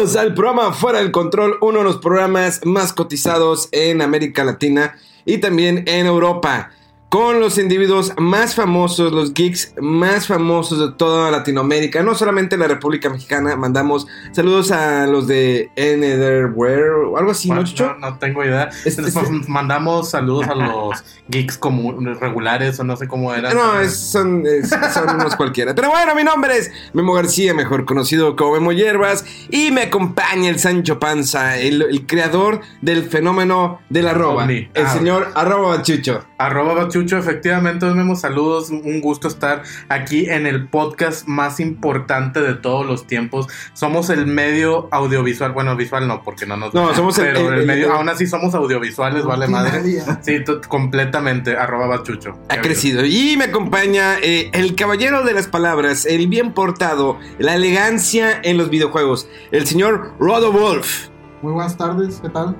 Bienvenidos 0.00 0.24
al 0.24 0.34
programa 0.34 0.72
Fuera 0.72 1.00
del 1.00 1.12
Control, 1.12 1.58
uno 1.60 1.80
de 1.80 1.84
los 1.84 1.98
programas 1.98 2.62
más 2.64 2.94
cotizados 2.94 3.68
en 3.70 4.00
América 4.00 4.44
Latina 4.44 4.96
y 5.26 5.36
también 5.38 5.84
en 5.86 6.06
Europa. 6.06 6.70
Con 7.10 7.40
los 7.40 7.58
individuos 7.58 8.12
más 8.18 8.54
famosos, 8.54 9.12
los 9.12 9.34
geeks 9.34 9.74
más 9.80 10.28
famosos 10.28 10.78
de 10.78 10.96
toda 10.96 11.32
Latinoamérica, 11.32 12.04
no 12.04 12.14
solamente 12.14 12.56
la 12.56 12.68
República 12.68 13.10
Mexicana. 13.10 13.56
Mandamos 13.56 14.06
saludos 14.30 14.70
a 14.70 15.08
los 15.08 15.26
de 15.26 15.72
Netherware 15.76 16.90
o 17.08 17.18
algo 17.18 17.32
así, 17.32 17.48
Bueno, 17.48 17.62
¿no, 17.62 17.68
Chucho? 17.68 17.96
no, 17.98 18.10
no 18.12 18.18
tengo 18.18 18.44
idea. 18.44 18.70
Este- 18.84 19.02
Les 19.02 19.14
mandamos 19.48 20.10
saludos 20.10 20.46
a 20.46 20.54
los 20.54 21.02
geeks 21.26 21.58
como 21.58 21.92
regulares 22.14 22.78
o 22.78 22.84
no 22.84 22.96
sé 22.96 23.08
cómo 23.08 23.34
eran. 23.34 23.56
No, 23.56 23.80
es- 23.80 23.96
son, 23.96 24.44
es- 24.46 24.70
son 24.70 25.10
unos 25.16 25.34
cualquiera. 25.34 25.74
Pero 25.74 25.90
bueno, 25.90 26.14
mi 26.14 26.22
nombre 26.22 26.58
es 26.58 26.70
Memo 26.92 27.12
García, 27.14 27.54
mejor 27.54 27.86
conocido 27.86 28.36
como 28.36 28.52
Memo 28.52 28.70
Hierbas. 28.70 29.24
Y 29.50 29.72
me 29.72 29.82
acompaña 29.82 30.48
el 30.48 30.60
Sancho 30.60 31.00
Panza, 31.00 31.58
el, 31.58 31.82
el 31.82 32.06
creador 32.06 32.60
del 32.82 33.02
fenómeno 33.02 33.80
del 33.88 34.06
arroba. 34.06 34.44
El 34.48 34.70
Ah. 34.76 34.92
señor 34.92 35.32
arroba 35.34 35.82
chucho. 35.82 36.24
Arroba 36.38 36.88
Bachucho, 37.00 37.16
efectivamente, 37.16 37.86
os 37.86 37.96
vemos 37.96 38.20
saludos. 38.20 38.68
Un 38.68 39.00
gusto 39.00 39.26
estar 39.28 39.62
aquí 39.88 40.28
en 40.28 40.46
el 40.46 40.68
podcast 40.68 41.26
más 41.26 41.58
importante 41.58 42.42
de 42.42 42.52
todos 42.54 42.84
los 42.84 43.06
tiempos. 43.06 43.46
Somos 43.72 44.10
el 44.10 44.26
medio 44.26 44.88
audiovisual. 44.92 45.52
Bueno, 45.52 45.74
visual 45.76 46.06
no, 46.06 46.22
porque 46.22 46.44
no 46.44 46.58
nos. 46.58 46.74
No, 46.74 46.94
somos 46.94 47.16
el- 47.18 47.24
Pero 47.28 47.38
el- 47.40 47.54
el, 47.54 47.60
el- 47.60 47.66
medio. 47.66 47.86
el- 47.86 47.92
aún 47.92 48.08
así 48.10 48.26
somos 48.26 48.54
audiovisuales, 48.54 49.24
vale 49.24 49.48
madre. 49.48 49.80
Sí, 50.20 50.44
completamente. 50.68 51.56
Arroba 51.56 51.86
Bachucho. 51.86 52.38
Ha 52.50 52.60
crecido. 52.60 53.02
Y 53.06 53.36
me 53.38 53.44
acompaña 53.44 54.18
eh, 54.22 54.50
el 54.52 54.74
caballero 54.74 55.24
de 55.24 55.32
las 55.32 55.46
palabras, 55.46 56.04
el 56.04 56.26
bien 56.28 56.52
portado, 56.52 57.18
la 57.38 57.54
elegancia 57.54 58.40
en 58.42 58.58
los 58.58 58.68
videojuegos, 58.68 59.26
el 59.52 59.66
señor 59.66 60.12
Rodo 60.20 60.52
Wolf. 60.52 61.08
Muy 61.40 61.52
buenas 61.54 61.78
tardes, 61.78 62.20
¿qué 62.20 62.28
tal? 62.28 62.54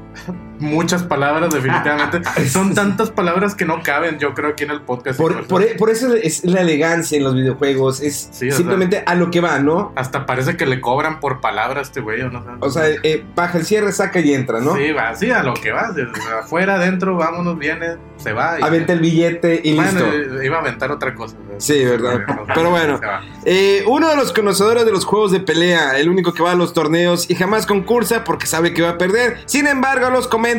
Muchas 0.61 1.03
palabras, 1.03 1.53
definitivamente. 1.53 2.21
Son 2.49 2.75
tantas 2.75 3.11
palabras 3.11 3.55
que 3.55 3.65
no 3.65 3.83
caben, 3.83 4.19
yo 4.19 4.35
creo, 4.35 4.51
aquí 4.51 4.65
en 4.65 4.71
el 4.71 4.83
podcast. 4.83 5.19
Por, 5.19 5.47
por- 5.47 5.77
por 5.77 5.91
eso 5.91 6.15
es 6.15 6.45
la 6.45 6.61
elegancia 6.61 7.19
en 7.19 7.25
los 7.25 7.35
videojuegos, 7.35 8.01
es 8.01 8.29
Sí, 8.33 8.51
simplemente 8.51 9.03
a 9.07 9.15
lo 9.15 9.31
que 9.31 9.41
va, 9.41 9.59
¿no? 9.59 9.93
Hasta 9.97 10.27
parece 10.27 10.57
que 10.57 10.67
le 10.67 10.81
cobran 10.81 11.19
por 11.21 11.41
palabras 11.41 11.89
este 11.89 12.01
güey, 12.01 12.21
o 12.23 12.31
no. 12.31 12.45
O 12.61 12.71
sea, 12.71 12.85
eh, 13.03 13.25
baja 13.35 13.59
el 13.59 13.65
cierre, 13.65 13.91
saca 13.93 14.21
y 14.21 14.33
entra, 14.35 14.61
¿no? 14.61 14.77
Sí, 14.77 14.93
va, 14.93 15.15
sí, 15.15 15.31
a 15.31 15.43
lo 15.43 15.55
que 15.55 15.73
va. 15.73 15.93
afuera, 16.41 16.75
adentro, 16.75 17.17
vámonos, 17.17 17.59
viene, 17.59 17.97
se 18.19 18.33
va. 18.33 18.61
y- 18.61 18.63
Aventa 18.63 18.93
el 18.93 19.01
billete 19.01 19.61
y 19.65 19.75
Bueno, 19.77 19.93
listo. 19.93 20.41
eh, 20.41 20.45
iba 20.47 20.59
a 20.59 20.61
aventar 20.61 20.91
otra 20.93 21.15
cosa. 21.15 21.37
Sí, 21.59 21.85
verdad. 21.85 22.21
Pero 22.55 22.71
bueno. 22.71 23.01
Eh, 23.45 23.83
uno 23.87 24.09
de 24.09 24.17
los 24.17 24.33
conocedores 24.33 24.85
de 24.85 24.93
los 24.93 25.05
juegos 25.05 25.33
de 25.33 25.41
pelea, 25.41 25.99
el 25.99 26.09
único 26.09 26.33
que 26.35 26.43
va 26.43 26.53
a 26.53 26.55
los 26.55 26.73
torneos 26.73 27.29
y 27.31 27.35
jamás 27.35 27.67
concursa 27.67 28.25
porque 28.25 28.47
sabe 28.47 28.75
que 28.75 28.83
va 28.83 28.91
a 28.91 28.99
perder. 28.99 29.39
Sin 29.47 29.67
embargo, 29.67 30.11
los 30.11 30.29
comenta 30.29 30.50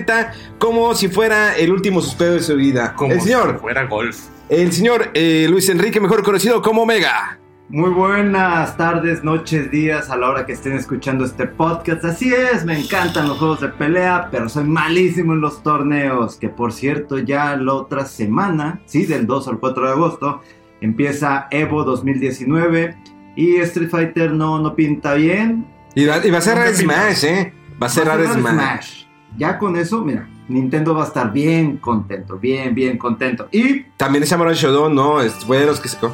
como 0.57 0.93
si 0.95 1.07
fuera 1.07 1.55
el 1.55 1.71
último 1.71 2.01
suspiro 2.01 2.33
de 2.33 2.41
su 2.41 2.55
vida. 2.55 2.93
Como 2.95 3.13
el 3.13 3.19
si 3.21 3.27
señor, 3.29 3.59
fuera 3.59 3.85
golf. 3.85 4.17
el 4.49 4.71
señor 4.71 5.11
eh, 5.13 5.47
Luis 5.49 5.69
Enrique, 5.69 5.99
mejor 5.99 6.23
conocido 6.23 6.61
como 6.61 6.83
Omega. 6.83 7.37
Muy 7.69 7.89
buenas 7.89 8.75
tardes, 8.75 9.23
noches, 9.23 9.71
días 9.71 10.09
a 10.09 10.17
la 10.17 10.29
hora 10.29 10.45
que 10.45 10.51
estén 10.51 10.73
escuchando 10.73 11.23
este 11.23 11.47
podcast. 11.47 12.03
Así 12.03 12.33
es, 12.33 12.65
me 12.65 12.77
encantan 12.77 13.29
los 13.29 13.37
juegos 13.37 13.61
de 13.61 13.69
pelea, 13.69 14.27
pero 14.29 14.49
soy 14.49 14.65
malísimo 14.65 15.31
en 15.33 15.39
los 15.39 15.63
torneos. 15.63 16.35
Que 16.35 16.49
por 16.49 16.73
cierto, 16.73 17.17
ya 17.19 17.55
la 17.55 17.73
otra 17.73 18.05
semana, 18.05 18.81
sí, 18.85 19.05
del 19.05 19.25
2 19.25 19.47
al 19.47 19.59
4 19.59 19.85
de 19.85 19.91
agosto, 19.91 20.41
empieza 20.81 21.47
Evo 21.49 21.85
2019 21.85 22.97
y 23.37 23.55
Street 23.57 23.89
Fighter 23.89 24.33
no, 24.33 24.59
no 24.59 24.75
pinta 24.75 25.13
bien. 25.13 25.65
Y 25.95 26.05
va, 26.05 26.17
y 26.25 26.29
va 26.29 26.39
a 26.39 26.41
cerrar 26.41 26.75
Smash, 26.75 27.23
¿eh? 27.23 27.53
Va 27.81 27.87
a 27.87 27.89
cerrar 27.89 28.19
Va 28.19 28.23
a 28.31 28.33
cerrar 28.33 28.53
Smash. 28.53 29.00
Ya 29.37 29.57
con 29.57 29.75
eso, 29.77 30.01
mira, 30.01 30.27
Nintendo 30.47 30.93
va 30.93 31.03
a 31.03 31.07
estar 31.07 31.31
bien 31.31 31.77
contento, 31.77 32.37
bien, 32.37 32.75
bien 32.75 32.97
contento. 32.97 33.47
Y 33.51 33.83
También 33.97 34.23
es 34.23 34.29
Samurai 34.29 34.55
Shodown, 34.55 34.93
no, 34.93 35.21
es- 35.21 35.33
fue 35.45 35.59
de 35.59 35.65
los 35.65 35.79
que 35.79 35.89
sacó. 35.89 36.13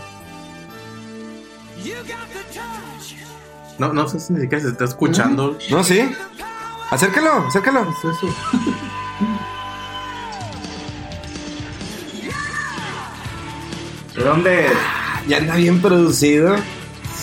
No, 3.80 3.94
no 3.94 4.08
sé 4.08 4.20
si 4.20 4.34
ni 4.34 4.42
siquiera 4.42 4.64
se 4.64 4.70
está 4.72 4.86
escuchando. 4.86 5.58
No, 5.70 5.84
sí. 5.84 6.02
Acércalo, 6.90 7.32
acércalo. 7.48 7.84
¿Qué 8.02 8.08
es 8.10 8.18
eso? 8.18 8.28
¿de 14.16 14.24
dónde 14.24 14.68
es? 14.68 14.74
Ya 15.28 15.38
anda 15.38 15.56
bien 15.56 15.82
producido. 15.82 16.56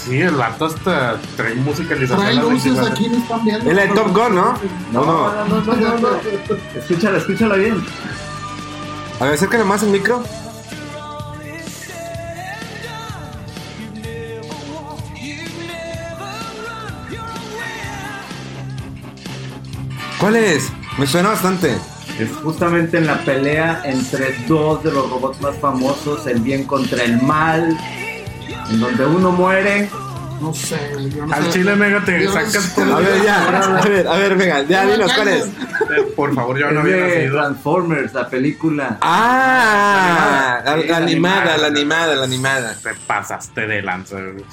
Sí, 0.05 0.21
el 0.21 0.35
vato 0.35 0.67
hasta 0.67 1.19
trae 1.37 1.55
musicalización. 1.55 2.21
Trae 2.21 2.35
luces 2.35 2.75
24. 2.75 2.93
aquí, 2.93 3.09
no 3.09 3.17
están 3.17 3.45
viendo. 3.45 3.71
Es 3.71 3.77
la 3.77 3.83
de 3.83 3.89
Top 3.89 4.09
Gun, 4.09 4.35
¿no? 4.35 4.55
No, 4.93 5.05
no. 5.05 5.35
no, 5.47 5.47
no, 5.47 5.61
no, 5.65 5.75
no, 5.77 5.99
no. 5.99 6.09
Escúchala, 6.79 7.19
escúchala 7.19 7.57
bien. 7.57 7.83
A 9.19 9.25
ver, 9.25 9.35
acércalo 9.35 9.65
más 9.65 9.83
el 9.83 9.91
micro. 9.91 10.23
¿Cuál 20.21 20.37
es? 20.37 20.71
Me 20.99 21.07
suena 21.07 21.31
bastante. 21.31 21.77
Es 22.19 22.31
justamente 22.43 22.99
en 22.99 23.07
la 23.07 23.19
pelea 23.25 23.83
entre 23.85 24.37
dos 24.47 24.83
de 24.85 24.93
los 24.93 25.11
robots 25.11 25.41
más 25.41 25.57
famosos, 25.57 26.27
el 26.27 26.41
bien 26.41 26.65
contra 26.65 27.03
el 27.05 27.21
mal, 27.23 27.77
en 28.71 28.81
donde 28.81 29.07
uno 29.07 29.31
muere. 29.33 29.91
No 30.41 30.53
sé, 30.53 30.77
yo 31.15 31.25
no 31.27 31.33
Al 31.35 31.45
sé. 31.45 31.51
chile 31.53 31.77
mega 31.77 32.05
te 32.05 32.21
Yo 32.23 32.27
no 32.29 32.33
sacas 32.35 32.65
sé. 32.65 32.75
todo. 32.83 32.97
A 32.97 32.99
ver, 33.01 33.23
ya. 33.25 33.79
A 33.79 33.83
ver, 33.89 34.09
a 34.09 34.17
ver, 34.17 34.37
venga, 34.37 34.63
ya 34.65 34.85
dinos 34.85 35.13
cuál 35.15 35.29
es. 35.29 35.45
Eh, 35.47 36.13
Por 36.17 36.35
favor, 36.35 36.59
yo 36.59 36.71
no 36.73 36.81
es 36.81 36.85
había 36.87 36.97
de 36.97 37.09
nacido. 37.17 37.35
Transformers, 37.39 38.13
la 38.15 38.29
película. 38.29 38.99
Ah, 39.01 40.61
la, 40.65 40.75
Sí, 40.75 40.89
la 40.89 40.99
la 41.01 41.07
animada, 41.07 41.57
la 41.57 41.67
animada, 41.69 42.15
la 42.17 42.25
animada. 42.25 42.75
Te 42.83 42.91
pasaste 43.07 43.67
de 43.67 43.81
lanza. 43.83 44.17
güey. 44.21 44.45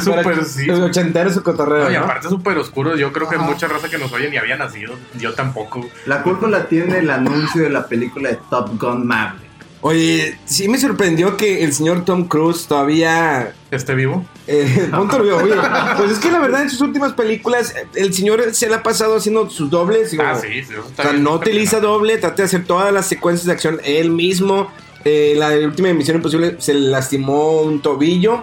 Súper 0.00 0.44
sí. 0.44 0.68
ochentero 0.68 1.30
su 1.30 1.42
cotorreo, 1.42 1.84
No, 1.84 1.90
y 1.90 1.94
¿no? 1.94 2.00
aparte 2.00 2.28
súper 2.28 2.58
oscuro. 2.58 2.96
Yo 2.96 3.12
creo 3.12 3.28
que 3.28 3.38
mucha 3.38 3.68
raza 3.68 3.88
que 3.88 3.98
nos 3.98 4.12
oye 4.12 4.28
ni 4.30 4.36
había 4.36 4.56
nacido. 4.56 4.94
Yo 5.14 5.32
tampoco. 5.34 5.88
La 6.06 6.22
culpa 6.22 6.48
la 6.48 6.64
tiene 6.66 6.98
el 6.98 7.08
anuncio 7.10 7.62
de 7.62 7.70
la 7.70 7.86
película 7.86 8.30
de 8.30 8.38
Top 8.50 8.70
Gun 8.80 9.06
Maverick. 9.06 9.45
Oye, 9.88 10.36
sí 10.46 10.68
me 10.68 10.78
sorprendió 10.78 11.36
que 11.36 11.62
el 11.62 11.72
señor 11.72 12.04
Tom 12.04 12.26
Cruise 12.26 12.66
todavía 12.66 13.52
¿Esté 13.70 13.94
vivo? 13.94 14.24
Eh, 14.48 14.88
punto 14.96 15.22
veo, 15.22 15.36
oye, 15.38 15.54
pues 15.96 16.10
es 16.10 16.18
que 16.18 16.30
la 16.32 16.40
verdad 16.40 16.62
en 16.62 16.70
sus 16.70 16.80
últimas 16.80 17.12
películas 17.12 17.72
el 17.94 18.12
señor 18.12 18.52
se 18.52 18.68
le 18.68 18.74
ha 18.74 18.82
pasado 18.82 19.16
haciendo 19.16 19.48
sus 19.48 19.70
dobles. 19.70 20.10
digo, 20.10 20.24
Ah, 20.26 20.34
sí. 20.34 20.64
sí, 20.64 20.74
O 20.74 20.94
sea, 21.00 21.12
bien, 21.12 21.22
no 21.22 21.34
utiliza 21.34 21.78
bien. 21.78 21.90
doble, 21.92 22.18
trata 22.18 22.36
de 22.36 22.42
hacer 22.44 22.64
todas 22.64 22.92
las 22.92 23.06
secuencias 23.06 23.46
de 23.46 23.52
acción 23.52 23.80
él 23.84 24.10
mismo. 24.10 24.68
Eh, 25.04 25.34
la 25.36 25.50
última 25.64 25.88
emisión 25.90 26.16
imposible 26.16 26.56
se 26.58 26.74
le 26.74 26.80
lastimó 26.90 27.60
un 27.60 27.80
tobillo 27.80 28.42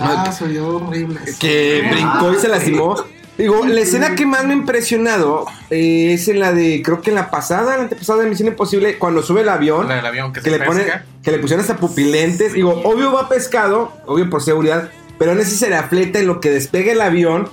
Ah, 0.00 0.32
se 0.32 0.46
vio 0.46 0.76
horrible. 0.76 1.20
que 1.38 1.82
brincó 1.92 2.32
y 2.32 2.36
se 2.36 2.48
lastimó. 2.48 2.94
Digo, 3.38 3.66
la 3.66 3.80
escena 3.80 4.14
que 4.14 4.26
más 4.26 4.44
me 4.44 4.52
ha 4.52 4.56
impresionado 4.56 5.46
eh, 5.70 6.12
es 6.12 6.28
en 6.28 6.38
la 6.38 6.52
de, 6.52 6.82
creo 6.84 7.00
que 7.00 7.10
en 7.10 7.16
la 7.16 7.30
pasada, 7.30 7.76
la 7.76 7.82
antepasada 7.84 8.22
de 8.22 8.28
Misión 8.28 8.48
Imposible, 8.48 8.98
cuando 8.98 9.22
sube 9.22 9.40
el 9.40 9.48
avión. 9.48 9.88
La 9.88 9.96
del 9.96 10.06
avión 10.06 10.32
que, 10.32 10.40
que 10.42 10.50
se 10.50 10.58
le 10.58 10.64
pone, 10.66 10.84
que 11.22 11.30
le 11.30 11.38
pusieron 11.38 11.62
hasta 11.62 11.76
pupilentes. 11.76 12.52
Digo, 12.52 12.82
obvio 12.84 13.10
va 13.12 13.28
pescado, 13.28 13.92
obvio 14.06 14.28
por 14.28 14.42
seguridad, 14.42 14.90
pero 15.18 15.30
aún 15.32 15.40
así 15.40 15.56
se 15.56 15.70
le 15.70 15.76
afleta 15.76 16.18
en 16.18 16.26
lo 16.26 16.40
que 16.40 16.50
despega 16.50 16.92
el 16.92 17.00
avión. 17.00 17.48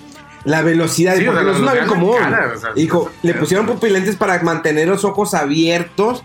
La 0.45 0.61
velocidad, 0.61 1.15
Sí, 1.17 1.25
porque 1.25 1.43
no 1.43 1.51
es 1.51 1.59
un 1.59 1.67
avión 1.67 1.87
común. 1.87 2.15
en 2.15 2.23
cara, 2.31 2.53
o 2.55 2.59
sea, 2.59 2.71
Dijo, 2.73 3.11
le 3.23 3.33
pusieron 3.33 3.65
pupilentes 3.65 4.15
para 4.15 4.41
mantener 4.41 4.87
los 4.87 5.03
ojos 5.03 5.33
abiertos. 5.33 6.23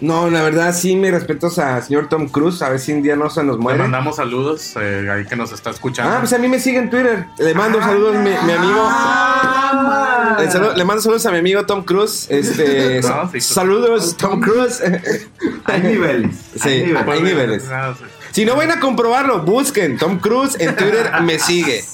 No, 0.00 0.28
la 0.28 0.42
verdad 0.42 0.74
sí, 0.74 0.96
me 0.96 1.10
respetos 1.10 1.58
a 1.58 1.80
señor 1.80 2.08
Tom 2.08 2.28
Cruise, 2.28 2.60
a 2.62 2.68
ver 2.68 2.78
si 2.80 2.92
un 2.92 3.02
día 3.02 3.16
no 3.16 3.30
se 3.30 3.42
nos 3.42 3.56
Le 3.56 3.62
muere. 3.62 3.78
mandamos 3.78 4.16
saludos 4.16 4.74
eh, 4.80 5.08
ahí 5.10 5.24
que 5.24 5.36
nos 5.36 5.52
está 5.52 5.70
escuchando. 5.70 6.12
Ah, 6.14 6.18
pues 6.20 6.32
a 6.34 6.38
mí 6.38 6.48
me 6.48 6.58
sigue 6.60 6.78
en 6.78 6.90
Twitter. 6.90 7.24
Le 7.38 7.54
mando 7.54 7.80
saludos 7.80 8.16
a 8.16 8.18
mi, 8.20 8.30
mi 8.30 8.52
amigo. 8.52 8.86
Ah, 8.86 10.36
Le, 10.38 10.48
salu- 10.50 10.74
le 10.74 10.84
mando 10.84 11.00
saludos 11.02 11.24
a 11.26 11.30
mi 11.30 11.38
amigo 11.38 11.64
Tom 11.64 11.84
Cruise. 11.84 12.26
Este, 12.28 13.00
No, 13.02 13.30
sí. 13.30 13.40
saludos, 13.40 14.16
Tom 14.16 14.40
Cruise. 14.40 14.82
Hay 15.66 15.80
niveles. 15.82 16.36
Sí, 16.60 16.68
hay 16.68 16.82
niveles. 16.86 17.08
hay 17.08 17.22
niveles. 17.22 17.64
Ah, 17.70 17.94
sí. 17.98 18.04
Si 18.32 18.44
no 18.44 18.56
van 18.56 18.70
a 18.72 18.80
comprobarlo, 18.80 19.42
busquen 19.42 19.96
Tom 19.96 20.18
Cruise 20.18 20.56
en 20.60 20.74
Twitter, 20.76 21.10
me 21.22 21.38
sigue. 21.38 21.84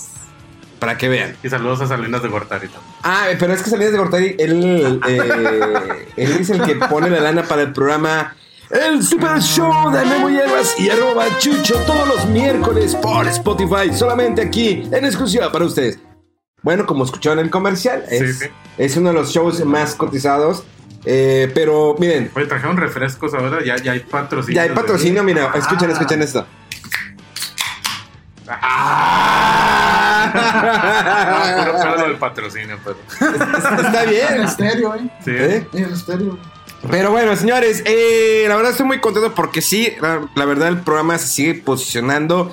Para 0.80 0.96
que 0.98 1.08
vean. 1.08 1.36
Y 1.42 1.48
saludos 1.50 1.80
a 1.82 1.86
Salinas 1.86 2.22
de 2.22 2.28
Gortari 2.28 2.66
también. 2.68 2.92
Ah, 3.02 3.26
pero 3.38 3.52
es 3.52 3.62
que 3.62 3.70
Salinas 3.70 3.92
de 3.92 3.98
Gortari, 3.98 4.34
él, 4.38 5.00
eh, 5.06 6.06
él 6.16 6.32
es 6.40 6.50
el 6.50 6.62
que 6.62 6.74
pone 6.76 7.08
la 7.10 7.20
lana 7.20 7.42
para 7.44 7.62
el 7.62 7.72
programa 7.72 8.34
El 8.70 9.02
Super 9.02 9.40
Show 9.42 9.90
de 9.90 10.04
Memo 10.06 10.30
Hierbas 10.30 10.74
y 10.80 10.88
arroba 10.88 11.26
Chucho 11.38 11.74
todos 11.86 12.08
los 12.08 12.26
miércoles 12.26 12.94
por 12.96 13.26
Spotify, 13.28 13.92
solamente 13.94 14.40
aquí 14.42 14.88
en 14.90 15.04
exclusiva 15.04 15.52
para 15.52 15.66
ustedes. 15.66 15.98
Bueno, 16.62 16.86
como 16.86 17.04
escucharon 17.04 17.38
en 17.40 17.46
el 17.46 17.50
comercial, 17.50 18.04
es, 18.10 18.38
Sí, 18.38 18.44
sí. 18.46 18.50
es 18.78 18.96
uno 18.96 19.10
de 19.10 19.14
los 19.16 19.30
shows 19.32 19.64
más 19.64 19.94
cotizados. 19.94 20.64
eh, 21.04 21.50
pero 21.54 21.96
miren, 21.98 22.30
Oye, 22.34 22.46
trajeron 22.46 22.76
refrescos 22.76 23.32
ahora, 23.34 23.64
ya, 23.64 23.76
ya 23.76 23.92
hay 23.92 24.00
patrocinio. 24.00 24.56
ya 24.56 24.62
hay 24.62 24.70
patrocinio, 24.70 25.22
mira, 25.24 25.50
escuchen, 25.54 25.88
Ah. 25.90 25.92
escuchen 25.92 26.22
esto. 26.22 26.46
Ah, 28.48 29.39
puro 31.58 31.94
pedo 31.94 32.06
del 32.08 32.16
patrocinio, 32.18 32.78
pero. 32.84 32.96
Está 33.82 34.04
En 34.04 34.10
bien. 34.10 34.42
estéreo, 34.42 34.94
¿eh? 34.94 35.10
Sí. 35.24 35.30
¿Eh? 35.32 35.66
En 35.72 35.84
estéreo. 35.92 36.38
Pero 36.90 37.10
bueno, 37.10 37.36
señores, 37.36 37.82
eh, 37.84 38.46
la 38.48 38.56
verdad 38.56 38.72
estoy 38.72 38.86
muy 38.86 39.00
contento 39.00 39.34
porque 39.34 39.60
sí, 39.60 39.92
la, 40.00 40.22
la 40.34 40.44
verdad 40.46 40.68
el 40.68 40.80
programa 40.80 41.18
se 41.18 41.26
sigue 41.26 41.54
posicionando 41.54 42.50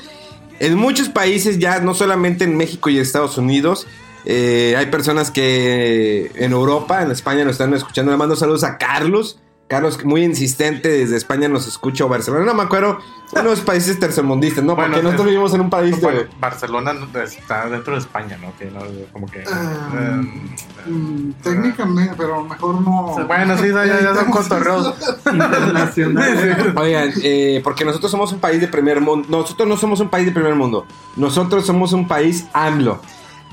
en 0.59 0.75
muchos 0.75 1.07
países 1.09 1.59
ya, 1.59 1.79
no 1.79 1.93
solamente 1.93 2.43
en 2.43 2.57
México 2.57 2.89
y 2.89 2.99
Estados 2.99 3.37
Unidos. 3.37 3.87
Eh, 4.25 4.75
hay 4.77 4.87
personas 4.87 5.31
que 5.31 6.31
en 6.35 6.51
Europa, 6.51 7.01
en 7.01 7.11
España 7.11 7.45
nos 7.45 7.53
están 7.53 7.73
escuchando. 7.73 8.11
Le 8.11 8.17
mando 8.17 8.35
saludos 8.35 8.65
a 8.65 8.77
Carlos. 8.77 9.39
Carlos, 9.67 10.03
muy 10.05 10.23
insistente, 10.23 10.87
desde 10.87 11.17
España 11.17 11.49
nos 11.49 11.67
escucha 11.67 12.05
o 12.05 12.07
Barcelona. 12.07 12.45
No 12.45 12.53
me 12.53 12.63
acuerdo, 12.63 12.99
unos 13.33 13.59
países 13.59 13.99
tercermundistas, 13.99 14.63
¿no? 14.63 14.75
Bueno, 14.75 14.91
porque 14.91 15.03
nosotros 15.03 15.25
es- 15.27 15.31
vivimos 15.31 15.53
en 15.53 15.61
un 15.61 15.69
país 15.69 15.99
de... 15.99 16.27
Barcelona 16.39 16.93
está 17.21 17.67
dentro 17.69 17.93
de 17.93 17.99
España, 17.99 18.37
¿no? 18.41 18.53
Que 18.57 18.65
no, 18.71 18.79
como 19.11 19.27
que. 19.27 19.43
Ah, 19.51 19.89
eh, 20.23 20.41
Mm, 20.89 21.31
técnicamente, 21.43 22.13
pero 22.17 22.45
mejor 22.45 22.79
no. 22.81 23.17
Bueno, 23.27 23.57
sí, 23.57 23.67
ya, 23.73 23.85
ya 23.85 24.15
son 24.15 24.31
cotorreos. 24.31 24.93
Internacional. 25.33 26.73
Oigan, 26.77 27.11
eh, 27.23 27.59
porque 27.61 27.83
nosotros 27.83 28.09
somos 28.09 28.31
un 28.31 28.39
país 28.39 28.61
de 28.61 28.69
primer 28.69 29.01
mundo. 29.01 29.27
Nosotros 29.29 29.67
no 29.67 29.75
somos 29.75 29.99
un 29.99 30.07
país 30.07 30.25
de 30.27 30.31
primer 30.31 30.55
mundo. 30.55 30.85
Nosotros 31.17 31.65
somos 31.65 31.91
un 31.91 32.07
país 32.07 32.45
AMLO. 32.53 33.01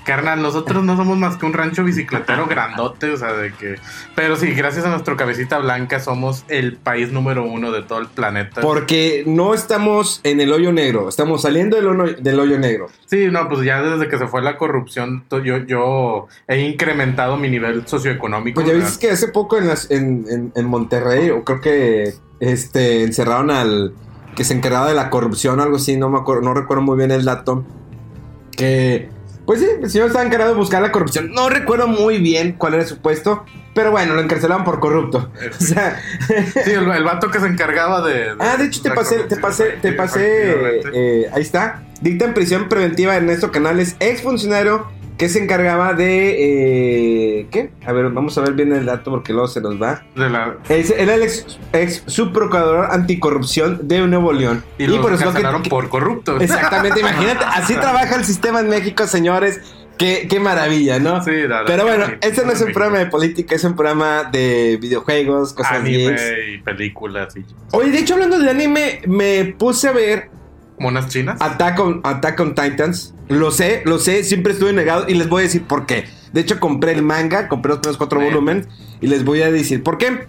Carnal, 0.04 0.42
nosotros 0.42 0.84
no 0.84 0.96
somos 0.96 1.16
más 1.18 1.36
que 1.36 1.46
un 1.46 1.52
rancho 1.54 1.82
bicicletero 1.82 2.46
grandote, 2.46 3.10
o 3.10 3.16
sea, 3.16 3.32
de 3.32 3.52
que... 3.52 3.76
Pero 4.14 4.36
sí, 4.36 4.50
gracias 4.52 4.84
a 4.84 4.90
nuestro 4.90 5.16
cabecita 5.16 5.58
blanca 5.58 5.98
somos 6.00 6.44
el 6.48 6.76
país 6.76 7.10
número 7.10 7.44
uno 7.44 7.72
de 7.72 7.82
todo 7.82 7.98
el 8.00 8.06
planeta. 8.08 8.60
Porque 8.60 9.24
no 9.26 9.54
estamos 9.54 10.20
en 10.22 10.40
el 10.40 10.52
hoyo 10.52 10.72
negro, 10.72 11.08
estamos 11.08 11.42
saliendo 11.42 11.76
del 11.76 11.86
hoyo, 11.88 12.14
del 12.20 12.38
hoyo 12.38 12.58
negro. 12.58 12.88
Sí, 13.06 13.28
no, 13.30 13.48
pues 13.48 13.64
ya 13.64 13.82
desde 13.82 14.08
que 14.08 14.18
se 14.18 14.26
fue 14.26 14.42
la 14.42 14.56
corrupción, 14.58 15.24
yo, 15.30 15.58
yo 15.66 16.26
he 16.48 16.60
incrementado 16.60 17.36
mi 17.36 17.48
nivel 17.48 17.86
socioeconómico. 17.86 18.60
Pues 18.60 18.66
ya 18.66 18.74
viste 18.74 19.06
que 19.06 19.12
hace 19.12 19.28
poco 19.28 19.56
en, 19.56 19.68
las, 19.68 19.90
en, 19.90 20.26
en- 20.30 20.52
en 20.54 20.66
Monterrey, 20.66 21.30
o 21.30 21.44
creo 21.44 21.60
que 21.60 22.14
este, 22.40 23.04
encerraron 23.04 23.50
al 23.50 23.94
que 24.36 24.44
se 24.44 24.52
encargaba 24.54 24.88
de 24.88 24.94
la 24.94 25.10
corrupción 25.10 25.60
algo 25.60 25.76
así, 25.76 25.96
no 25.96 26.10
me 26.10 26.18
acuerdo, 26.18 26.42
no 26.42 26.54
recuerdo 26.54 26.82
muy 26.82 26.96
bien 26.98 27.10
el 27.10 27.24
dato. 27.24 27.64
Que, 28.56 29.08
pues 29.46 29.60
sí, 29.60 29.66
el 29.82 29.90
señor 29.90 30.08
estaba 30.08 30.24
encargado 30.24 30.52
de 30.52 30.58
buscar 30.58 30.82
la 30.82 30.92
corrupción. 30.92 31.32
No 31.32 31.48
recuerdo 31.48 31.86
muy 31.86 32.18
bien 32.18 32.52
cuál 32.58 32.74
era 32.74 32.86
su 32.86 32.98
puesto, 32.98 33.44
pero 33.74 33.90
bueno, 33.90 34.14
lo 34.14 34.20
encarcelaron 34.20 34.64
por 34.64 34.80
corrupto. 34.80 35.30
O 35.60 35.64
sea, 35.64 36.00
Sí, 36.64 36.70
el, 36.70 36.90
el 36.90 37.04
vato 37.04 37.30
que 37.30 37.40
se 37.40 37.46
encargaba 37.46 38.06
de... 38.06 38.34
Ah, 38.38 38.56
de 38.56 38.66
hecho 38.66 38.82
te 38.82 38.90
pasé, 38.90 39.24
te 39.24 39.36
pasé, 39.36 39.64
te 39.82 39.92
pasé, 39.92 40.80
eh, 40.92 41.30
ahí 41.32 41.42
está. 41.42 41.82
Dicta 42.00 42.24
en 42.24 42.34
prisión 42.34 42.68
preventiva 42.68 43.16
Ernesto 43.16 43.50
Canales, 43.50 43.96
ex 44.00 44.22
funcionario 44.22 44.88
que 45.16 45.28
se 45.28 45.42
encargaba 45.42 45.94
de, 45.94 47.38
eh, 47.40 47.46
¿qué? 47.50 47.70
A 47.86 47.92
ver, 47.92 48.10
vamos 48.10 48.36
a 48.36 48.40
ver 48.40 48.52
bien 48.54 48.72
el 48.72 48.86
dato 48.86 49.10
porque 49.10 49.32
luego 49.32 49.46
se 49.48 49.60
nos 49.60 49.80
va. 49.80 50.02
De 50.16 50.28
la, 50.28 50.56
Es- 50.68 50.90
Era 50.90 51.14
el 51.14 51.22
ex, 51.22 51.58
ex 51.72 52.02
subprocurador 52.06 52.86
anticorrupción 52.90 53.86
de 53.86 54.06
Nuevo 54.06 54.32
León. 54.32 54.64
y 54.78 54.86
los 54.86 54.98
por 54.98 55.12
eso 55.12 55.32
que- 55.32 55.70
por 55.70 55.88
corruptos. 55.88 56.42
Exactamente, 56.42 57.00
imagínate, 57.00 57.44
así 57.44 57.74
trabaja 57.80 58.16
el 58.16 58.24
sistema 58.24 58.60
en 58.60 58.68
México, 58.68 59.06
señores. 59.06 59.60
Qué, 59.96 60.26
qué 60.28 60.40
maravilla, 60.40 60.98
¿no? 60.98 61.22
Sí, 61.22 61.30
la- 61.42 61.60
la- 61.60 61.64
Pero 61.66 61.84
bueno, 61.84 62.06
este 62.20 62.44
no 62.44 62.50
es 62.50 62.60
un 62.60 62.72
programa 62.72 62.98
de 62.98 63.06
política, 63.06 63.54
es 63.54 63.62
un 63.62 63.76
programa 63.76 64.24
de 64.24 64.76
videojuegos, 64.80 65.52
cosas 65.52 65.74
Anime 65.74 66.16
y 66.52 66.58
películas 66.58 67.36
y 67.36 67.44
Oye, 67.70 67.92
de 67.92 67.98
hecho, 68.00 68.14
hablando 68.14 68.40
de 68.40 68.50
anime, 68.50 69.02
me 69.06 69.54
puse 69.56 69.86
a 69.86 69.92
ver 69.92 70.30
monas 70.78 71.08
chinas. 71.08 71.40
Attack 71.40 71.78
on, 71.80 72.00
Attack 72.04 72.40
on 72.40 72.54
Titans. 72.54 73.14
Lo 73.28 73.50
sé, 73.50 73.82
lo 73.84 73.98
sé, 73.98 74.22
siempre 74.24 74.52
estuve 74.52 74.72
negado 74.72 75.06
y 75.08 75.14
les 75.14 75.28
voy 75.28 75.40
a 75.40 75.44
decir 75.44 75.62
por 75.64 75.86
qué. 75.86 76.04
De 76.32 76.40
hecho, 76.40 76.60
compré 76.60 76.92
el 76.92 77.02
manga, 77.02 77.48
compré 77.48 77.70
los 77.70 77.78
primeros 77.78 77.96
cuatro 77.96 78.20
volúmenes 78.20 78.68
y 79.00 79.06
les 79.06 79.24
voy 79.24 79.42
a 79.42 79.50
decir 79.50 79.82
por 79.82 79.98
qué. 79.98 80.26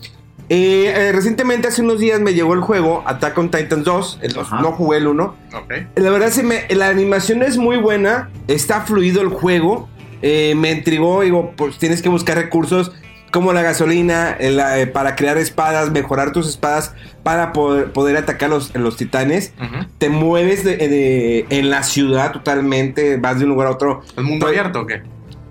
Eh, 0.47 0.94
eh, 0.95 1.12
recientemente, 1.12 1.68
hace 1.68 1.81
unos 1.81 2.00
días, 2.00 2.19
me 2.21 2.33
llegó 2.36 2.53
el 2.53 2.62
juego 2.62 3.03
Attack 3.07 3.38
on 3.38 3.50
Titans 3.50 3.83
2. 3.83 4.19
El 4.21 4.36
no 4.62 4.71
jugué 4.74 5.00
el 5.00 5.07
1. 5.07 5.36
Ok. 5.56 5.74
La 5.95 6.12
verdad, 6.12 6.30
se 6.30 6.44
me, 6.44 6.68
la 6.69 6.89
animación 6.89 7.41
es 7.41 7.57
muy 7.57 7.77
buena. 7.77 8.30
Está 8.48 8.81
fluido 8.81 9.21
el 9.21 9.30
juego. 9.30 9.89
eh, 10.21 10.53
me 10.56 10.71
intrigó. 10.71 11.21
Digo, 11.21 11.53
pues 11.56 11.77
tienes 11.80 12.01
que 12.03 12.09
buscar 12.09 12.38
recursos 12.38 12.91
como 13.35 13.53
la 13.53 13.61
gasolina 13.61 14.31
el, 14.39 14.59
eh, 14.59 14.87
para 14.87 15.15
crear 15.15 15.37
espadas, 15.37 15.91
mejorar 15.91 16.31
tus 16.31 16.47
espadas 16.47 16.93
para 17.21 17.53
poder, 17.53 17.91
poder 17.91 18.17
atacar 18.17 18.49
los, 18.49 18.73
los 18.75 18.95
titanes 18.97 19.53
te 19.99 20.09
mueves 20.09 20.63
de, 20.63 20.77
de- 20.77 21.45
en 21.49 21.69
la 21.69 21.83
ciudad 21.83 22.31
totalmente, 22.31 23.17
vas 23.17 23.37
de 23.37 23.43
un 23.43 23.51
lugar 23.51 23.67
a 23.67 23.71
otro. 23.71 24.01
¿Es 24.17 24.23
mundo 24.23 24.45
Pues- 24.45 24.57
abierto 24.57 24.81
o 24.81 24.85
qué? 24.87 25.03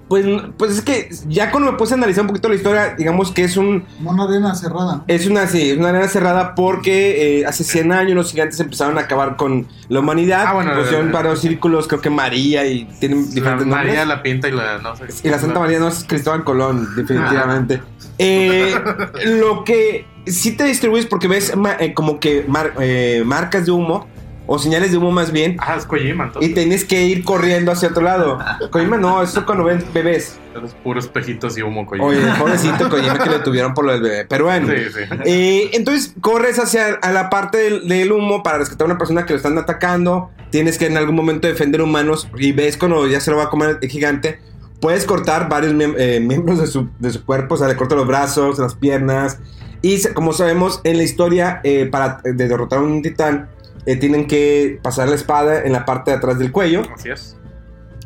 Pues, 0.09 0.27
pues 0.59 0.73
es 0.73 0.81
que 0.83 1.09
ya 1.29 1.51
cuando 1.51 1.73
me 1.73 1.79
puse 1.79 1.95
a 1.95 1.97
analizar 1.97 2.23
un 2.23 2.29
poquito 2.29 2.49
la 2.51 2.57
historia, 2.57 2.95
digamos 2.97 3.33
que 3.33 3.45
es 3.45 3.57
un 3.57 3.85
Una 4.05 4.25
arena 4.25 4.55
cerrada. 4.55 5.03
es 5.09 5.27
una, 5.27 5.47
sí, 5.47 5.71
es 5.71 5.79
una 5.79 5.89
arena 5.89 6.09
cerrada 6.09 6.55
porque 6.55 7.41
eh, 7.41 7.47
hace 7.47 7.65
100 7.65 7.91
años 7.91 8.15
los 8.15 8.31
gigantes 8.31 8.61
empezaron 8.61 8.99
a 8.99 9.03
acabar 9.03 9.37
con 9.37 9.67
la 9.89 10.01
humanidad. 10.01 10.45
Ah, 10.49 10.53
bueno, 10.53 10.73
pusieron 10.79 11.11
varios 11.11 11.41
círculos, 11.41 11.89
creo 11.89 12.03
que 12.03 12.11
María 12.11 12.67
y 12.67 12.85
tienen 13.01 13.25
La 13.29 13.31
diferentes 13.35 13.67
María 13.67 14.05
nombres. 14.05 14.09
la 14.09 14.23
pinta 14.23 14.49
y 14.49 14.53
la 14.53 14.79
no 14.79 14.95
sé. 14.95 15.05
Y 15.23 15.31
la 15.31 15.39
Santa 15.39 15.59
María 15.59 15.79
no 15.79 15.89
es 15.89 16.05
Cristóbal 16.07 16.45
Colón, 16.45 16.87
definitivamente. 16.97 17.81
Eh, 18.19 18.75
lo 19.41 19.65
que 19.65 20.07
sí 20.27 20.53
te 20.57 20.65
distribuyes 20.65 21.07
porque 21.07 21.29
ves 21.29 21.57
ma- 21.57 21.77
eh, 21.81 21.95
como 21.95 22.21
que 22.21 22.45
mar- 22.47 22.75
eh, 22.79 23.23
marcas 23.25 23.65
de 23.67 23.73
humo, 23.73 24.07
o 24.47 24.59
señales 24.59 24.91
de 24.91 24.99
humo 24.99 25.11
más 25.11 25.33
bien, 25.33 25.57
Ah, 25.59 25.75
es 25.79 25.87
Kojima, 25.87 26.25
entonces. 26.25 26.51
y 26.51 26.55
tienes 26.55 26.85
que 26.85 27.03
ir 27.05 27.25
corriendo 27.25 27.73
hacia 27.73 27.89
otro 27.89 28.03
lado. 28.03 28.39
Kojima 28.71 28.97
no, 28.99 29.23
eso 29.23 29.45
cuando 29.47 29.65
ven 29.65 29.83
bebés. 29.95 30.39
Los 30.55 30.75
puros 30.75 31.05
espejitos 31.07 31.57
y 31.59 31.63
humo 31.63 31.87
Kojima. 31.87 32.07
Oye, 32.07 32.19
pobrecito 32.39 32.89
Kojima 32.91 33.19
que 33.19 33.31
le 33.31 33.39
tuvieron 33.41 33.73
por 33.75 33.85
lo 33.87 33.93
del 33.93 34.03
bebé. 34.03 34.27
Pero 34.27 34.45
bueno. 34.45 34.69
Sí, 34.69 34.75
sí. 34.93 35.01
Eh, 35.25 35.71
entonces 35.73 36.15
corres 36.21 36.59
hacia 36.59 36.95
a 37.01 37.11
la 37.13 37.31
parte 37.31 37.59
del, 37.59 37.89
del 37.89 38.13
humo 38.13 38.43
para 38.43 38.59
rescatar 38.59 38.87
a 38.87 38.91
una 38.91 38.99
persona 38.99 39.25
que 39.27 39.33
lo 39.33 39.39
están 39.39 39.57
atacando. 39.57 40.31
Tienes 40.51 40.79
que 40.79 40.87
en 40.87 40.97
algún 40.97 41.17
momento 41.17 41.49
defender 41.49 41.81
humanos 41.83 42.29
y 42.37 42.53
ves 42.53 42.77
cuando 42.77 43.07
ya 43.09 43.21
se 43.21 43.31
lo 43.31 43.39
va 43.39 43.45
a 43.45 43.51
comer 43.51 43.79
el 43.81 43.89
gigante. 43.89 44.41
Puedes 44.81 45.07
cortar 45.07 45.49
varios 45.49 45.73
miem- 45.73 45.95
eh, 45.97 46.21
miembros 46.21 46.61
de 46.61 46.67
su, 46.67 46.91
de 46.99 47.11
su 47.11 47.25
cuerpo, 47.25 47.55
o 47.55 47.59
sea, 47.59 47.67
le 47.69 47.77
corta 47.77 47.95
los 47.95 48.07
brazos, 48.07 48.59
las 48.59 48.75
piernas. 48.75 49.39
Y 49.81 50.03
como 50.13 50.33
sabemos, 50.35 50.81
en 50.85 50.99
la 50.99 51.03
historia, 51.03 51.61
eh, 51.65 51.87
para 51.91 52.21
de 52.23 52.33
derrotar 52.49 52.79
a 52.81 52.83
un 52.83 53.01
titán, 53.03 53.49
eh, 53.87 53.97
tienen 53.97 54.27
que 54.27 54.79
pasar 54.83 55.09
la 55.09 55.15
espada 55.15 55.63
en 55.63 55.73
la 55.73 55.85
parte 55.85 56.11
de 56.11 56.17
atrás 56.19 56.39
del 56.39 56.53
cuello. 56.53 56.83
Así 56.95 57.11
es. 57.11 57.37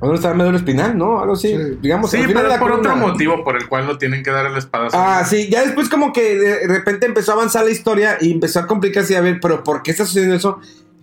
¿Dónde 0.00 0.14
está 0.16 0.30
el 0.30 0.54
espinal? 0.54 0.96
¿No? 0.96 1.20
Algo 1.20 1.32
así. 1.32 1.48
Sí. 1.48 1.78
Digamos, 1.82 2.10
Sí, 2.12 2.18
al 2.18 2.26
final 2.28 2.44
pero 2.44 2.48
de 2.48 2.54
es 2.54 2.60
la 2.60 2.66
por 2.66 2.78
otro 2.78 2.96
motivo 2.96 3.42
por 3.42 3.56
el 3.56 3.66
cual 3.68 3.86
lo 3.86 3.98
tienen 3.98 4.22
que 4.22 4.30
dar 4.30 4.46
el 4.46 4.56
espadazo. 4.56 4.96
Ah, 4.96 5.24
sí, 5.24 5.48
ya 5.50 5.62
después 5.62 5.88
como 5.88 6.12
que 6.12 6.36
de 6.38 6.68
repente 6.68 7.06
empezó 7.06 7.32
a 7.32 7.34
avanzar 7.34 7.64
la 7.64 7.70
historia 7.72 8.16
y 8.20 8.30
empezó 8.30 8.60
a 8.60 8.66
complicarse 8.68 9.14
y 9.14 9.16
a 9.16 9.20
ver, 9.20 9.40
pero 9.40 9.64
¿por 9.64 9.82
qué 9.82 9.90
está 9.90 10.06
sucediendo 10.06 10.36
eso? 10.36 10.60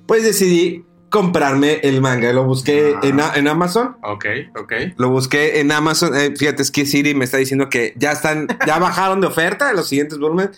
Pues 0.08 0.24
decidí 0.24 0.86
comprarme 1.10 1.80
el 1.84 2.02
manga, 2.02 2.32
lo 2.34 2.46
busqué 2.46 2.94
Ah. 3.02 3.34
en 3.36 3.48
Amazon, 3.48 3.96
Ok, 4.02 4.26
ok. 4.60 4.74
lo 4.98 5.10
busqué 5.10 5.60
en 5.60 5.72
Amazon, 5.72 6.16
eh, 6.16 6.34
fíjate, 6.36 6.62
es 6.62 6.72
que 6.72 6.86
Siri 6.86 7.16
me 7.16 7.26
está 7.26 7.38
diciendo 7.38 7.70
que 7.70 7.94
ya 7.96 8.12
están, 8.12 8.48
ya 8.66 8.80
bajaron 8.80 9.22
de 9.22 9.28
oferta 9.28 9.72
los 9.74 9.88
siguientes 9.88 10.18
volúmenes, 10.20 10.58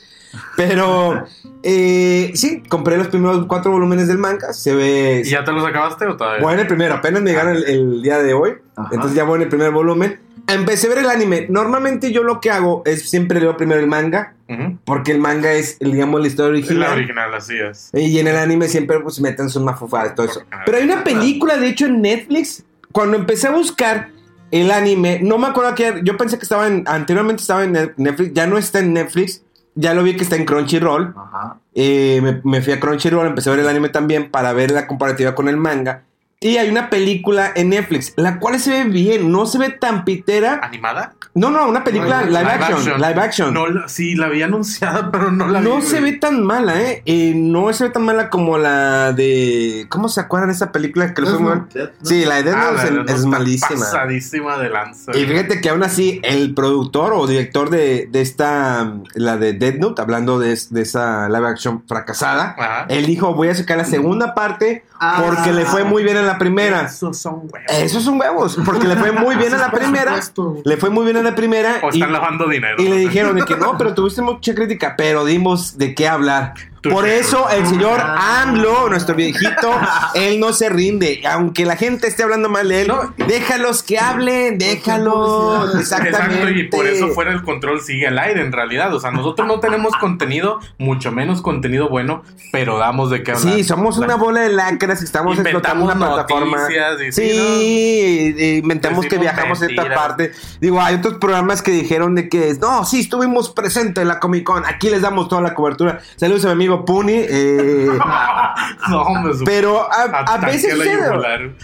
pero 0.55 1.25
eh, 1.63 2.31
sí, 2.36 2.63
compré 2.67 2.98
los 2.98 3.07
primeros 3.07 3.46
cuatro 3.48 3.72
volúmenes 3.72 4.07
del 4.07 4.17
manga, 4.17 4.53
se 4.53 4.74
ve... 4.75 5.22
¿Y 5.25 5.29
ya 5.29 5.43
te 5.43 5.51
los 5.51 5.65
acabaste 5.65 6.05
o 6.05 6.15
todavía? 6.17 6.43
Voy 6.43 6.53
en 6.53 6.60
el 6.62 6.67
primero, 6.67 6.96
apenas 6.96 7.22
me 7.22 7.31
llegaron 7.31 7.55
el, 7.55 7.63
el 7.65 8.01
día 8.01 8.19
de 8.19 8.34
hoy. 8.34 8.53
Ajá. 8.75 8.89
Entonces 8.91 9.15
ya 9.15 9.24
voy 9.24 9.38
en 9.38 9.41
el 9.43 9.50
primer 9.50 9.72
volumen. 9.72 10.19
empecé 10.48 10.88
a 10.88 10.89
ver 10.91 11.00
el 11.00 11.10
anime. 11.10 11.48
Normalmente 11.50 12.12
yo 12.12 12.24
lo 12.24 12.39
que 12.39 12.51
hago 12.51 12.81
es 12.86 13.10
siempre 13.10 13.39
leo 13.39 13.57
primero 13.57 13.79
el 13.81 13.88
manga, 13.88 14.34
Ujú. 14.50 14.77
porque 14.86 15.12
el 15.12 15.19
manga 15.19 15.51
es, 15.53 15.77
digamos, 15.79 16.22
la 16.22 16.27
historia 16.27 16.60
Es 16.60 16.69
la 16.72 16.91
original. 16.91 16.93
original, 16.98 17.34
así 17.34 17.55
es. 17.60 17.89
Y 17.93 18.17
en 18.19 18.27
el 18.27 18.38
anime 18.38 18.67
siempre 18.67 19.00
pues 19.01 19.19
meten 19.19 19.50
sus 19.50 19.62
mafufadas 19.62 20.15
todo 20.15 20.25
eso. 20.25 20.41
Pero 20.65 20.77
hay 20.77 20.84
una 20.86 21.03
película, 21.03 21.57
de 21.57 21.67
hecho, 21.67 21.86
en 21.88 22.01
Netflix. 22.01 22.63
Cuando 22.93 23.17
empecé 23.17 23.48
a 23.48 23.51
buscar 23.51 24.10
el 24.50 24.72
anime, 24.72 25.19
no 25.22 25.38
me 25.38 25.48
acuerdo 25.48 25.75
que 25.75 26.00
yo 26.05 26.15
pensé 26.15 26.38
que 26.38 26.43
estaba 26.43 26.67
en, 26.67 26.86
anteriormente 26.88 27.41
estaba 27.41 27.65
en 27.65 27.74
Netflix, 27.98 28.31
ya 28.34 28.48
no 28.48 28.57
está 28.57 28.79
en 28.79 28.93
Netflix, 28.93 29.43
ya 29.77 29.93
lo 29.93 30.03
vi 30.03 30.15
que 30.15 30.24
está 30.24 30.36
en 30.36 30.46
Crunchyroll. 30.46 31.13
Ajá. 31.15 31.57
Eh, 31.74 32.19
me, 32.22 32.41
me 32.43 32.62
fui 32.62 32.74
a 32.74 32.79
Crunchyroll, 32.79 33.27
empecé 33.27 33.50
a 33.50 33.53
ver 33.53 33.62
el 33.62 33.69
anime 33.69 33.89
también 33.89 34.31
para 34.31 34.51
ver 34.51 34.72
la 34.72 34.88
comparativa 34.88 35.36
con 35.36 35.48
el 35.48 35.57
manga. 35.57 36.03
Y 36.39 36.58
hay 36.58 36.70
una 36.70 36.91
película 36.91 37.51
en 37.56 37.70
Netflix, 37.70 38.13
la 38.15 38.38
cual 38.39 38.60
se 38.60 38.70
ve 38.70 38.84
bien, 38.84 39.32
no 39.32 39.48
se 39.48 39.58
ve 39.58 39.72
tan 39.72 40.06
pitera. 40.06 40.60
¿Animada? 40.62 41.15
No, 41.34 41.50
no, 41.50 41.67
una 41.67 41.84
película 41.84 42.22
live, 42.25 42.38
action, 42.48 43.01
live 43.01 43.20
action. 43.22 43.53
No, 43.56 43.65
sí, 43.88 44.13
la 44.13 44.27
vi 44.29 44.44
anunciada, 44.44 45.10
pero 45.12 45.32
no 45.32 45.48
la 45.48 45.62
vi. 45.62 45.67
No 45.67 45.82
se 45.82 46.00
güey. 46.00 46.12
ve 46.12 46.17
tan 46.20 46.44
mala, 46.44 46.79
¿eh? 46.79 47.01
Eh, 47.08 47.34
No 47.36 47.74
se 47.74 47.86
ve 47.86 47.89
tan 47.89 48.03
mala 48.06 48.29
como 48.29 48.60
la 48.60 49.13
de... 49.13 49.88
¿Cómo 49.89 50.10
se 50.10 50.22
acuerdan 50.22 50.50
de 50.50 50.56
esa 50.56 50.72
película 50.72 51.12
que 51.15 51.24
fue 51.24 51.39
muy? 51.39 51.53
Sí, 52.03 52.24
la 52.24 52.36
de 52.36 52.44
Death 52.44 52.56
Ah, 52.56 52.72
la 52.72 52.84
es- 53.13 53.20
es, 53.20 53.25
malísima. 53.25 53.70
Pasadísima 53.79 54.58
de 54.60 54.70
lanza. 54.70 55.17
Y 55.17 55.25
fíjate 55.25 55.60
que 55.60 55.70
aún 55.70 55.82
así, 55.82 56.20
el 56.24 56.53
productor 56.53 57.13
o 57.13 57.25
director 57.25 57.72
de, 57.72 58.08
de 58.12 58.22
esta, 58.22 58.94
la 59.15 59.38
de 59.38 59.53
Dead 59.53 59.75
Note, 59.79 60.03
hablando 60.03 60.38
de, 60.38 60.56
de 60.70 60.82
esa 60.84 61.29
live 61.29 61.48
action 61.48 61.84
fracasada, 61.88 62.56
Ajá. 62.60 62.86
él 62.89 63.08
dijo, 63.08 63.34
voy 63.34 63.48
a 63.50 63.56
sacar 63.56 63.77
la 63.77 63.86
segunda 63.86 64.36
parte 64.36 64.84
Ah. 65.00 65.24
porque 65.25 65.54
le 65.54 65.66
fue 65.66 65.84
muy 65.84 66.04
bien 66.04 66.18
en 66.18 66.25
la 66.25 66.38
primera. 66.38 66.82
Esos 66.84 67.18
son 67.18 67.36
huevos. 67.51 67.70
Esos 67.70 68.04
son 68.04 68.20
huevos, 68.20 68.58
porque 68.66 68.88
le 68.88 68.96
fue 68.96 69.12
muy 69.12 69.36
bien 69.36 69.54
en 69.54 69.60
la 69.60 69.72
primera. 69.72 70.20
Le 70.66 70.77
fue 70.77 70.89
muy 70.89 71.04
bien 71.06 71.18
en 71.18 71.24
la 71.24 71.36
primera. 71.36 71.80
O 71.84 71.89
y- 71.92 71.96
están 72.00 72.12
lavando 72.13 72.48
dinero. 72.48 72.75
y 72.82 72.88
le 72.88 72.98
dijeron 72.98 73.36
de 73.36 73.44
que 73.46 73.56
no, 73.56 73.77
pero 73.77 73.94
tuviste 73.94 74.22
mucha 74.22 74.54
crítica, 74.56 74.96
pero 74.98 75.25
dimos 75.25 75.77
de 75.77 75.94
qué 75.96 76.08
hablar. 76.08 76.54
Por 76.89 77.08
eso 77.08 77.50
el 77.50 77.65
señor 77.67 78.00
Ah. 78.00 78.41
AMLO, 78.44 78.89
nuestro 78.89 79.15
viejito, 79.15 79.72
él 80.15 80.39
no 80.39 80.53
se 80.53 80.70
rinde. 80.70 81.22
Aunque 81.29 81.65
la 81.65 81.75
gente 81.75 82.08
esté 82.08 82.24
hablando 82.24 82.50
mal 82.50 82.67
de 82.70 82.82
él, 82.82 82.88
No. 82.88 83.13
déjalos 83.27 83.84
que 83.84 84.00
hablen, 84.00 84.58
déjalos. 84.58 85.75
Exactamente. 85.79 86.17
Exacto, 86.36 86.50
y 86.51 86.63
por 86.65 86.88
eso 86.88 87.08
fuera 87.10 87.32
el 87.32 87.44
control 87.44 87.82
sigue 87.82 88.08
al 88.08 88.17
aire 88.20 88.41
en 88.41 88.51
realidad. 88.51 88.94
O 88.94 89.00
sea, 89.00 89.12
nosotros 89.12 89.48
no 89.48 89.60
tenemos 89.60 89.94
contenido, 89.98 90.60
mucho 90.77 91.12
menos 91.12 91.41
contenido 91.41 91.89
bueno, 91.89 92.24
pero 92.51 92.77
damos 92.77 93.10
de 93.10 93.24
qué 93.24 93.32
hablar. 93.32 93.53
Sí, 93.56 93.63
somos 93.63 93.98
una 93.98 94.15
bola 94.15 94.41
de 94.41 94.50
lacras 94.50 95.01
estamos 95.01 95.38
explotando 95.39 95.86
una 95.86 95.96
plataforma. 95.96 96.67
y 97.08 97.12
sí, 97.12 98.34
y 98.38 98.58
inventamos 98.58 99.06
que 99.06 99.17
viajamos 99.17 99.62
a 99.62 99.65
esta 99.67 99.94
parte. 99.94 100.32
Digo, 100.60 100.82
hay 100.82 100.96
otros 100.96 101.15
programas 101.15 101.62
que 101.62 101.72
dijeron 101.72 102.15
de 102.15 102.29
que 102.29 102.56
no, 102.60 102.86
sí, 102.86 103.01
estuvimos 103.01 103.50
presentes 103.50 104.01
en 104.01 104.08
la 104.08 104.20
Comic 104.20 104.44
Con. 104.44 104.65
Aquí 104.65 104.89
les 104.89 105.01
damos 105.01 105.27
toda 105.29 105.41
la 105.41 105.53
cobertura. 105.53 106.00
Saludos 106.15 106.46
a 106.46 106.48
mi 106.48 106.53
amigo 106.53 106.76
Eh, 107.29 107.88
No, 108.89 109.01
hombre, 109.01 109.34
su- 109.34 109.43
Pero 109.43 109.88
a, 109.91 110.38
veces. 110.38 110.74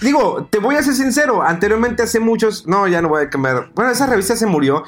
Digo, 0.02 0.48
te 0.50 0.60
voy 0.60 0.76
a 0.76 0.84
ser 0.84 0.94
sincero. 0.94 1.42
Anteriormente, 1.42 2.04
hace 2.04 2.20
muchos. 2.20 2.68
No, 2.68 2.88
ya 2.88 3.02
no 3.02 3.10
voy 3.10 3.24
a 3.24 3.30
cambiar. 3.30 3.70
Bueno, 3.76 3.92
esa 3.92 4.06
revista 4.08 4.36
se 4.36 4.46
murió. 4.46 4.84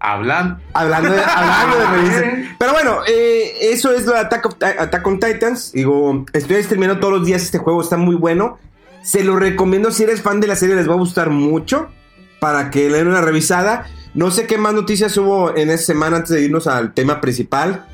hablan. 0.00 0.60
Hablando 0.74 1.10
de, 1.10 1.20
hablando 1.22 1.76
de 1.78 1.86
revistas. 1.96 2.24
Pero 2.58 2.72
bueno, 2.72 2.98
eh, 3.06 3.70
eso 3.72 3.92
es 3.92 4.06
lo 4.06 4.12
de 4.12 4.20
Attack, 4.20 4.46
of- 4.46 4.56
Attack 4.62 5.06
on 5.06 5.20
Titans. 5.20 5.72
Digo, 5.72 6.24
estoy 6.32 6.62
streameando 6.62 6.98
todos 7.00 7.14
los 7.18 7.26
días 7.26 7.42
este 7.42 7.58
juego. 7.58 7.80
Está 7.82 7.96
muy 7.96 8.14
bueno. 8.14 8.58
Se 9.02 9.24
lo 9.24 9.36
recomiendo. 9.36 9.90
Si 9.90 10.02
eres 10.04 10.22
fan 10.22 10.40
de 10.40 10.46
la 10.46 10.56
serie, 10.56 10.74
les 10.76 10.88
va 10.88 10.94
a 10.94 10.98
gustar 10.98 11.30
mucho. 11.30 11.88
Para 12.40 12.70
que 12.70 12.88
le 12.88 12.98
den 12.98 13.08
una 13.08 13.20
revisada. 13.20 13.86
No 14.14 14.30
sé 14.30 14.46
qué 14.46 14.58
más 14.58 14.72
noticias 14.74 15.16
hubo 15.16 15.54
en 15.56 15.70
esta 15.70 15.86
semana 15.86 16.16
antes 16.18 16.30
de 16.30 16.42
irnos 16.42 16.66
al 16.66 16.94
tema 16.94 17.20
principal. 17.20 17.84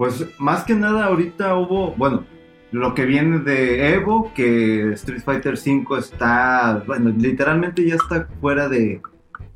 Pues 0.00 0.26
más 0.38 0.64
que 0.64 0.74
nada 0.74 1.04
ahorita 1.04 1.58
hubo, 1.58 1.92
bueno, 1.94 2.24
lo 2.72 2.94
que 2.94 3.04
viene 3.04 3.40
de 3.40 3.92
Evo, 3.92 4.32
que 4.32 4.92
Street 4.92 5.20
Fighter 5.22 5.58
V 5.62 5.98
está, 5.98 6.82
bueno, 6.86 7.12
literalmente 7.18 7.86
ya 7.86 7.96
está 7.96 8.26
fuera 8.40 8.66
de, 8.66 9.02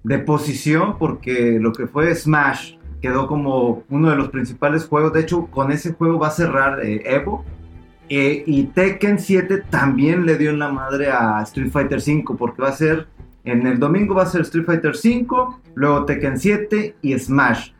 de 0.03 0.19
posición 0.19 0.99
porque 0.99 1.57
lo 1.59 1.73
que 1.73 1.87
fue 1.87 2.15
Smash 2.15 2.75
quedó 3.01 3.27
como 3.27 3.85
uno 3.89 4.11
de 4.11 4.17
los 4.17 4.29
principales 4.29 4.85
juegos. 4.85 5.15
De 5.15 5.21
hecho, 5.21 5.47
con 5.47 5.73
ese 5.73 5.95
juego 5.95 6.19
va 6.19 6.27
a 6.27 6.33
cerrar 6.33 6.85
eh, 6.85 7.01
Evo. 7.07 7.43
Eh, 8.11 8.45
y 8.47 8.65
Tekken 8.65 9.19
7 9.19 9.63
también 9.71 10.27
le 10.27 10.37
dio 10.37 10.51
en 10.51 10.59
la 10.59 10.69
madre 10.69 11.11
a 11.11 11.41
Street 11.45 11.71
Fighter 11.71 12.01
V 12.01 12.37
porque 12.37 12.61
va 12.61 12.69
a 12.69 12.73
ser, 12.73 13.07
en 13.45 13.67
el 13.67 13.79
domingo 13.79 14.15
va 14.15 14.25
a 14.25 14.27
ser 14.27 14.43
Street 14.43 14.67
Fighter 14.67 14.93
V, 14.93 15.27
luego 15.75 16.05
Tekken 16.05 16.39
7 16.39 16.97
y 17.01 17.19
Smash. 17.19 17.71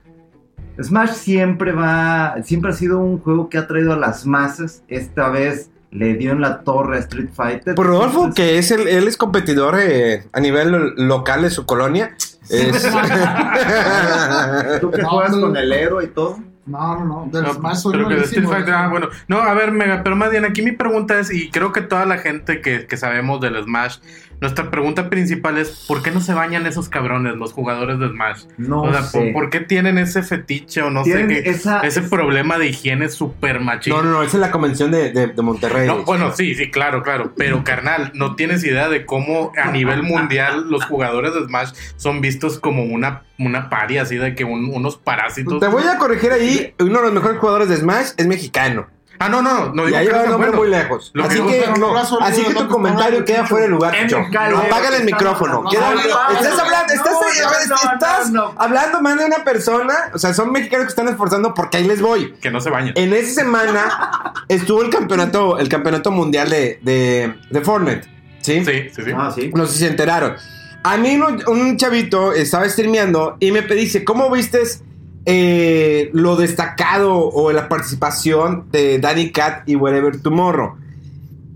Smash 0.83 1.13
siempre 1.13 1.73
va, 1.73 2.37
siempre 2.45 2.71
ha 2.71 2.75
sido 2.75 2.99
un 2.99 3.19
juego 3.21 3.49
que 3.49 3.59
ha 3.59 3.67
traído 3.67 3.93
a 3.93 3.97
las 3.97 4.27
masas. 4.27 4.83
Esta 4.89 5.29
vez 5.31 5.71
le 5.91 6.15
dio 6.15 6.33
en 6.33 6.41
la 6.41 6.63
torre 6.63 6.97
a 6.97 7.01
Street 7.01 7.29
Fighter. 7.33 7.75
Por 7.77 7.87
Rodolfo, 7.87 8.25
Entonces, 8.25 8.35
que 8.45 8.59
es 8.59 8.71
el, 8.73 8.89
él 8.89 9.07
es 9.07 9.17
competidor 9.17 9.77
eh, 9.79 10.25
a 10.33 10.41
nivel 10.41 10.73
lo- 10.73 10.91
local 10.97 11.43
de 11.43 11.51
su 11.51 11.65
colonia. 11.67 12.17
Es- 12.51 12.83
Tú 14.81 14.91
que 14.91 15.03
juegas 15.03 15.33
no. 15.33 15.41
con 15.43 15.57
el 15.57 15.73
héroe 15.73 16.05
y 16.05 16.09
todo. 16.09 16.39
No, 16.67 16.99
no, 16.99 17.05
no. 17.05 17.31
Pero 17.31 18.09
que 18.09 18.15
de 18.17 18.23
Street. 18.23 18.47
Fighter, 18.49 18.75
ah, 18.75 18.89
bueno. 18.89 19.09
No, 19.29 19.39
a 19.43 19.53
ver, 19.55 19.71
Mega, 19.73 20.03
pero 20.03 20.17
más 20.17 20.31
bien 20.31 20.45
aquí 20.45 20.63
mi 20.63 20.73
pregunta 20.73 21.19
es, 21.21 21.31
y 21.33 21.51
creo 21.51 21.73
que 21.73 21.81
toda 21.83 22.07
la 22.07 22.19
gente 22.19 22.61
que, 22.61 22.87
que 22.87 22.97
sabemos 22.97 23.41
del 23.41 23.63
Smash, 23.63 23.99
nuestra 24.41 24.71
pregunta 24.71 25.09
principal 25.09 25.59
es, 25.59 25.85
¿por 25.87 26.03
qué 26.03 26.11
no 26.11 26.21
se 26.21 26.35
bañan 26.35 26.67
esos 26.67 26.89
cabrones, 26.89 27.37
los 27.37 27.53
jugadores 27.53 27.99
de 27.99 28.09
Smash? 28.09 28.45
No 28.59 28.83
o 28.83 28.93
sea, 28.93 29.03
sé. 29.03 29.19
¿por, 29.19 29.33
por 29.45 29.51
qué 29.51 29.61
tienen 29.61 29.97
ese 29.97 30.23
fetiche 30.23 30.83
o 30.83 30.91
no 30.91 31.05
sé 31.05 31.27
qué? 31.29 31.51
esa- 31.51 31.81
ese 31.81 32.03
problema 32.03 32.59
de 32.59 32.67
higiene 32.69 33.09
súper 33.09 33.61
machista. 33.61 33.97
no, 33.99 34.03
no, 34.05 34.11
no, 34.19 34.23
esa 34.23 34.37
es 34.37 34.41
la 34.41 34.51
convención 34.51 34.91
de, 34.91 35.13
de- 35.13 35.29
de 35.29 35.43
Monterrey. 35.43 35.87
No, 35.87 36.03
bueno, 36.05 36.33
sí, 36.35 36.55
sí, 36.55 36.71
claro, 36.71 37.03
claro. 37.03 37.33
Pero, 37.37 37.63
carnal, 37.65 38.11
no 38.15 38.35
tienes 38.37 38.65
idea 38.65 38.89
de 38.89 39.07
cómo 39.07 39.53
a 39.63 39.71
nivel 39.71 40.03
mundial 40.03 40.69
los 40.69 40.85
jugadores 40.85 41.33
de 41.35 41.45
Smash 41.47 41.73
son 41.97 42.21
vistos 42.21 42.59
como 42.59 42.83
una, 42.85 43.23
una 43.39 43.71
paria, 43.71 44.03
así 44.03 44.17
de 44.17 44.35
que 44.35 44.45
un- 44.45 44.71
unos 44.75 44.97
parásitos. 44.97 45.61
Te 45.61 45.69
voy 45.69 45.85
a 45.85 45.97
corregir 45.97 46.33
ahí. 46.33 46.54
Uno 46.79 46.99
de 46.99 47.05
los 47.05 47.13
mejores 47.13 47.39
jugadores 47.39 47.69
de 47.69 47.77
Smash 47.77 48.11
es 48.17 48.27
mexicano. 48.27 48.87
Ah, 49.19 49.29
no, 49.29 49.43
no, 49.43 49.73
no 49.73 49.89
Y 49.89 49.95
ahí 49.95 50.07
va 50.09 50.25
nombre 50.25 50.51
bueno. 50.51 50.57
muy 50.57 50.69
lejos. 50.69 51.11
Lo 51.15 51.25
Así 51.25 51.41
que 51.41 51.65
no, 51.79 51.97
así 51.97 52.43
que 52.45 52.55
tu 52.55 52.69
comentario 52.69 53.25
queda 53.25 53.47
fuera 53.47 53.67
de 53.67 53.71
lugar, 53.71 53.95
calor. 54.33 54.67
Apágale 54.67 54.99
el 54.99 55.05
micrófono. 55.05 55.65
estás 55.71 56.59
hablando, 56.59 56.93
estás, 56.93 58.33
hablando 58.57 59.01
más 59.01 59.19
de 59.19 59.25
una 59.25 59.45
persona. 59.45 59.95
O 60.13 60.19
sea, 60.19 60.35
son 60.35 60.53
mexicanos 60.53 60.87
que 60.87 60.91
están 60.91 61.09
esforzando 61.09 61.55
porque 61.55 61.79
ahí 61.79 61.85
les 61.85 62.01
voy. 62.01 62.33
Que 62.41 62.51
no 62.51 62.61
se 62.61 62.71
bañen. 62.71 62.93
En 62.97 63.13
esa 63.13 63.43
semana 63.43 64.33
estuvo 64.49 64.83
el 64.83 64.91
campeonato, 64.91 65.59
el 65.59 65.69
campeonato 65.69 66.11
mundial 66.11 66.51
de, 66.51 66.81
de, 66.83 67.35
de 67.51 67.61
Fortnite. 67.61 68.09
¿Sí? 68.41 68.65
Sí, 68.65 68.91
sí, 68.95 69.03
sí. 69.05 69.11
Ah, 69.17 69.33
sí. 69.35 69.51
No 69.55 69.67
sé 69.67 69.73
si 69.75 69.79
se 69.81 69.87
enteraron. 69.87 70.35
A 70.83 70.99
mí 70.99 71.17
un, 71.17 71.43
un 71.47 71.77
chavito 71.79 72.33
estaba 72.35 72.69
streameando 72.69 73.37
y 73.41 73.53
me 73.53 73.63
dice, 73.63 74.05
¿cómo 74.05 74.31
vistes 74.31 74.83
eh, 75.27 76.11
lo 76.13 76.37
destacado 76.37 77.15
o 77.17 77.53
la 77.53 77.69
participación 77.69 78.67
de 78.71 78.99
Danny 78.99 79.31
Cat 79.31 79.69
y 79.69 79.77
Whatever 79.77 80.21
Tomorrow? 80.21 80.77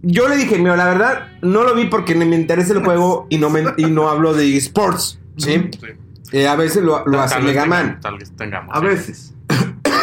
Yo 0.03 0.29
le 0.29 0.37
dije, 0.37 0.59
mira, 0.59 0.77
la 0.77 0.87
verdad, 0.87 1.27
no 1.43 1.65
lo 1.65 1.75
vi 1.75 1.87
porque 1.87 2.15
no 2.15 2.25
me 2.25 2.37
interesa 2.37 2.73
el 2.73 2.85
juego 2.85 3.27
y 3.31 3.39
no, 3.39 3.51
me, 3.51 3.65
y 3.77 3.87
no 3.87 4.09
hablo 4.09 4.33
de 4.33 4.57
esports, 4.57 5.19
¿sí? 5.37 5.69
Sí. 5.73 5.87
Eh, 6.33 6.47
a 6.47 6.57
veces 6.57 6.83
lo, 6.83 6.97
hace 7.19 7.41
Mega 7.41 7.67
Man. 7.67 7.99
Tal 8.01 8.19
vez 8.19 8.31
tengamos. 8.37 8.75
A 8.77 8.81
sí. 8.81 8.87
veces. 8.87 9.35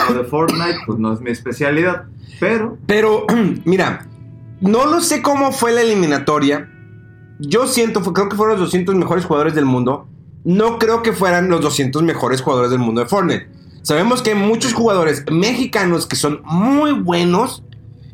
Lo 0.09 0.15
de 0.15 0.23
Fortnite, 0.25 0.79
pues 0.85 0.99
no 0.99 1.13
es 1.13 1.21
mi 1.21 1.31
especialidad. 1.31 2.03
Pero 2.39 2.77
Pero, 2.85 3.25
mira, 3.65 4.05
no 4.59 4.85
lo 4.85 5.01
sé 5.01 5.21
cómo 5.21 5.51
fue 5.51 5.71
la 5.71 5.81
eliminatoria. 5.81 6.69
Yo 7.39 7.67
siento, 7.67 8.01
fue- 8.01 8.13
creo 8.13 8.27
que 8.29 8.35
fueron 8.35 8.57
los 8.59 8.67
200 8.67 8.95
mejores 8.95 9.25
jugadores 9.25 9.55
del 9.55 9.65
mundo. 9.65 10.07
No 10.45 10.79
creo 10.79 11.01
que 11.01 11.11
fueran 11.11 11.49
los 11.49 11.61
200 11.61 12.03
mejores 12.03 12.41
jugadores 12.41 12.71
del 12.71 12.79
mundo 12.79 13.01
de 13.01 13.07
Fortnite. 13.07 13.47
Sabemos 13.81 14.21
que 14.21 14.31
hay 14.31 14.35
muchos 14.35 14.73
jugadores 14.73 15.23
mexicanos 15.29 16.07
que 16.07 16.15
son 16.15 16.41
muy 16.45 16.91
buenos. 16.93 17.63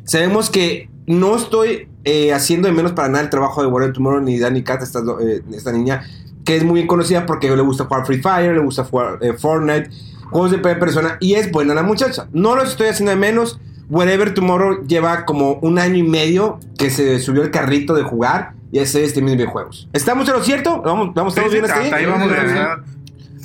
Sabemos 0.04 0.50
que 0.50 0.90
no 1.06 1.36
estoy 1.36 1.88
eh, 2.04 2.32
haciendo 2.32 2.68
de 2.68 2.74
menos 2.74 2.92
para 2.92 3.08
nada 3.08 3.22
el 3.22 3.30
trabajo 3.30 3.62
de 3.62 3.68
Warren 3.68 3.92
Tomorrow 3.92 4.20
ni 4.20 4.38
Danny 4.38 4.62
Cat, 4.62 4.82
esta, 4.82 5.00
eh, 5.20 5.42
esta 5.52 5.72
niña, 5.72 6.04
que 6.44 6.56
es 6.56 6.64
muy 6.64 6.74
bien 6.74 6.86
conocida 6.86 7.26
porque 7.26 7.54
le 7.54 7.62
gusta 7.62 7.84
jugar 7.84 8.06
Free 8.06 8.20
Fire, 8.20 8.54
le 8.54 8.60
gusta 8.60 8.84
jugar 8.84 9.18
eh, 9.20 9.34
Fortnite, 9.34 9.90
juegos 10.30 10.50
de 10.50 10.58
primera 10.58 10.80
persona, 10.80 11.16
y 11.20 11.34
es 11.34 11.50
buena 11.52 11.74
la 11.74 11.82
muchacha. 11.82 12.28
No 12.32 12.56
lo 12.56 12.62
estoy 12.62 12.88
haciendo 12.88 13.10
de 13.10 13.16
menos. 13.16 13.60
Whatever 13.88 14.32
Tomorrow 14.34 14.86
lleva 14.86 15.24
como 15.24 15.54
un 15.54 15.78
año 15.78 15.96
y 15.96 16.02
medio 16.02 16.58
que 16.78 16.90
se 16.90 17.18
subió 17.18 17.42
el 17.42 17.50
carrito 17.50 17.94
de 17.94 18.02
jugar 18.02 18.54
y 18.70 18.78
ese 18.78 19.04
este 19.04 19.20
mismo 19.20 19.36
videojuegos. 19.36 19.88
¿Estamos 19.92 20.26
en 20.28 20.34
lo 20.34 20.42
cierto? 20.42 20.80
¿Vamos, 20.82 21.14
vamos 21.14 21.34
todos 21.34 21.48
sí, 21.48 21.58
bien 21.58 21.70
así? 21.70 21.84
hasta 21.84 21.96
ahí 21.96 22.06
vamos. 22.06 22.32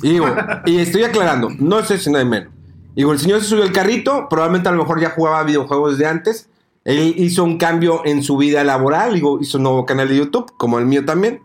Y 0.02 0.10
digo, 0.10 0.26
y 0.64 0.78
estoy 0.78 1.04
aclarando, 1.04 1.50
no 1.58 1.80
estoy 1.80 1.96
haciendo 1.96 2.18
de 2.18 2.24
menos. 2.24 2.52
Digo, 2.94 3.12
el 3.12 3.18
señor 3.18 3.40
se 3.40 3.46
subió 3.46 3.64
el 3.64 3.72
carrito, 3.72 4.28
probablemente 4.28 4.68
a 4.68 4.72
lo 4.72 4.78
mejor 4.78 5.00
ya 5.00 5.10
jugaba 5.10 5.42
videojuegos 5.44 5.98
de 5.98 6.06
antes. 6.06 6.48
Él 6.84 7.14
hizo 7.16 7.44
un 7.44 7.58
cambio 7.58 8.02
en 8.04 8.22
su 8.22 8.36
vida 8.36 8.64
laboral, 8.64 9.14
digo, 9.14 9.38
hizo 9.40 9.58
un 9.58 9.64
nuevo 9.64 9.84
canal 9.86 10.08
de 10.08 10.16
YouTube, 10.16 10.52
como 10.56 10.78
el 10.78 10.86
mío 10.86 11.04
también. 11.04 11.42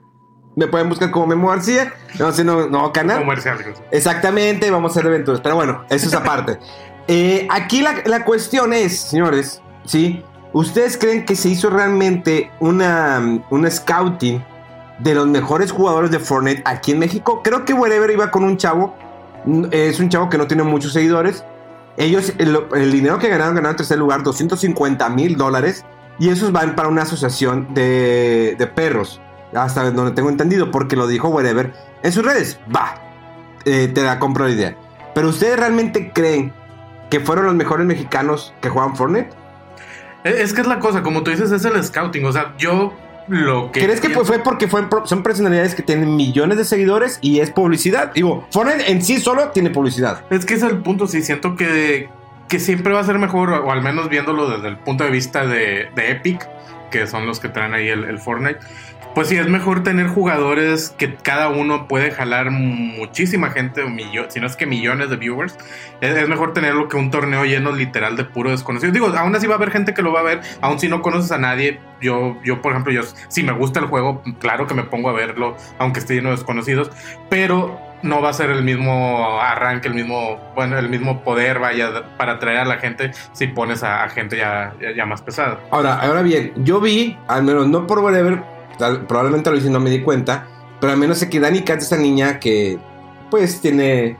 Me 0.55 0.67
pueden 0.67 0.87
buscar 0.87 1.11
como 1.11 1.27
Memo 1.27 1.49
García. 1.49 1.93
No 2.19 2.31
sé, 2.31 2.43
no, 2.43 2.69
no 2.69 2.93
canal. 2.93 3.19
Comercial. 3.19 3.57
Exactamente, 3.91 4.69
vamos 4.71 4.91
a 4.91 4.99
hacer 4.99 5.07
aventuras. 5.07 5.41
Pero 5.41 5.55
bueno, 5.55 5.83
eso 5.89 6.07
es 6.07 6.13
aparte. 6.13 6.59
Eh, 7.07 7.47
aquí 7.51 7.81
la, 7.81 7.95
la 8.05 8.23
cuestión 8.23 8.73
es, 8.73 8.99
señores, 8.99 9.61
¿sí? 9.85 10.23
¿Ustedes 10.53 10.97
creen 10.97 11.25
que 11.25 11.35
se 11.35 11.49
hizo 11.49 11.69
realmente 11.69 12.51
una, 12.59 13.41
una 13.49 13.71
scouting 13.71 14.43
de 14.99 15.15
los 15.15 15.27
mejores 15.27 15.71
jugadores 15.71 16.11
de 16.11 16.19
Fortnite 16.19 16.61
aquí 16.65 16.91
en 16.91 16.99
México? 16.99 17.41
Creo 17.43 17.65
que 17.65 17.73
Wherever 17.73 18.09
iba 18.11 18.29
con 18.31 18.43
un 18.43 18.57
chavo. 18.57 18.95
mm, 19.45 19.65
Es 19.71 19.99
un 19.99 20.09
chavo 20.09 20.29
que 20.29 20.37
no 20.37 20.47
tiene 20.47 20.63
muchos 20.63 20.93
seguidores. 20.93 21.43
Ellos, 21.97 22.33
el, 22.37 22.91
dinero 22.91 23.19
que 23.19 23.29
ganaron, 23.29 23.55
ganaron 23.55 23.71
en 23.71 23.77
tercer 23.77 23.97
lugar, 23.97 24.23
250 24.23 25.09
mil 25.09 25.37
dólares. 25.37 25.83
Y 26.19 26.29
esos 26.29 26.51
van 26.51 26.75
para 26.75 26.87
una 26.87 27.01
asociación 27.01 27.73
de, 27.73 28.55
de 28.57 28.67
perros. 28.67 29.19
Hasta 29.55 29.89
donde 29.91 30.11
tengo 30.11 30.29
entendido, 30.29 30.69
porque 30.71 30.95
lo 30.95 31.07
dijo 31.07 31.29
Wherever 31.29 31.73
en 32.03 32.11
sus 32.11 32.23
redes. 32.23 32.59
Va, 32.73 32.95
eh, 33.65 33.91
te 33.93 34.03
la 34.03 34.19
compro 34.19 34.45
la 34.45 34.51
idea. 34.53 34.75
Pero 35.15 35.29
ustedes 35.29 35.57
realmente 35.59 36.11
creen 36.13 36.53
que 37.13 37.19
fueron 37.19 37.45
los 37.45 37.53
mejores 37.53 37.85
mexicanos 37.85 38.55
que 38.59 38.69
juegan 38.69 38.95
Fortnite? 38.95 39.29
Es 40.23 40.33
es 40.35 40.53
que 40.53 40.61
es 40.61 40.67
la 40.67 40.79
cosa, 40.79 41.03
como 41.03 41.21
tú 41.21 41.29
dices, 41.29 41.51
es 41.51 41.63
el 41.63 41.83
scouting. 41.83 42.25
O 42.25 42.31
sea, 42.31 42.55
yo 42.57 42.91
lo 43.27 43.71
que. 43.71 43.81
¿Crees 43.81 44.01
que 44.01 44.07
pienso- 44.09 44.25
fue 44.25 44.39
porque 44.39 44.67
pro- 44.67 45.05
son 45.05 45.21
personalidades 45.21 45.75
que 45.75 45.83
tienen 45.83 46.15
millones 46.15 46.57
de 46.57 46.65
seguidores 46.65 47.19
y 47.21 47.39
es 47.39 47.51
publicidad? 47.51 48.11
Digo, 48.13 48.47
Fortnite 48.49 48.89
en 48.91 49.03
sí 49.03 49.19
solo 49.19 49.49
tiene 49.49 49.69
publicidad. 49.69 50.23
Es 50.31 50.43
que 50.43 50.55
es 50.55 50.63
el 50.63 50.77
punto, 50.79 51.05
sí, 51.05 51.21
siento 51.21 51.55
que, 51.55 52.09
que 52.49 52.59
siempre 52.59 52.93
va 52.93 53.01
a 53.01 53.03
ser 53.03 53.19
mejor, 53.19 53.51
o 53.51 53.71
al 53.71 53.83
menos 53.83 54.09
viéndolo 54.09 54.49
desde 54.49 54.69
el 54.69 54.77
punto 54.77 55.03
de 55.03 55.11
vista 55.11 55.45
de, 55.45 55.89
de 55.95 56.11
Epic, 56.11 56.49
que 56.89 57.05
son 57.05 57.27
los 57.27 57.39
que 57.39 57.49
traen 57.49 57.75
ahí 57.75 57.89
el, 57.89 58.05
el 58.05 58.17
Fortnite. 58.17 58.57
Pues 59.13 59.27
sí, 59.27 59.37
es 59.37 59.47
mejor 59.47 59.83
tener 59.83 60.07
jugadores 60.07 60.89
que 60.97 61.13
cada 61.13 61.49
uno 61.49 61.87
puede 61.87 62.09
jalar 62.09 62.49
muchísima 62.49 63.51
gente, 63.51 63.83
millo- 63.85 64.25
si 64.29 64.39
no 64.39 64.47
es 64.47 64.55
que 64.55 64.65
millones 64.65 65.11
de 65.11 65.17
viewers. 65.17 65.55
Es, 66.01 66.15
es 66.17 66.27
mejor 66.27 66.53
tenerlo 66.53 66.87
que 66.87 66.97
un 66.97 67.11
torneo 67.11 67.45
lleno 67.45 67.71
literal 67.73 68.17
de 68.17 68.25
puro 68.25 68.49
desconocido. 68.49 68.91
Digo, 68.91 69.07
aún 69.15 69.35
así 69.35 69.45
va 69.45 69.53
a 69.53 69.57
haber 69.57 69.69
gente 69.69 69.93
que 69.93 70.01
lo 70.01 70.11
va 70.11 70.21
a 70.21 70.23
ver, 70.23 70.41
aún 70.61 70.79
si 70.79 70.87
no 70.87 71.03
conoces 71.03 71.31
a 71.31 71.37
nadie. 71.37 71.79
Yo, 72.01 72.37
yo 72.43 72.61
por 72.61 72.71
ejemplo, 72.71 72.91
yo 72.91 73.01
si 73.27 73.43
me 73.43 73.51
gusta 73.53 73.79
el 73.79 73.85
juego, 73.85 74.23
claro 74.39 74.65
que 74.65 74.73
me 74.73 74.83
pongo 74.83 75.09
a 75.09 75.13
verlo, 75.13 75.55
aunque 75.77 75.99
esté 75.99 76.15
lleno 76.15 76.29
de 76.29 76.35
desconocidos, 76.35 76.89
pero 77.29 77.79
no 78.01 78.21
va 78.21 78.29
a 78.29 78.33
ser 78.33 78.49
el 78.49 78.63
mismo 78.63 79.39
arranque, 79.39 79.87
el 79.87 79.93
mismo, 79.93 80.37
bueno, 80.55 80.77
el 80.77 80.89
mismo 80.89 81.23
poder, 81.23 81.59
vaya, 81.59 82.17
para 82.17 82.33
atraer 82.33 82.57
a 82.59 82.65
la 82.65 82.77
gente 82.79 83.11
si 83.31 83.47
pones 83.47 83.83
a, 83.83 84.09
gente 84.09 84.35
ya, 84.37 84.73
ya, 84.81 84.91
ya 84.91 85.05
más 85.05 85.21
pesada. 85.21 85.59
Ahora, 85.71 85.99
ahora 86.01 86.21
bien, 86.23 86.51
yo 86.57 86.81
vi, 86.81 87.17
al 87.29 87.43
menos 87.43 87.67
no 87.69 87.87
por 87.87 87.99
whatever, 87.99 88.43
tal- 88.77 89.05
probablemente 89.07 89.49
lo 89.51 89.57
hice 89.57 89.67
y 89.67 89.71
no 89.71 89.79
me 89.79 89.89
di 89.89 90.01
cuenta, 90.01 90.47
pero 90.79 90.93
al 90.93 90.99
menos 90.99 91.17
sé 91.17 91.29
que 91.29 91.39
Dani 91.39 91.61
Cat, 91.61 91.81
esa 91.81 91.97
niña 91.97 92.39
que, 92.39 92.77
pues, 93.31 93.61
tiene, 93.61 94.17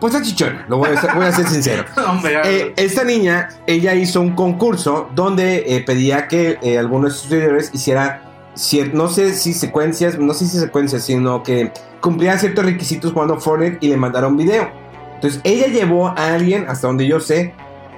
pues, 0.00 0.14
está 0.14 0.24
chichona, 0.26 0.64
lo 0.68 0.78
voy 0.78 0.90
a, 0.90 1.00
ser- 1.00 1.14
voy 1.14 1.24
a 1.26 1.32
ser 1.32 1.46
sincero. 1.48 1.84
Eh, 2.44 2.72
esta 2.76 3.04
niña, 3.04 3.48
ella 3.66 3.94
hizo 3.94 4.20
un 4.20 4.34
concurso 4.34 5.08
donde 5.14 5.64
eh, 5.76 5.82
pedía 5.82 6.28
que 6.28 6.58
eh, 6.62 6.78
algunos 6.78 7.12
de 7.14 7.18
sus 7.18 7.28
seguidores 7.30 7.70
hicieran, 7.72 8.20
cier- 8.54 8.92
no 8.92 9.08
sé 9.08 9.32
si 9.34 9.54
secuencias, 9.54 10.18
no 10.18 10.34
sé 10.34 10.46
si 10.46 10.58
secuencias, 10.58 11.04
sino 11.04 11.42
que 11.42 11.72
cumplían 12.00 12.38
ciertos 12.38 12.64
requisitos 12.64 13.12
jugando 13.12 13.40
Fortnite 13.40 13.78
y 13.80 13.88
le 13.88 13.96
mandaron 13.96 14.36
video. 14.36 14.68
Entonces, 15.14 15.40
ella 15.44 15.68
llevó 15.68 16.08
a 16.08 16.34
alguien, 16.34 16.66
hasta 16.68 16.88
donde 16.88 17.06
yo 17.06 17.20
sé, 17.20 17.54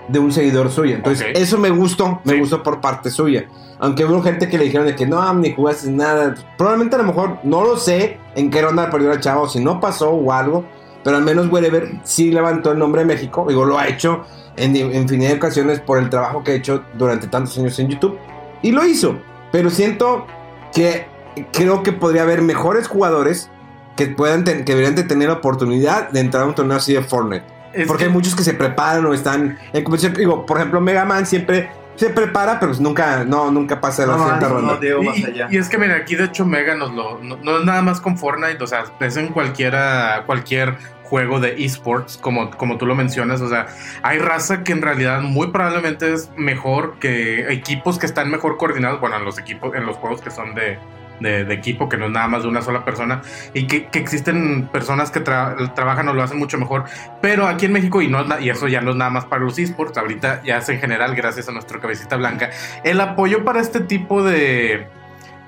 de 0.08 0.18
un 0.18 0.32
seguidor 0.32 0.70
suyo. 0.70 0.96
Entonces, 0.96 1.26
eso 1.34 1.58
me 1.58 1.70
gustó, 1.70 2.20
me 2.24 2.34
Sí. 2.34 2.38
gustó 2.40 2.62
por 2.62 2.80
parte 2.80 3.10
suya. 3.10 3.46
Aunque 3.78 4.04
hubo 4.04 4.22
gente 4.22 4.48
que 4.48 4.58
le 4.58 4.64
dijeron 4.64 4.86
de 4.86 4.94
que 4.94 5.06
no, 5.06 5.32
ni 5.34 5.52
jugaste 5.52 5.90
nada. 5.90 6.34
Probablemente 6.56 6.96
a 6.96 6.98
lo 6.98 7.04
mejor, 7.04 7.38
no 7.42 7.64
lo 7.64 7.76
sé 7.76 8.18
en 8.34 8.50
qué 8.50 8.62
ronda 8.62 8.90
perdió 8.90 9.12
el 9.12 9.20
chavo, 9.20 9.48
si 9.48 9.60
no 9.60 9.80
pasó 9.80 10.10
o 10.10 10.32
algo. 10.32 10.64
Pero 11.02 11.16
al 11.16 11.22
menos 11.22 11.50
Wherever 11.50 12.00
sí 12.04 12.30
levantó 12.30 12.72
el 12.72 12.78
nombre 12.78 13.02
de 13.02 13.06
México. 13.06 13.44
Digo, 13.48 13.64
lo 13.64 13.78
ha 13.78 13.88
hecho 13.88 14.24
en 14.56 14.74
infinidad 14.76 15.30
de 15.30 15.36
ocasiones 15.36 15.80
por 15.80 15.98
el 15.98 16.08
trabajo 16.08 16.42
que 16.42 16.52
ha 16.52 16.54
hecho 16.54 16.82
durante 16.94 17.26
tantos 17.26 17.58
años 17.58 17.78
en 17.78 17.88
YouTube. 17.88 18.16
Y 18.62 18.72
lo 18.72 18.86
hizo. 18.86 19.16
Pero 19.52 19.68
siento 19.68 20.26
que 20.72 21.06
creo 21.52 21.82
que 21.82 21.92
podría 21.92 22.22
haber 22.22 22.40
mejores 22.42 22.88
jugadores 22.88 23.50
que 23.96 24.06
puedan 24.06 24.44
que 24.44 24.54
deberían 24.64 24.94
de 24.94 25.02
tener 25.02 25.28
la 25.28 25.34
oportunidad 25.34 26.08
de 26.10 26.20
entrar 26.20 26.44
a 26.44 26.46
un 26.46 26.54
torneo 26.54 26.76
así 26.78 26.94
de 26.94 27.02
Fortnite. 27.02 27.44
Es 27.74 27.86
Porque 27.86 28.04
que- 28.04 28.08
hay 28.08 28.12
muchos 28.12 28.34
que 28.34 28.42
se 28.42 28.54
preparan 28.54 29.04
o 29.06 29.14
están 29.14 29.58
en 29.72 29.84
competición. 29.84 30.14
Digo, 30.14 30.46
por 30.46 30.58
ejemplo, 30.58 30.80
Mega 30.80 31.04
Man 31.04 31.26
siempre 31.26 31.70
se 31.96 32.10
prepara, 32.10 32.58
pero 32.58 32.70
pues 32.72 32.80
nunca, 32.80 33.24
no, 33.24 33.50
nunca 33.52 33.80
pasa 33.80 34.02
de 34.02 34.08
la 34.08 34.16
No, 34.16 34.22
siguiente 34.24 34.46
no, 34.48 34.54
ronda. 34.54 34.72
no, 34.74 34.80
Diego, 34.80 35.02
más 35.04 35.16
Y, 35.18 35.24
allá. 35.26 35.46
y 35.50 35.56
es 35.58 35.68
que 35.68 35.78
mira, 35.78 35.94
aquí 35.96 36.16
de 36.16 36.24
hecho 36.24 36.44
Mega 36.44 36.74
nos 36.74 36.92
lo 36.92 37.18
no, 37.22 37.36
no 37.36 37.58
es 37.58 37.64
nada 37.64 37.82
más 37.82 38.00
con 38.00 38.18
Fortnite, 38.18 38.62
o 38.62 38.66
sea, 38.66 38.84
es 38.98 39.16
en 39.16 39.28
cualquiera 39.28 40.24
cualquier 40.26 40.74
juego 41.04 41.38
de 41.38 41.64
esports 41.64 42.16
como 42.16 42.50
como 42.50 42.78
tú 42.78 42.86
lo 42.86 42.96
mencionas, 42.96 43.40
o 43.42 43.48
sea, 43.48 43.66
hay 44.02 44.18
raza 44.18 44.64
que 44.64 44.72
en 44.72 44.82
realidad 44.82 45.20
muy 45.20 45.48
probablemente 45.52 46.12
es 46.12 46.30
mejor 46.36 46.94
que 46.98 47.52
equipos 47.52 47.98
que 47.98 48.06
están 48.06 48.28
mejor 48.28 48.56
coordinados, 48.56 48.98
bueno, 49.00 49.16
en 49.16 49.24
los 49.24 49.38
equipos 49.38 49.72
en 49.76 49.86
los 49.86 49.96
juegos 49.96 50.20
que 50.20 50.30
son 50.32 50.54
de 50.56 50.78
de, 51.20 51.44
de 51.44 51.54
equipo, 51.54 51.88
que 51.88 51.96
no 51.96 52.06
es 52.06 52.10
nada 52.10 52.26
más 52.28 52.42
de 52.42 52.48
una 52.48 52.60
sola 52.62 52.84
persona, 52.84 53.22
y 53.52 53.66
que, 53.66 53.86
que 53.86 53.98
existen 53.98 54.68
personas 54.72 55.10
que 55.10 55.22
tra- 55.22 55.72
trabajan 55.74 56.08
o 56.08 56.12
lo 56.14 56.22
hacen 56.22 56.38
mucho 56.38 56.58
mejor. 56.58 56.84
Pero 57.22 57.46
aquí 57.46 57.66
en 57.66 57.72
México, 57.72 58.02
y, 58.02 58.08
no, 58.08 58.24
y 58.40 58.50
eso 58.50 58.68
ya 58.68 58.80
no 58.80 58.90
es 58.90 58.96
nada 58.96 59.10
más 59.10 59.24
para 59.24 59.42
los 59.42 59.58
esports, 59.58 59.96
ahorita 59.96 60.42
ya 60.44 60.58
es 60.58 60.68
en 60.68 60.80
general, 60.80 61.14
gracias 61.14 61.48
a 61.48 61.52
nuestro 61.52 61.80
cabecita 61.80 62.16
blanca, 62.16 62.50
el 62.82 63.00
apoyo 63.00 63.44
para 63.44 63.60
este 63.60 63.80
tipo 63.80 64.22
de, 64.22 64.88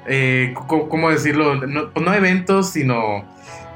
eh, 0.06 0.54
¿cómo 0.66 1.10
decirlo? 1.10 1.54
No, 1.66 1.90
pues 1.90 2.06
no 2.06 2.14
eventos, 2.14 2.70
sino 2.70 3.24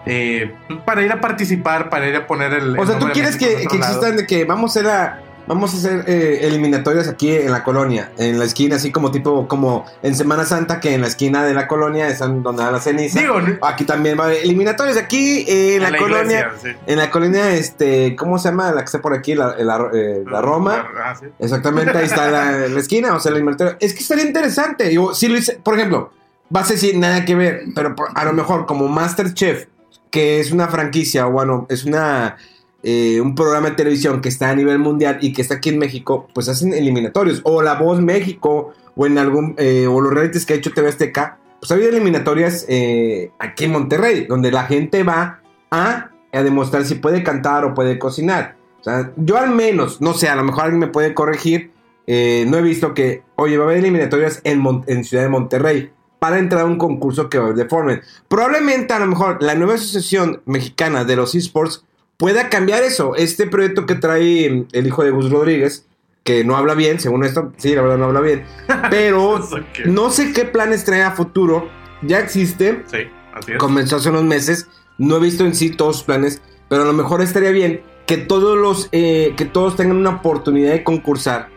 eh, 0.06 0.54
para 0.84 1.02
ir 1.02 1.12
a 1.12 1.20
participar, 1.20 1.90
para 1.90 2.08
ir 2.08 2.16
a 2.16 2.26
poner 2.26 2.52
el... 2.54 2.78
O 2.78 2.86
sea, 2.86 2.98
tú 2.98 3.08
quieres 3.12 3.36
que, 3.36 3.66
que 3.68 3.76
existan 3.76 4.16
de 4.16 4.26
que 4.26 4.44
vamos 4.44 4.76
a 4.76 4.80
hacer 4.80 4.90
a- 4.90 5.20
vamos 5.46 5.74
a 5.74 5.76
hacer 5.78 6.04
eh, 6.06 6.40
eliminatorias 6.46 7.08
aquí 7.08 7.30
en 7.34 7.50
la 7.50 7.64
colonia, 7.64 8.12
en 8.18 8.38
la 8.38 8.44
esquina, 8.44 8.76
así 8.76 8.92
como 8.92 9.10
tipo 9.10 9.48
como 9.48 9.84
en 10.02 10.14
Semana 10.14 10.44
Santa 10.44 10.78
que 10.80 10.94
en 10.94 11.00
la 11.00 11.06
esquina 11.08 11.44
de 11.44 11.54
la 11.54 11.66
colonia 11.66 12.08
es 12.08 12.18
donde 12.20 12.62
da 12.62 12.70
la 12.70 12.80
ceniza. 12.80 13.20
Digo, 13.20 13.38
n- 13.40 13.58
Aquí 13.62 13.84
también 13.84 14.18
va 14.18 14.24
a 14.24 14.26
haber 14.28 14.42
eliminatorias 14.42 14.96
aquí 14.96 15.44
eh, 15.48 15.76
en, 15.76 15.82
la, 15.82 15.96
colonia. 15.98 16.40
iglesia, 16.40 16.52
sí. 16.62 16.78
En 16.86 16.98
la 16.98 17.10
colonia, 17.10 17.50
este, 17.54 18.14
¿cómo 18.16 18.38
se 18.38 18.48
llama? 18.50 18.70
La 18.72 18.80
que 18.80 18.86
está 18.86 19.00
por 19.00 19.14
aquí, 19.14 19.34
la, 19.34 19.56
la- 19.58 19.90
eh, 19.92 20.22
la 20.30 20.40
Roma. 20.40 20.88
Ah, 21.04 21.14
sí. 21.18 21.26
Exactamente, 21.38 21.96
ahí 21.96 22.04
está 22.06 22.30
la, 22.30 22.52
la 22.68 22.78
esquina, 22.80 23.14
o 23.14 23.20
sea, 23.20 23.32
la 23.32 23.38
eliminatoria. 23.38 23.76
Es 23.80 23.92
que 23.94 24.00
estaría 24.00 24.24
interesante. 24.24 24.88
Digo, 24.88 25.14
si 25.14 25.28
lo 25.28 25.36
hice- 25.36 25.58
por 25.62 25.74
ejemplo, 25.76 26.12
vas 26.48 26.70
a 26.70 26.74
decir 26.74 26.96
nada 26.96 27.24
que 27.24 27.34
ver, 27.34 27.62
pero 27.74 27.94
por- 27.96 28.08
a 28.14 28.24
lo 28.24 28.32
mejor 28.32 28.66
como 28.66 28.88
Masterchef, 28.88 29.66
que 30.10 30.40
es 30.40 30.50
una 30.52 30.68
franquicia, 30.68 31.26
o 31.26 31.30
bueno, 31.30 31.66
es 31.68 31.84
una 31.84 32.36
eh, 32.82 33.20
un 33.20 33.34
programa 33.34 33.70
de 33.70 33.76
televisión 33.76 34.20
que 34.20 34.28
está 34.28 34.50
a 34.50 34.54
nivel 34.54 34.78
mundial 34.78 35.18
y 35.20 35.32
que 35.32 35.42
está 35.42 35.54
aquí 35.56 35.68
en 35.68 35.78
México, 35.78 36.28
pues 36.34 36.48
hacen 36.48 36.72
eliminatorios. 36.72 37.40
O 37.44 37.62
La 37.62 37.74
Voz 37.74 38.00
México, 38.00 38.72
o 38.96 39.06
en 39.06 39.18
algún, 39.18 39.54
eh, 39.58 39.86
o 39.86 40.00
los 40.00 40.12
realities 40.12 40.46
que 40.46 40.54
ha 40.54 40.56
hecho 40.56 40.72
TV 40.72 40.88
Azteca, 40.88 41.38
pues 41.60 41.70
ha 41.70 41.74
habido 41.74 41.90
eliminatorias 41.90 42.64
eh, 42.68 43.30
aquí 43.38 43.64
en 43.64 43.72
Monterrey, 43.72 44.26
donde 44.26 44.50
la 44.50 44.64
gente 44.64 45.02
va 45.02 45.40
a, 45.70 46.10
a 46.32 46.42
demostrar 46.42 46.84
si 46.84 46.94
puede 46.94 47.22
cantar 47.22 47.64
o 47.64 47.74
puede 47.74 47.98
cocinar. 47.98 48.56
O 48.80 48.82
sea, 48.82 49.12
yo 49.16 49.36
al 49.36 49.50
menos, 49.54 50.00
no 50.00 50.14
sé, 50.14 50.28
a 50.28 50.36
lo 50.36 50.42
mejor 50.42 50.64
alguien 50.64 50.80
me 50.80 50.86
puede 50.88 51.12
corregir. 51.12 51.70
no 52.06 52.56
he 52.56 52.62
visto 52.62 52.94
que, 52.94 53.22
oye, 53.36 53.58
va 53.58 53.64
a 53.64 53.66
haber 53.66 53.78
eliminatorias 53.78 54.40
en, 54.44 54.58
Mon- 54.58 54.84
en 54.86 55.04
Ciudad 55.04 55.22
de 55.24 55.28
Monterrey 55.28 55.90
para 56.18 56.38
entrar 56.38 56.62
a 56.62 56.64
un 56.64 56.76
concurso 56.78 57.28
que 57.28 57.38
va 57.38 57.44
a 57.44 57.46
haber 57.48 57.58
de 57.62 57.68
Fortnite. 57.68 58.02
Probablemente, 58.28 58.92
a 58.94 58.98
lo 58.98 59.06
mejor, 59.06 59.42
la 59.42 59.54
nueva 59.54 59.74
asociación 59.74 60.40
mexicana 60.46 61.04
de 61.04 61.16
los 61.16 61.34
esports 61.34 61.84
pueda 62.20 62.48
cambiar 62.50 62.84
eso. 62.84 63.16
Este 63.16 63.46
proyecto 63.48 63.86
que 63.86 63.96
trae 63.96 64.48
mm, 64.50 64.66
el 64.72 64.86
hijo 64.86 65.02
de 65.02 65.10
Gus 65.10 65.30
Rodríguez, 65.30 65.86
que 66.22 66.44
no 66.44 66.56
habla 66.56 66.74
bien, 66.74 67.00
según 67.00 67.24
esto, 67.24 67.52
sí, 67.56 67.74
la 67.74 67.80
verdad 67.82 67.96
no 67.98 68.04
habla 68.04 68.20
bien, 68.20 68.44
pero 68.90 69.40
no 69.86 70.10
sé 70.10 70.32
qué 70.32 70.44
planes 70.44 70.84
trae 70.84 71.02
a 71.02 71.10
futuro. 71.12 71.68
Ya 72.02 72.18
existe, 72.20 72.82
Sí, 72.90 72.98
así 73.34 73.52
es. 73.52 73.58
comenzó 73.58 73.96
hace 73.96 74.10
unos 74.10 74.24
meses. 74.24 74.68
No 74.98 75.16
he 75.16 75.20
visto 75.20 75.44
en 75.44 75.54
sí 75.54 75.70
todos 75.70 75.96
sus 75.96 76.04
planes, 76.04 76.40
pero 76.68 76.82
a 76.82 76.86
lo 76.86 76.92
mejor 76.92 77.22
estaría 77.22 77.50
bien 77.50 77.82
que 78.06 78.18
todos 78.18 78.56
los 78.58 78.88
eh, 78.92 79.34
que 79.36 79.44
todos 79.46 79.76
tengan 79.76 79.96
una 79.96 80.10
oportunidad 80.10 80.72
de 80.72 80.84
concursar 80.84 81.48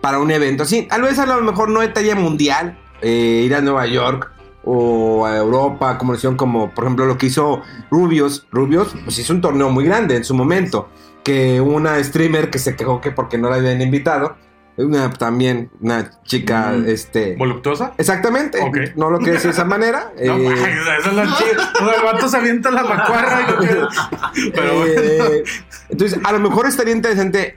para 0.00 0.18
un 0.18 0.30
evento 0.32 0.64
así. 0.64 0.82
Tal 0.82 1.02
vez 1.02 1.18
a 1.18 1.26
lo 1.26 1.40
mejor 1.42 1.68
no 1.68 1.80
de 1.80 1.88
talla 1.88 2.14
mundial, 2.16 2.76
eh, 3.02 3.42
ir 3.44 3.54
a 3.54 3.60
Nueva 3.60 3.86
York 3.86 4.32
o 4.70 5.24
a 5.24 5.36
Europa, 5.36 5.96
como 5.96 6.14
hicieron 6.14 6.36
como 6.36 6.74
por 6.74 6.84
ejemplo 6.84 7.06
lo 7.06 7.16
que 7.16 7.26
hizo 7.26 7.62
Rubios. 7.90 8.46
Rubios 8.50 8.94
pues 9.04 9.18
hizo 9.18 9.32
un 9.32 9.40
torneo 9.40 9.70
muy 9.70 9.84
grande 9.84 10.14
en 10.16 10.24
su 10.24 10.34
momento, 10.34 10.90
que 11.24 11.60
una 11.60 12.02
streamer 12.04 12.50
que 12.50 12.58
se 12.58 12.76
quejó 12.76 13.00
que 13.00 13.10
porque 13.10 13.38
no 13.38 13.48
la 13.48 13.56
habían 13.56 13.80
invitado, 13.80 14.36
una 14.76 15.10
también 15.10 15.70
una 15.80 16.10
chica 16.22 16.72
Mm. 16.76 16.86
este 16.88 17.34
¿Voluptuosa? 17.36 17.94
Exactamente, 17.98 18.60
no 18.94 19.10
lo 19.10 19.18
que 19.18 19.30
es 19.34 19.42
de 19.42 19.50
esa 19.50 19.64
manera. 19.64 20.12
No, 20.22 20.34
eh, 20.36 20.52
esa 20.54 20.96
es 21.08 21.14
la. 21.14 21.22
O 21.22 21.36
sea, 21.36 21.94
el 21.96 22.04
vato 22.04 22.28
se 22.28 22.36
avienta 22.36 22.70
la 22.70 22.82
macuarra. 22.84 23.40
y 23.48 23.50
lo 23.50 23.58
que- 23.58 24.50
Pero 24.54 24.78
bueno. 24.78 24.92
Eh, 25.02 25.44
entonces, 25.88 26.20
a 26.22 26.30
lo 26.32 26.40
mejor 26.40 26.66
estaría 26.66 26.92
interesante 26.94 27.56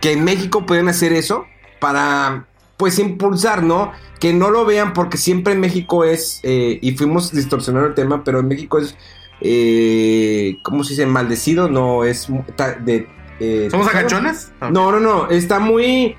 que 0.00 0.12
en 0.12 0.24
México 0.24 0.66
pudieran 0.66 0.88
hacer 0.88 1.12
eso 1.12 1.46
para 1.78 2.46
pues 2.80 2.98
impulsar, 2.98 3.62
¿no? 3.62 3.92
Que 4.18 4.32
no 4.32 4.48
lo 4.48 4.64
vean 4.64 4.94
porque 4.94 5.18
siempre 5.18 5.52
en 5.52 5.60
México 5.60 6.02
es, 6.02 6.40
eh, 6.44 6.78
y 6.80 6.92
fuimos 6.92 7.30
distorsionando 7.30 7.88
el 7.88 7.94
tema, 7.94 8.24
pero 8.24 8.40
en 8.40 8.48
México 8.48 8.78
es, 8.78 8.96
eh, 9.42 10.56
¿cómo 10.62 10.82
se 10.82 10.94
dice? 10.94 11.04
Maldecido, 11.04 11.68
no, 11.68 12.04
es 12.04 12.28
de... 12.86 13.06
eh, 13.38 13.68
¿Somos 13.70 13.86
agachones? 13.86 14.50
No, 14.62 14.90
no, 14.90 14.98
no, 14.98 15.28
está 15.28 15.58
muy 15.58 16.16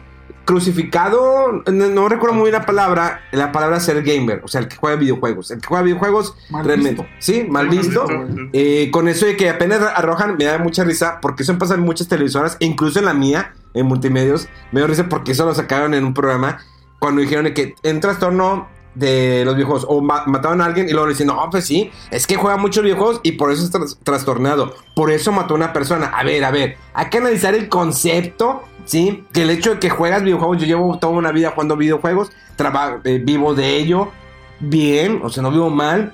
crucificado, 0.52 1.64
no, 1.72 1.88
no 1.88 2.10
recuerdo 2.10 2.36
muy 2.36 2.50
bien 2.50 2.60
la 2.60 2.66
palabra, 2.66 3.22
la 3.32 3.54
palabra 3.54 3.80
ser 3.80 4.04
gamer, 4.04 4.42
o 4.44 4.50
sea, 4.50 4.60
el 4.60 4.68
que 4.68 4.76
juega 4.76 4.98
videojuegos, 4.98 5.50
el 5.50 5.62
que 5.62 5.68
juega 5.68 5.82
videojuegos, 5.82 6.36
Mal 6.50 6.66
realmente, 6.66 7.04
visto. 7.04 7.18
sí, 7.20 7.46
mal 7.50 7.70
visto. 7.70 8.06
Eh, 8.52 8.90
con 8.92 9.08
eso 9.08 9.26
de 9.26 9.38
que 9.38 9.50
apenas 9.50 9.82
arrojan, 9.82 10.36
me 10.38 10.44
da 10.44 10.58
mucha 10.58 10.84
risa, 10.84 11.20
porque 11.22 11.44
eso 11.44 11.58
pasa 11.58 11.76
en 11.76 11.80
muchas 11.82 12.10
televisoras, 12.10 12.58
incluso 12.60 13.00
en 13.00 13.06
la 13.06 13.14
mía, 13.14 13.54
en 13.74 13.86
multimedios, 13.86 14.50
me 14.74 14.82
da 14.82 14.88
risa 14.88 15.08
porque 15.08 15.32
eso 15.32 15.46
lo 15.46 15.56
sacaron 15.56 15.94
en 15.94 16.04
un 16.04 16.14
programa, 16.14 16.60
cuando 17.00 17.22
dijeron 17.22 17.54
que 17.54 17.74
en 17.84 18.02
trastorno 18.02 18.68
de 18.96 19.44
los 19.46 19.56
videojuegos, 19.56 19.86
o 19.88 20.02
ma- 20.02 20.24
mataron 20.26 20.62
a 20.62 20.66
alguien 20.66 20.88
y 20.90 20.92
luego 20.92 21.08
le 21.08 21.14
dicen, 21.14 21.28
no, 21.28 21.48
pues 21.50 21.66
sí, 21.66 21.90
es 22.12 22.28
que 22.28 22.36
juega 22.36 22.58
muchos 22.58 22.84
videojuegos 22.84 23.22
y 23.24 23.34
por 23.34 23.52
eso 23.52 23.64
es 23.64 23.72
tras- 23.72 23.98
trastornado, 24.04 24.74
por 24.96 25.12
eso 25.12 25.32
mató 25.32 25.54
a 25.54 25.58
una 25.58 25.74
persona. 25.74 26.08
A 26.08 26.24
ver, 26.24 26.44
a 26.44 26.52
ver, 26.52 26.78
hay 26.94 27.10
que 27.10 27.18
analizar 27.20 27.56
el 27.56 27.70
concepto, 27.70 28.64
¿sí? 28.86 29.24
Que 29.32 29.44
el 29.44 29.50
hecho 29.50 29.74
de 29.76 29.80
que 29.80 29.90
juegas 29.90 30.24
videojuegos, 30.24 30.58
yo 30.58 30.66
llevo 30.66 30.98
toda 31.00 31.14
una 31.14 31.32
vida 31.32 31.52
jugando 31.52 31.78
videojuegos, 31.78 32.32
eh, 33.06 33.22
vivo 33.24 33.54
de 33.56 33.78
ello, 33.78 34.10
bien, 34.60 35.22
o 35.24 35.30
sea, 35.30 35.44
no 35.44 35.52
vivo 35.52 35.70
mal, 35.70 36.14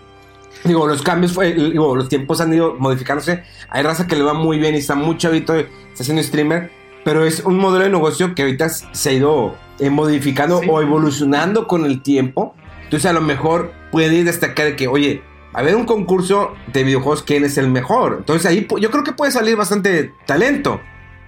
Digo, 0.63 0.87
los 0.87 1.03
cambios, 1.03 1.33
fue, 1.33 1.53
digo, 1.53 1.95
los 1.95 2.09
tiempos 2.09 2.41
han 2.41 2.51
ido 2.51 2.73
modificándose. 2.79 3.43
Hay 3.69 3.83
raza 3.83 4.07
que 4.07 4.15
le 4.15 4.23
va 4.23 4.33
muy 4.33 4.57
bien 4.57 4.73
y 4.73 4.79
está 4.79 4.95
muy 4.95 5.15
chavito, 5.15 5.53
está 5.55 5.69
haciendo 6.01 6.23
streamer. 6.23 6.71
Pero 7.05 7.23
es 7.23 7.41
un 7.41 7.57
modelo 7.59 7.85
de 7.85 7.91
negocio 7.91 8.33
que 8.33 8.41
ahorita 8.41 8.67
se 8.69 9.09
ha 9.09 9.13
ido 9.13 9.55
eh, 9.79 9.91
modificando 9.91 10.59
Sí. 10.59 10.67
o 10.69 10.81
evolucionando 10.81 11.67
con 11.67 11.85
el 11.85 12.01
tiempo. 12.01 12.55
Entonces, 12.87 13.11
a 13.11 13.13
lo 13.13 13.19
mejor 13.19 13.73
puede 13.91 14.23
destacar 14.23 14.67
de 14.67 14.75
que, 14.77 14.87
oye, 14.87 15.21
a 15.51 15.61
ver 15.61 15.75
un 15.75 15.83
concurso 15.83 16.53
de 16.71 16.85
videojuegos, 16.85 17.21
¿quién 17.21 17.43
es 17.43 17.57
el 17.57 17.69
mejor? 17.69 18.15
Entonces, 18.19 18.45
ahí 18.45 18.65
yo 18.79 18.89
creo 18.89 19.03
que 19.03 19.11
puede 19.11 19.29
salir 19.33 19.57
bastante 19.57 20.13
talento. 20.25 20.79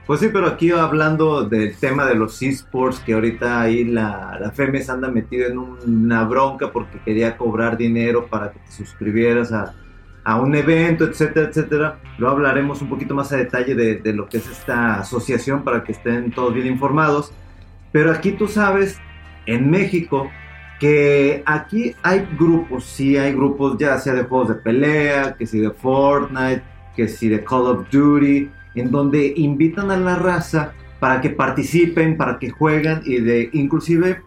Pues 0.08 0.22
sí, 0.22 0.30
pero 0.32 0.48
aquí 0.48 0.72
hablando 0.72 1.44
del 1.44 1.76
tema 1.76 2.06
de 2.06 2.16
los 2.16 2.42
esports, 2.42 3.02
que 3.02 3.14
ahorita 3.14 3.60
ahí 3.60 3.84
la, 3.84 4.38
la 4.40 4.52
FEMES 4.52 4.90
anda 4.90 5.10
metida 5.10 5.48
en 5.48 5.58
una 5.58 6.24
bronca 6.24 6.72
porque 6.72 6.98
quería 7.04 7.36
cobrar 7.36 7.76
dinero 7.76 8.28
para 8.28 8.54
que 8.54 8.60
te 8.60 8.72
suscribieras 8.72 9.52
a, 9.52 9.76
a 10.24 10.40
un 10.40 10.56
evento, 10.56 11.04
etcétera, 11.04 11.50
etcétera. 11.50 12.00
Lo 12.18 12.30
hablaremos 12.30 12.82
un 12.82 12.88
poquito 12.88 13.14
más 13.14 13.34
a 13.34 13.36
detalle 13.36 13.76
de, 13.76 13.98
de 13.98 14.14
lo 14.14 14.30
que 14.30 14.38
es 14.38 14.48
esta 14.48 14.96
asociación 15.02 15.66
para 15.66 15.84
que 15.84 15.92
estén 15.92 16.32
todos 16.32 16.54
bien 16.54 16.68
informados. 16.68 17.34
Pero 17.92 18.12
aquí 18.12 18.32
tú 18.32 18.48
sabes, 18.48 18.98
en 19.46 19.70
México, 19.70 20.32
que 20.80 21.44
aquí 21.46 21.94
hay 22.04 22.28
grupos, 22.40 22.86
sí 22.86 23.18
hay 23.18 23.34
grupos 23.34 23.78
ya 23.78 23.98
sea 24.00 24.14
de 24.14 24.24
juegos 24.24 24.50
de 24.50 24.56
pelea, 24.56 25.36
que 25.38 25.46
si 25.46 25.60
de 25.60 25.72
Fortnite, 25.72 26.64
que 26.96 27.08
si 27.08 27.28
de 27.30 27.44
Call 27.44 27.62
of 27.68 27.90
Duty, 27.92 28.50
en 28.76 28.92
donde 28.92 29.34
invitan 29.36 29.92
a 29.92 29.98
la 29.98 30.16
raza 30.16 30.74
para 31.00 31.20
que 31.22 31.30
participen, 31.32 32.18
para 32.18 32.40
que 32.40 32.50
jueguen 32.50 33.02
y 33.06 33.20
de 33.20 33.50
inclusive 33.54 34.22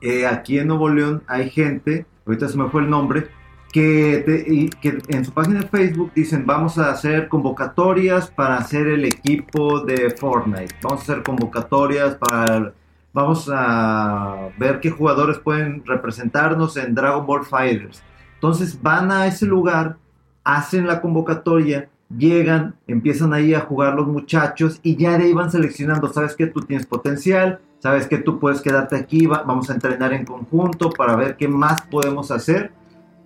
eh, 0.00 0.26
aquí 0.26 0.58
en 0.58 0.68
Nuevo 0.68 0.88
León 0.88 1.22
hay 1.26 1.50
gente, 1.50 2.06
ahorita 2.26 2.48
se 2.48 2.56
me 2.58 2.68
fue 2.70 2.82
el 2.82 2.90
nombre, 2.90 3.28
que, 3.72 4.22
te- 4.26 4.44
y 4.52 4.68
que 4.68 4.98
en 5.08 5.24
su 5.24 5.32
página 5.32 5.60
de 5.60 5.68
Facebook 5.68 6.12
dicen 6.14 6.44
vamos 6.46 6.76
a 6.78 6.90
hacer 6.90 7.28
convocatorias 7.28 8.30
para 8.30 8.56
hacer 8.58 8.86
el 8.86 9.04
equipo 9.06 9.80
de 9.80 10.10
Fortnite, 10.10 10.74
vamos 10.82 11.00
a 11.00 11.02
hacer 11.04 11.22
convocatorias 11.22 12.16
para, 12.16 12.72
vamos 13.12 13.50
a 13.52 14.48
ver 14.58 14.80
qué 14.80 14.90
jugadores 14.90 15.38
pueden 15.38 15.84
representarnos 15.84 16.76
en 16.76 16.94
Dragon 16.94 17.26
Ball 17.26 17.44
Fighters. 17.44 18.02
Entonces 18.34 18.80
van 18.82 19.10
a 19.10 19.26
ese 19.26 19.46
lugar, 19.46 19.96
hacen 20.44 20.86
la 20.86 21.00
convocatoria, 21.00 21.88
llegan, 22.16 22.74
empiezan 22.86 23.32
ahí 23.32 23.54
a 23.54 23.60
jugar 23.60 23.94
los 23.94 24.06
muchachos 24.06 24.80
y 24.82 24.96
ya 24.96 25.16
de 25.18 25.24
ahí 25.24 25.32
van 25.32 25.50
seleccionando, 25.50 26.12
sabes 26.12 26.34
que 26.34 26.46
tú 26.46 26.60
tienes 26.60 26.86
potencial, 26.86 27.60
sabes 27.78 28.06
que 28.06 28.18
tú 28.18 28.38
puedes 28.38 28.60
quedarte 28.60 28.96
aquí, 28.96 29.26
va- 29.26 29.42
vamos 29.44 29.70
a 29.70 29.74
entrenar 29.74 30.12
en 30.12 30.24
conjunto 30.24 30.90
para 30.90 31.16
ver 31.16 31.36
qué 31.36 31.48
más 31.48 31.82
podemos 31.82 32.30
hacer. 32.30 32.72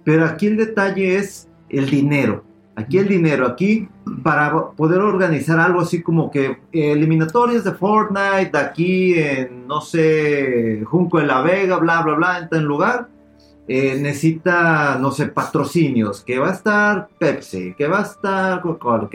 Pero 0.04 0.24
aquí 0.24 0.46
el 0.46 0.56
detalle 0.56 1.16
es 1.16 1.48
el 1.68 1.90
dinero. 1.90 2.44
Aquí 2.76 2.98
el 2.98 3.08
dinero, 3.08 3.46
aquí 3.46 3.88
para 4.22 4.70
poder 4.72 5.00
organizar 5.00 5.58
algo 5.58 5.80
así 5.80 6.02
como 6.02 6.30
que 6.30 6.58
eliminatorias 6.72 7.64
de 7.64 7.72
Fortnite, 7.72 8.56
aquí 8.56 9.14
en, 9.14 9.66
no 9.66 9.80
sé, 9.80 10.82
Junco 10.84 11.18
de 11.18 11.26
la 11.26 11.40
Vega, 11.40 11.78
bla, 11.78 12.02
bla, 12.02 12.14
bla, 12.14 12.38
en 12.38 12.48
tal 12.50 12.64
lugar, 12.64 13.08
eh, 13.66 13.98
necesita, 13.98 14.98
no 15.00 15.10
sé, 15.10 15.26
patrocinios, 15.26 16.22
que 16.22 16.38
va 16.38 16.50
a 16.50 16.52
estar 16.52 17.08
Pepsi, 17.18 17.74
que 17.74 17.88
va 17.88 18.00
a 18.00 18.02
estar 18.02 18.60
Coca-Cola. 18.60 19.08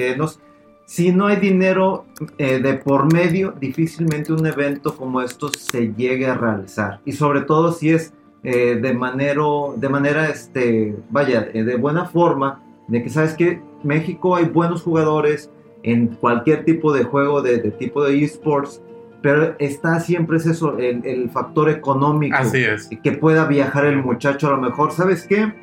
Si 0.86 1.12
no 1.12 1.28
hay 1.28 1.38
dinero 1.38 2.06
eh, 2.38 2.60
de 2.60 2.74
por 2.74 3.14
medio, 3.14 3.54
difícilmente 3.60 4.34
un 4.34 4.46
evento 4.46 4.98
como 4.98 5.22
estos 5.22 5.52
se 5.54 5.94
llegue 5.94 6.26
a 6.26 6.34
realizar. 6.34 7.00
Y 7.06 7.14
sobre 7.14 7.42
todo 7.42 7.72
si 7.72 7.92
es 7.92 8.14
eh, 8.44 8.76
de, 8.82 8.94
manero, 8.94 9.76
de 9.78 9.88
manera, 9.88 10.28
este, 10.28 10.98
vaya, 11.10 11.42
de 11.42 11.76
buena 11.78 12.06
forma, 12.06 12.62
de 12.88 13.04
que 13.04 13.10
sabes 13.10 13.34
que 13.36 13.62
México 13.84 14.36
hay 14.36 14.46
buenos 14.46 14.82
jugadores 14.84 15.52
en 15.84 16.08
cualquier 16.08 16.66
tipo 16.66 16.94
de 16.94 17.04
juego, 17.04 17.42
de, 17.42 17.58
de 17.60 17.72
tipo 17.72 18.04
de 18.04 18.24
esports, 18.24 18.82
pero 19.22 19.56
está 19.60 20.00
siempre 20.00 20.38
es 20.38 20.46
eso, 20.46 20.78
el, 20.78 21.06
el 21.06 21.30
factor 21.30 21.70
económico 21.70 22.36
Así 22.38 22.64
es. 22.64 22.90
que 23.04 23.12
pueda 23.14 23.46
viajar 23.46 23.86
el 23.86 24.04
muchacho 24.04 24.48
a 24.48 24.52
lo 24.52 24.58
mejor. 24.62 24.92
¿Sabes 24.92 25.26
qué? 25.28 25.54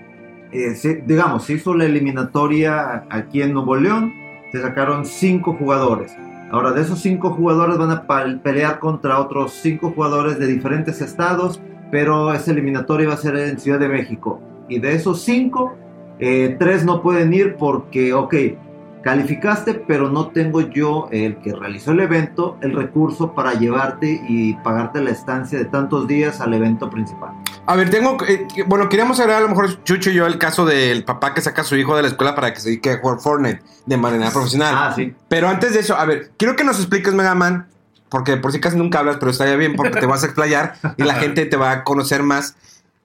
Eh, 0.52 0.74
se- 0.76 1.02
digamos, 1.06 1.44
se 1.44 1.54
hizo 1.54 1.74
la 1.74 1.84
eliminatoria 1.84 3.04
aquí 3.10 3.42
en 3.42 3.52
Nuevo 3.52 3.76
León, 3.76 4.12
se 4.52 4.60
sacaron 4.62 5.04
cinco 5.04 5.54
jugadores. 5.54 6.16
Ahora, 6.50 6.72
de 6.72 6.80
esos 6.80 7.00
cinco 7.00 7.30
jugadores 7.30 7.76
van 7.76 7.90
a 7.90 8.06
pelear 8.42 8.78
contra 8.78 9.20
otros 9.20 9.52
cinco 9.52 9.92
jugadores 9.94 10.38
de 10.38 10.46
diferentes 10.46 11.00
estados, 11.02 11.60
pero 11.90 12.32
esa 12.32 12.52
eliminatoria 12.52 13.08
va 13.08 13.14
a 13.14 13.18
ser 13.18 13.36
en 13.36 13.58
Ciudad 13.58 13.78
de 13.78 13.88
México. 13.88 14.40
Y 14.68 14.78
de 14.78 14.94
esos 14.94 15.20
cinco, 15.22 15.76
eh, 16.18 16.56
tres 16.58 16.84
no 16.84 17.02
pueden 17.02 17.32
ir 17.32 17.56
porque, 17.56 18.12
ok, 18.12 18.34
calificaste, 19.02 19.74
pero 19.74 20.10
no 20.10 20.28
tengo 20.28 20.60
yo, 20.60 21.08
el 21.12 21.38
que 21.38 21.54
realizó 21.54 21.92
el 21.92 22.00
evento, 22.00 22.58
el 22.60 22.74
recurso 22.74 23.32
para 23.32 23.54
llevarte 23.54 24.20
y 24.28 24.54
pagarte 24.54 25.00
la 25.00 25.10
estancia 25.10 25.58
de 25.58 25.64
tantos 25.64 26.06
días 26.08 26.40
al 26.40 26.52
evento 26.54 26.90
principal. 26.90 27.30
A 27.66 27.76
ver, 27.76 27.90
tengo. 27.90 28.16
eh, 28.26 28.46
bueno, 28.66 28.88
queríamos 28.88 29.20
agregar 29.20 29.42
a 29.42 29.44
lo 29.44 29.50
mejor 29.50 29.82
Chucho 29.84 30.10
y 30.10 30.14
yo 30.14 30.26
el 30.26 30.38
caso 30.38 30.66
del 30.66 31.04
papá 31.04 31.32
que 31.32 31.40
saca 31.40 31.62
a 31.62 31.64
su 31.64 31.76
hijo 31.76 31.96
de 31.96 32.02
la 32.02 32.08
escuela 32.08 32.34
para 32.34 32.52
que 32.52 32.60
se 32.60 32.68
dedique 32.70 32.90
a 32.90 32.98
jugar 32.98 33.20
Fortnite 33.20 33.62
de 33.86 33.96
manera 33.96 34.30
profesional. 34.30 34.74
Ah, 34.76 34.92
sí. 34.94 35.14
Pero 35.28 35.48
antes 35.48 35.74
de 35.74 35.80
eso, 35.80 35.96
a 35.96 36.04
ver, 36.04 36.32
quiero 36.36 36.56
que 36.56 36.64
nos 36.64 36.78
expliques, 36.78 37.14
Mega 37.14 37.34
Man, 37.34 37.66
porque 38.08 38.36
por 38.36 38.52
si 38.52 38.60
casi 38.60 38.76
nunca 38.76 38.98
hablas, 38.98 39.16
pero 39.18 39.30
estaría 39.30 39.56
bien 39.56 39.76
porque 39.76 40.00
te 40.00 40.06
vas 40.06 40.22
a 40.22 40.26
explayar 40.26 40.74
y 40.96 41.04
la 41.04 41.14
gente 41.20 41.46
te 41.46 41.56
va 41.56 41.70
a 41.70 41.84
conocer 41.84 42.22
más. 42.22 42.56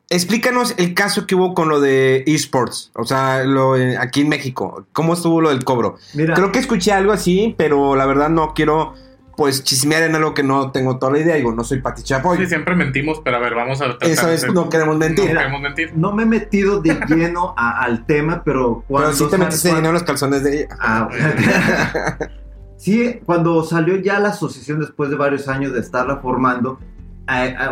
Explícanos 0.09 0.75
el 0.77 0.93
caso 0.93 1.25
que 1.25 1.33
hubo 1.33 1.53
con 1.55 1.69
lo 1.69 1.79
de 1.79 2.23
esports, 2.27 2.91
o 2.95 3.03
sea, 3.03 3.43
lo 3.45 3.75
eh, 3.77 3.97
aquí 3.97 4.21
en 4.21 4.29
México. 4.29 4.85
¿Cómo 4.93 5.13
estuvo 5.13 5.41
lo 5.41 5.49
del 5.49 5.63
cobro? 5.63 5.95
Mira, 6.13 6.35
Creo 6.35 6.51
que 6.51 6.59
escuché 6.59 6.91
algo 6.91 7.13
así, 7.13 7.55
pero 7.57 7.95
la 7.95 8.05
verdad 8.05 8.29
no 8.29 8.53
quiero, 8.53 8.93
pues, 9.37 9.63
chismear 9.63 10.03
en 10.03 10.13
algo 10.13 10.35
que 10.35 10.43
no 10.43 10.71
tengo 10.71 10.99
toda 10.99 11.13
la 11.13 11.19
idea. 11.19 11.35
Digo, 11.35 11.51
no 11.53 11.63
soy 11.63 11.81
Pati 11.81 12.03
Chapoy. 12.03 12.37
Sí, 12.37 12.45
siempre 12.45 12.75
mentimos, 12.75 13.21
pero 13.23 13.37
a 13.37 13.39
ver, 13.39 13.55
vamos 13.55 13.81
a 13.81 13.85
tratar 13.85 14.07
Esa 14.09 14.27
de 14.27 14.31
vez 14.33 14.53
no 14.53 14.69
queremos 14.69 14.97
mentir. 14.97 15.25
No 15.33 15.39
queremos 15.39 15.61
mentir. 15.61 15.91
no 15.95 16.11
me 16.11 16.23
he 16.23 16.25
metido 16.27 16.79
de 16.81 16.93
lleno 17.07 17.55
a- 17.57 17.81
al 17.83 18.05
tema, 18.05 18.43
pero 18.43 18.83
cuando... 18.87 19.09
pero 19.09 19.17
sí 19.25 19.31
te 19.31 19.37
metiste 19.39 19.69
cuando- 19.69 19.75
dinero 19.77 19.89
en 19.89 19.93
los 19.93 20.03
calzones 20.03 20.43
de 20.43 20.57
ella. 20.59 20.67
Ah, 20.79 21.09
sí, 22.77 23.19
cuando 23.25 23.63
salió 23.63 23.95
ya 23.97 24.19
la 24.19 24.29
asociación 24.29 24.79
después 24.79 25.09
de 25.09 25.15
varios 25.15 25.47
años 25.47 25.73
de 25.73 25.79
estarla 25.79 26.17
formando, 26.17 26.77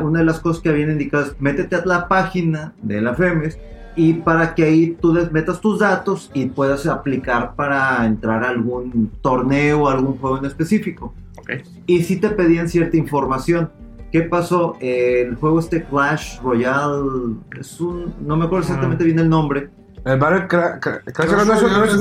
una 0.04 0.20
de 0.20 0.26
las 0.26 0.40
cosas 0.40 0.62
que 0.62 0.70
habían 0.70 0.92
indicado 0.92 1.24
es 1.26 1.36
métete 1.42 1.76
a 1.76 1.86
la 1.86 2.08
página 2.08 2.74
de 2.82 3.02
la 3.02 3.14
FEMES 3.16 3.58
y 3.96 4.14
para 4.14 4.56
que 4.56 4.64
ahí 4.64 4.98
tú 5.02 5.14
des- 5.14 5.32
metas 5.32 5.60
tus 5.60 5.80
datos 5.80 6.32
y 6.34 6.46
puedas 6.46 6.86
aplicar 6.88 7.56
para 7.56 8.06
entrar 8.06 8.44
a 8.44 8.50
algún 8.50 9.12
torneo 9.22 9.84
o 9.84 9.90
algún 9.90 10.18
juego 10.18 10.38
en 10.38 10.46
específico. 10.46 11.14
Ok. 11.38 11.50
Y 11.88 12.04
sí 12.04 12.16
te 12.18 12.30
pedían 12.30 12.70
cierta 12.70 12.96
información. 12.96 13.70
¿Qué 14.12 14.22
pasó? 14.22 14.76
El 14.82 15.36
juego 15.36 15.60
este 15.60 15.84
Clash 15.84 16.40
Royale 16.42 17.36
es 17.60 17.80
un... 17.82 18.14
no 18.26 18.36
me 18.38 18.46
acuerdo 18.46 18.64
exactamente 18.66 19.04
bien 19.04 19.20
el 19.20 19.30
nombre, 19.30 19.70
El 20.04 20.20
Battle 20.20 20.48
Cra- 20.48 20.80
Cra- 20.80 21.02
Crash 21.14 21.30
no 21.30 21.54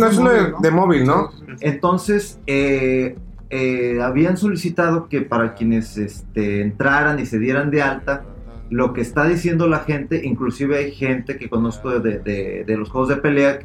es, 0.06 0.18
uno 0.18 0.30
de, 0.30 0.40
móvil, 0.40 0.50
¿no? 0.52 0.58
de 0.60 0.70
móvil, 0.70 1.04
¿no? 1.06 1.30
Entonces, 1.60 2.38
eh, 2.46 3.16
eh, 3.50 4.00
habían 4.02 4.36
solicitado 4.36 5.08
que 5.08 5.22
para 5.22 5.54
quienes 5.54 5.96
este, 5.98 6.62
entraran 6.62 7.18
y 7.18 7.26
se 7.26 7.38
dieran 7.38 7.70
de 7.70 7.82
alta, 7.82 8.24
lo 8.70 8.92
que 8.92 9.00
está 9.00 9.26
diciendo 9.26 9.66
la 9.66 9.80
gente, 9.80 10.22
inclusive 10.24 10.78
hay 10.78 10.92
gente 10.92 11.36
que 11.36 11.48
conozco 11.50 11.98
de, 11.98 12.18
de- 12.20 12.64
de 12.64 12.76
los 12.76 12.88
juegos 12.90 13.08
de 13.08 13.16
pelea, 13.16 13.58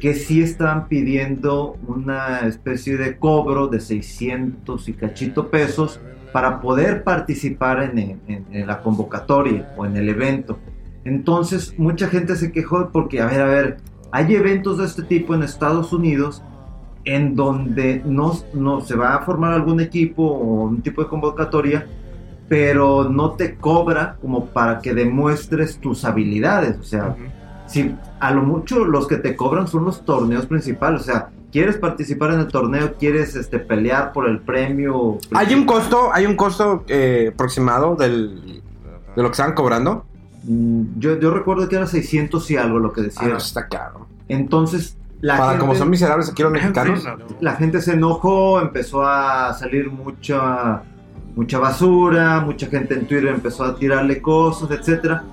que 0.00 0.14
sí 0.14 0.42
están 0.42 0.88
pidiendo 0.88 1.76
una 1.86 2.40
especie 2.40 2.96
de 2.96 3.16
cobro 3.16 3.68
de 3.68 3.80
600 3.80 4.88
y 4.88 4.92
cachito 4.94 5.48
pesos 5.48 6.00
para 6.32 6.60
poder 6.60 7.04
participar 7.04 7.82
en, 7.82 7.98
en- 8.26 8.46
en 8.50 8.66
la 8.66 8.80
convocatoria 8.80 9.72
o 9.76 9.86
en 9.86 9.96
el 9.96 10.08
evento. 10.08 10.58
Entonces, 11.04 11.74
mucha 11.78 12.08
gente 12.08 12.34
se 12.36 12.50
quejó 12.52 12.90
porque, 12.92 13.20
a 13.20 13.26
ver, 13.26 13.40
a 13.40 13.46
ver, 13.46 13.76
hay 14.10 14.34
eventos 14.34 14.78
de 14.78 14.84
este 14.86 15.02
tipo 15.02 15.34
en 15.34 15.42
Estados 15.42 15.92
Unidos 15.92 16.42
en 17.04 17.34
donde 17.36 18.02
no, 18.04 18.32
no 18.54 18.80
se 18.80 18.94
va 18.96 19.14
a 19.14 19.20
formar 19.22 19.52
algún 19.52 19.80
equipo 19.80 20.22
o 20.24 20.64
un 20.64 20.82
tipo 20.82 21.02
de 21.02 21.08
convocatoria, 21.08 21.86
pero 22.48 23.08
no 23.08 23.32
te 23.32 23.56
cobra 23.56 24.16
como 24.20 24.46
para 24.46 24.80
que 24.80 24.94
demuestres 24.94 25.78
tus 25.78 26.04
habilidades. 26.04 26.78
O 26.78 26.82
sea, 26.82 27.16
si 27.66 27.94
a 28.20 28.30
lo 28.30 28.42
mucho 28.42 28.84
los 28.84 29.06
que 29.06 29.16
te 29.16 29.36
cobran 29.36 29.68
son 29.68 29.84
los 29.84 30.04
torneos 30.04 30.46
principales. 30.46 31.02
O 31.02 31.04
sea, 31.04 31.28
quieres 31.52 31.76
participar 31.78 32.32
en 32.32 32.40
el 32.40 32.48
torneo, 32.48 32.94
quieres 32.98 33.36
este, 33.36 33.58
pelear 33.58 34.12
por 34.12 34.28
el 34.28 34.40
premio. 34.40 35.18
¿Hay 35.34 35.54
un 35.54 35.64
costo, 35.64 36.10
hay 36.12 36.26
un 36.26 36.36
costo 36.36 36.84
eh, 36.88 37.30
aproximado 37.32 37.96
del, 37.96 38.62
de 39.16 39.22
lo 39.22 39.28
que 39.28 39.32
estaban 39.32 39.54
cobrando? 39.54 40.04
Mm, 40.44 40.82
Yo, 40.98 41.18
yo 41.18 41.30
recuerdo 41.30 41.68
que 41.68 41.76
era 41.76 41.86
600 41.86 42.50
y 42.50 42.56
algo 42.56 42.78
lo 42.78 42.92
que 42.92 43.00
Ah, 43.00 43.04
decía. 43.04 43.28
no, 43.28 43.36
está 43.38 43.66
caro. 43.68 44.06
Entonces, 44.28 44.97
la 45.20 45.36
Para 45.36 45.50
gente, 45.50 45.60
como 45.60 45.74
son 45.74 45.90
miserables 45.90 46.28
aquí 46.30 46.42
los 46.42 46.52
mexicanos. 46.52 47.04
La 47.40 47.54
gente 47.56 47.80
se 47.80 47.92
enojó, 47.94 48.60
empezó 48.60 49.04
a 49.06 49.52
salir 49.54 49.90
mucha, 49.90 50.82
mucha 51.34 51.58
basura, 51.58 52.40
mucha 52.40 52.66
gente 52.68 52.94
en 52.94 53.06
Twitter 53.06 53.28
empezó 53.28 53.64
a 53.64 53.76
tirarle 53.76 54.20
cosas, 54.22 54.70
etcétera. 54.70 55.24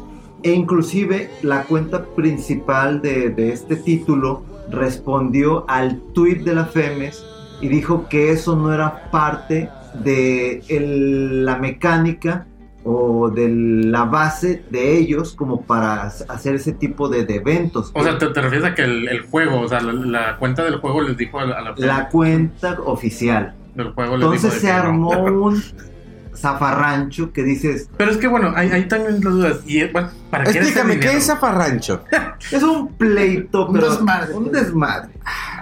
E 0.43 0.51
inclusive 0.53 1.29
la 1.43 1.63
cuenta 1.63 2.03
principal 2.03 3.01
de, 3.01 3.29
de 3.29 3.51
este 3.53 3.75
título 3.75 4.43
respondió 4.71 5.65
al 5.67 6.01
tweet 6.13 6.43
de 6.43 6.55
la 6.55 6.65
FEMES 6.65 7.23
y 7.61 7.67
dijo 7.67 8.07
que 8.09 8.31
eso 8.31 8.55
no 8.55 8.73
era 8.73 9.09
parte 9.11 9.69
de 10.03 10.61
el- 10.67 11.45
la 11.45 11.57
mecánica 11.57 12.45
o 12.85 13.29
de 13.29 13.49
la 13.49 14.05
base 14.05 14.63
de 14.69 14.97
ellos 14.97 15.33
como 15.33 15.63
para 15.63 16.03
hacer 16.03 16.55
ese 16.55 16.71
tipo 16.73 17.09
de, 17.09 17.25
de 17.25 17.35
eventos. 17.37 17.91
O 17.95 18.03
sea, 18.03 18.17
te, 18.17 18.27
te 18.27 18.41
refieres 18.41 18.67
a 18.67 18.75
que 18.75 18.83
el, 18.83 19.07
el 19.09 19.21
juego, 19.21 19.61
o 19.61 19.67
sea, 19.67 19.81
la, 19.81 19.91
la 19.93 20.37
cuenta 20.37 20.63
del 20.63 20.77
juego 20.77 21.01
les 21.01 21.17
dijo 21.17 21.39
a 21.39 21.45
la, 21.45 21.55
a 21.57 21.61
la- 21.61 21.73
la 21.77 22.09
cuenta 22.09 22.77
oficial. 22.85 23.55
del 23.73 23.91
juego 23.93 24.17
les 24.17 24.23
Entonces 24.25 24.53
dijo 24.61 24.61
se 24.67 24.67
no. 24.67 24.79
armó 24.79 25.23
un 25.45 25.63
zafarrancho 26.35 27.31
que 27.33 27.43
dices, 27.43 27.89
Pero 27.97 28.11
es 28.11 28.17
que 28.17 28.27
bueno, 28.27 28.53
hay, 28.55 28.69
hay 28.71 28.87
también 28.87 29.15
las 29.23 29.33
dudas. 29.33 29.57
Y 29.65 29.79
eh, 29.79 29.89
bueno, 29.91 30.09
¿para 30.29 30.43
qué 30.45 30.51
Explícame, 30.59 30.99
¿qué 30.99 31.13
es 31.17 31.25
zafarrancho? 31.27 32.03
es 32.51 32.63
un 32.63 32.93
pleito, 32.95 33.67
Un 33.67 33.73
pero 33.75 33.89
desmadre, 33.91 34.33
un 34.33 34.51
desmadre. 34.51 35.09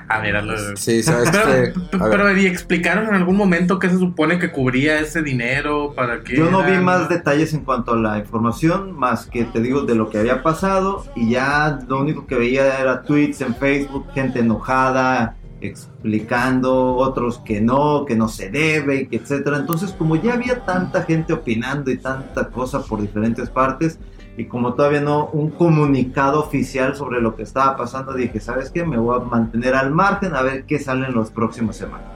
Ah, 0.09 0.19
mira, 0.21 0.41
lo- 0.41 0.75
Sí, 0.75 1.01
sabes 1.01 1.29
Pero, 1.31 1.43
que... 1.45 1.51
a 1.97 2.07
ver. 2.07 2.11
pero 2.11 2.37
¿y 2.37 2.45
explicaron 2.45 3.07
en 3.07 3.15
algún 3.15 3.37
momento 3.37 3.79
qué 3.79 3.89
se 3.89 3.97
supone 3.97 4.37
que 4.37 4.51
cubría 4.51 4.99
ese 4.99 5.21
dinero? 5.21 5.93
¿Para 5.95 6.21
qué? 6.23 6.35
Yo 6.35 6.51
no 6.51 6.63
vi 6.63 6.73
más 6.77 7.07
detalles 7.09 7.53
en 7.53 7.61
cuanto 7.61 7.93
a 7.93 7.97
la 7.97 8.17
información, 8.19 8.91
más 8.97 9.25
que 9.25 9.45
te 9.45 9.61
digo 9.61 9.81
de 9.83 9.95
lo 9.95 10.09
que 10.09 10.19
había 10.19 10.43
pasado 10.43 11.05
y 11.15 11.31
ya 11.31 11.79
lo 11.87 11.99
único 12.01 12.27
que 12.27 12.35
veía 12.35 12.79
era 12.79 13.03
tweets 13.03 13.41
en 13.41 13.55
Facebook, 13.55 14.05
gente 14.13 14.39
enojada, 14.39 15.35
explicando, 15.61 16.95
otros 16.95 17.39
que 17.39 17.61
no, 17.61 18.05
que 18.05 18.15
no 18.15 18.27
se 18.27 18.49
debe, 18.49 19.07
etcétera. 19.11 19.57
Entonces, 19.57 19.91
como 19.91 20.15
ya 20.15 20.33
había 20.33 20.65
tanta 20.65 21.03
gente 21.03 21.33
opinando 21.33 21.89
y 21.91 21.97
tanta 21.97 22.49
cosa 22.49 22.83
por 22.83 23.01
diferentes 23.01 23.49
partes 23.49 23.99
y 24.35 24.45
como 24.45 24.73
todavía 24.73 25.01
no 25.01 25.27
un 25.27 25.51
comunicado 25.51 26.39
oficial 26.39 26.95
sobre 26.95 27.21
lo 27.21 27.35
que 27.35 27.43
estaba 27.43 27.77
pasando, 27.77 28.13
dije, 28.13 28.39
¿sabes 28.39 28.71
qué? 28.71 28.83
Me 28.83 28.97
voy 28.97 29.19
a 29.19 29.23
mantener 29.23 29.75
al 29.75 29.91
margen 29.91 30.35
a 30.35 30.41
ver 30.41 30.65
qué 30.65 30.79
sale 30.79 31.07
en 31.07 31.15
las 31.15 31.29
próximas 31.29 31.77
semanas. 31.77 32.07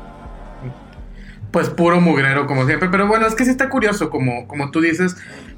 Pues 1.52 1.70
puro 1.70 2.02
mugrero, 2.02 2.46
como 2.46 2.66
siempre. 2.66 2.90
Pero 2.90 3.08
bueno, 3.08 3.26
es 3.26 3.36
que 3.36 3.46
sí 3.46 3.52
está 3.52 3.70
curioso, 3.70 4.10
como, 4.10 4.48
como 4.48 4.72
tú 4.72 4.82
dices. 4.82 5.16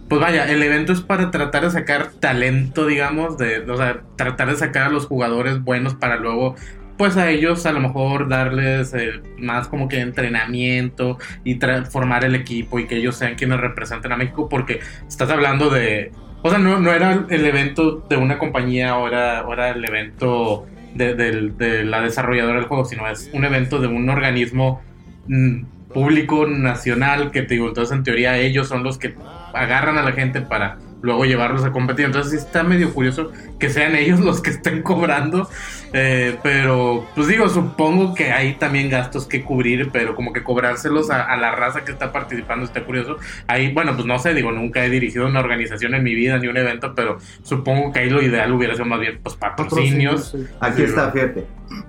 Pues 0.08 0.22
vaya, 0.22 0.52
el 0.52 0.62
evento 0.64 0.92
es 0.92 1.02
para 1.02 1.30
tratar 1.30 1.64
de 1.64 1.72
sacar 1.72 2.12
talento, 2.20 2.88
digamos, 2.88 3.38
de, 3.38 3.60
o 3.70 3.78
sea, 3.78 4.02
tratar 4.16 4.50
de 4.50 4.56
sacar 4.56 4.84
a 4.84 4.90
los 4.90 5.06
jugadores 5.06 5.64
buenos 5.64 5.94
para 5.94 6.18
luego, 6.18 6.56
pues 7.00 7.16
a 7.16 7.30
ellos 7.30 7.66
a 7.66 7.72
lo 7.72 7.80
mejor 7.80 8.28
darles 8.28 8.94
eh, 8.94 9.22
más 9.38 9.70
como 9.70 9.88
que 9.88 10.02
entrenamiento 10.02 11.18
y 11.46 11.58
formar 11.90 12.26
el 12.26 12.36
equipo 12.36 12.78
y 12.78 12.88
que 12.88 12.98
ellos 12.98 13.16
sean 13.16 13.36
quienes 13.36 13.62
representen 13.62 14.12
a 14.12 14.18
México, 14.18 14.50
porque 14.50 14.82
estás 15.08 15.30
hablando 15.30 15.70
de, 15.70 16.12
o 16.42 16.50
sea, 16.50 16.60
no, 16.60 16.78
no 16.78 16.92
era 16.92 17.26
el 17.30 17.46
evento 17.46 18.06
de 18.10 18.18
una 18.18 18.38
compañía, 18.38 18.98
o 18.98 19.08
era, 19.08 19.70
el 19.70 19.86
evento 19.86 20.68
de, 20.94 21.16
de 21.16 21.86
la 21.86 22.02
desarrolladora 22.02 22.60
del 22.60 22.68
juego, 22.68 22.84
sino 22.84 23.08
es 23.08 23.30
un 23.32 23.46
evento 23.46 23.80
de 23.80 23.88
un 23.88 24.10
organismo 24.10 24.82
mm, 25.30 25.64
público 25.94 26.48
nacional 26.48 27.32
que 27.32 27.44
te 27.44 27.54
digo, 27.54 27.70
entonces 27.70 27.96
en 27.96 28.04
teoría 28.04 28.38
ellos 28.38 28.68
son 28.68 28.84
los 28.84 28.98
que 28.98 29.16
agarran 29.54 29.98
a 29.98 30.04
la 30.04 30.12
gente 30.12 30.42
para 30.42 30.80
luego 31.02 31.26
llevarlos 31.26 31.64
a 31.64 31.72
competir. 31.72 32.06
Entonces 32.06 32.32
sí 32.32 32.38
está 32.38 32.64
medio 32.64 32.94
curioso 32.94 33.32
que 33.60 33.70
sean 33.70 33.96
ellos 33.96 34.20
los 34.22 34.42
que 34.42 34.52
estén 34.52 34.82
cobrando. 34.82 35.50
Eh, 35.94 36.38
pero 36.44 37.08
pues 37.16 37.28
digo, 37.28 37.50
supongo 37.50 38.14
que 38.14 38.32
hay 38.32 38.54
también 38.56 38.90
gastos 38.90 39.26
que 39.26 39.44
cubrir, 39.44 39.90
pero 39.92 40.16
como 40.16 40.34
que 40.34 40.44
cobrárselos 40.44 41.10
a, 41.10 41.24
a 41.24 41.36
la 41.38 41.52
raza 41.52 41.84
que 41.84 41.92
está 41.92 42.12
participando 42.12 42.66
está 42.66 42.84
curioso. 42.84 43.18
Ahí, 43.48 43.74
bueno, 43.74 43.94
pues 43.96 44.06
no 44.06 44.20
sé, 44.20 44.34
digo, 44.34 44.52
nunca 44.52 44.86
he 44.86 44.90
dirigido 44.90 45.26
una 45.26 45.40
organización 45.40 45.96
en 45.96 46.04
mi 46.04 46.14
vida 46.14 46.38
ni 46.38 46.48
un 46.48 46.58
evento, 46.58 46.94
pero 46.96 47.18
supongo 47.42 47.92
que 47.92 48.00
ahí 48.00 48.10
lo 48.10 48.22
ideal 48.22 48.52
hubiera 48.54 48.74
sido 48.76 48.86
más 48.86 49.00
bien 49.00 49.20
pues 49.24 49.36
patrocinios. 49.36 50.30
sí. 50.32 50.46
Aquí 50.60 50.78
Sí, 50.78 50.84
está, 50.84 51.12
fíjate. 51.12 51.46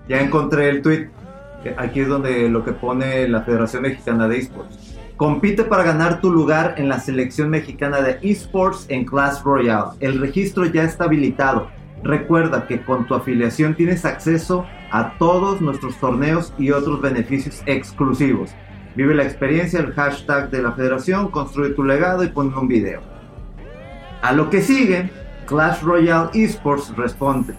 Ya 0.08 0.20
encontré 0.20 0.68
el 0.70 0.82
tweet. 0.82 1.08
Aquí 1.76 2.00
es 2.00 2.08
donde 2.08 2.48
lo 2.48 2.64
que 2.64 2.72
pone 2.72 3.28
la 3.28 3.42
Federación 3.42 3.82
Mexicana 3.82 4.26
de 4.28 4.38
Esports. 4.38 4.89
Compite 5.20 5.64
para 5.64 5.82
ganar 5.82 6.22
tu 6.22 6.32
lugar 6.32 6.76
en 6.78 6.88
la 6.88 6.98
selección 6.98 7.50
mexicana 7.50 8.00
de 8.00 8.18
esports 8.22 8.86
en 8.88 9.04
Clash 9.04 9.42
Royale. 9.42 9.90
El 10.00 10.18
registro 10.18 10.64
ya 10.64 10.84
está 10.84 11.04
habilitado. 11.04 11.68
Recuerda 12.02 12.66
que 12.66 12.80
con 12.80 13.06
tu 13.06 13.14
afiliación 13.14 13.74
tienes 13.74 14.06
acceso 14.06 14.64
a 14.90 15.18
todos 15.18 15.60
nuestros 15.60 15.94
torneos 15.98 16.54
y 16.56 16.70
otros 16.70 17.02
beneficios 17.02 17.62
exclusivos. 17.66 18.52
Vive 18.96 19.14
la 19.14 19.24
experiencia, 19.24 19.80
el 19.80 19.92
hashtag 19.92 20.48
de 20.48 20.62
la 20.62 20.72
federación, 20.72 21.30
construye 21.30 21.74
tu 21.74 21.84
legado 21.84 22.24
y 22.24 22.28
pon 22.28 22.54
un 22.56 22.66
video. 22.66 23.02
A 24.22 24.32
lo 24.32 24.48
que 24.48 24.62
sigue, 24.62 25.10
Clash 25.44 25.82
Royale 25.82 26.30
Esports 26.32 26.96
responde. 26.96 27.54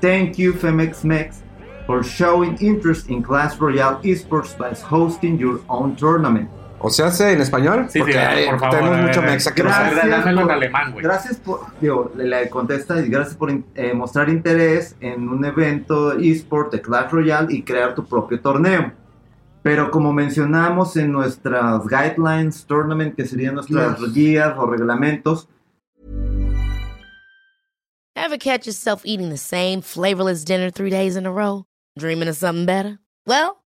Thank 0.00 0.36
you, 0.36 0.52
Femex 0.52 1.02
Mex, 1.02 1.42
for 1.88 2.04
showing 2.04 2.56
interest 2.60 3.10
in 3.10 3.20
Clash 3.20 3.58
Royale 3.58 3.98
Esports 4.04 4.56
by 4.56 4.70
hosting 4.88 5.36
your 5.40 5.58
own 5.66 5.96
tournament. 5.96 6.48
¿O 6.86 6.90
se 6.90 7.02
hace 7.02 7.32
en 7.32 7.40
español? 7.40 7.86
Sí, 7.88 7.92
sí, 7.94 8.00
Porque 8.00 8.46
por 8.50 8.60
favor, 8.60 8.76
tenemos 8.78 9.00
mucho 9.06 9.22
mexa 9.22 9.54
que 9.54 9.62
no 9.62 9.70
Gracias. 9.70 10.10
Dámelo 10.10 10.42
en 10.42 10.50
alemán, 10.50 10.92
güey. 10.92 11.02
Gracias 11.02 11.36
por, 11.38 11.60
digo, 11.80 12.12
le, 12.14 12.24
le 12.24 12.50
contesta 12.50 13.00
y 13.00 13.08
gracias 13.08 13.36
por 13.36 13.50
eh, 13.50 13.94
mostrar 13.94 14.28
interés 14.28 14.94
en 15.00 15.26
un 15.28 15.42
evento 15.46 16.12
eSport 16.18 16.70
de 16.72 16.82
Clash 16.82 17.10
Royale 17.10 17.46
y 17.54 17.62
crear 17.62 17.94
tu 17.94 18.04
propio 18.04 18.38
torneo. 18.38 18.92
Pero 19.62 19.90
como 19.90 20.12
mencionamos 20.12 20.94
en 20.98 21.10
nuestras 21.10 21.86
guidelines 21.88 22.66
tournament, 22.66 23.16
que 23.16 23.24
serían 23.24 23.54
nuestras 23.54 23.98
Yes. 23.98 24.12
guías 24.12 24.52
o 24.58 24.66
reglamentos, 24.66 25.48
Ever 28.16 28.36
catch 28.38 28.66
yourself 28.66 29.02
eating 29.04 29.30
the 29.30 29.36
same 29.38 29.80
flavorless 29.82 30.44
dinner 30.44 30.70
three 30.70 30.90
days 30.90 31.16
in 31.16 31.26
a 31.26 31.32
row? 31.32 31.64
Dreaming 31.98 32.28
of 32.28 32.36
something 32.36 32.66
better? 32.66 32.98
Well, 33.26 33.63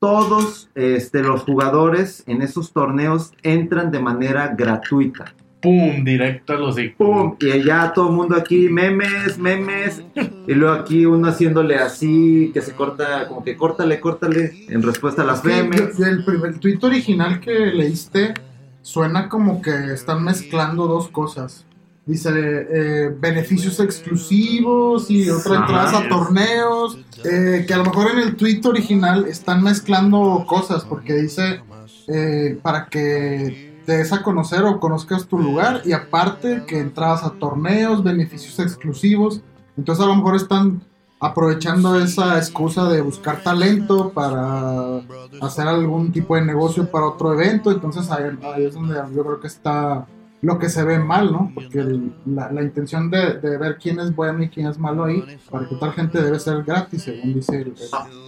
Todos 0.00 0.68
este, 0.74 1.22
los 1.22 1.42
jugadores 1.42 2.22
en 2.26 2.42
esos 2.42 2.72
torneos 2.72 3.32
entran 3.42 3.90
de 3.90 4.00
manera 4.00 4.54
gratuita. 4.56 5.34
Pum, 5.60 6.04
directo 6.04 6.52
a 6.52 6.56
los 6.56 6.76
¡Pum! 6.96 7.34
Y 7.40 7.64
ya 7.64 7.92
todo 7.92 8.10
el 8.10 8.14
mundo 8.14 8.36
aquí, 8.36 8.68
memes, 8.68 9.38
memes. 9.38 10.04
Y 10.46 10.54
luego 10.54 10.74
aquí 10.74 11.04
uno 11.04 11.28
haciéndole 11.28 11.76
así, 11.76 12.52
que 12.54 12.60
se 12.60 12.74
corta, 12.74 13.26
como 13.26 13.42
que 13.42 13.56
córtale, 13.56 13.98
córtale, 13.98 14.66
en 14.68 14.82
respuesta 14.82 15.22
a 15.22 15.24
las 15.24 15.44
memes. 15.44 15.98
el 15.98 16.24
primer 16.24 16.60
tweet 16.60 16.78
original 16.82 17.40
que 17.40 17.52
leíste 17.52 18.34
suena 18.82 19.28
como 19.28 19.60
que 19.60 19.92
están 19.92 20.22
mezclando 20.22 20.86
dos 20.86 21.08
cosas. 21.08 21.66
Dice 22.08 22.30
eh, 22.32 23.14
beneficios 23.20 23.78
exclusivos 23.80 25.10
y 25.10 25.28
otra 25.28 25.58
Ajá. 25.58 25.66
entradas 25.66 25.94
a 25.94 26.08
torneos. 26.08 26.98
eh, 27.22 27.64
que 27.66 27.74
a 27.74 27.76
lo 27.76 27.84
mejor 27.84 28.12
en 28.12 28.20
el 28.20 28.34
tweet 28.36 28.62
original 28.64 29.26
están 29.26 29.62
mezclando 29.62 30.46
cosas 30.48 30.84
porque 30.86 31.12
dice 31.14 31.60
eh, 32.06 32.58
para 32.62 32.86
que 32.86 33.82
te 33.84 33.98
des 33.98 34.10
a 34.14 34.22
conocer 34.22 34.62
o 34.62 34.80
conozcas 34.80 35.26
tu 35.26 35.38
lugar 35.38 35.82
y 35.84 35.92
aparte 35.92 36.62
que 36.66 36.78
entrabas 36.80 37.24
a 37.24 37.30
torneos, 37.32 38.02
beneficios 38.02 38.58
exclusivos. 38.58 39.42
Entonces 39.76 40.02
a 40.02 40.08
lo 40.08 40.16
mejor 40.16 40.36
están 40.36 40.80
aprovechando 41.20 42.00
esa 42.00 42.38
excusa 42.38 42.88
de 42.88 43.02
buscar 43.02 43.42
talento 43.42 44.12
para 44.14 45.02
hacer 45.42 45.68
algún 45.68 46.10
tipo 46.10 46.36
de 46.36 46.42
negocio 46.42 46.90
para 46.90 47.06
otro 47.06 47.34
evento. 47.34 47.70
Entonces 47.70 48.10
ahí, 48.10 48.24
ahí 48.54 48.64
es 48.64 48.72
donde 48.72 48.94
yo 49.14 49.22
creo 49.24 49.40
que 49.40 49.48
está 49.48 50.06
lo 50.40 50.58
que 50.58 50.68
se 50.68 50.84
ve 50.84 50.98
mal, 50.98 51.32
¿no? 51.32 51.50
Porque 51.54 51.80
el- 51.80 52.12
la, 52.26 52.50
la 52.52 52.62
intención 52.62 53.10
de, 53.10 53.34
de 53.40 53.56
ver 53.58 53.76
quién 53.82 53.98
es 53.98 54.14
bueno 54.14 54.42
y 54.44 54.48
quién 54.48 54.66
es 54.68 54.78
malo 54.78 55.04
ahí, 55.04 55.22
para 55.50 55.62
reclutar 55.64 55.92
gente 55.92 56.22
debe 56.22 56.38
ser 56.38 56.62
gratis, 56.62 57.02
según 57.02 57.34
dice 57.34 57.56
el... 57.56 57.68
el- 57.68 57.74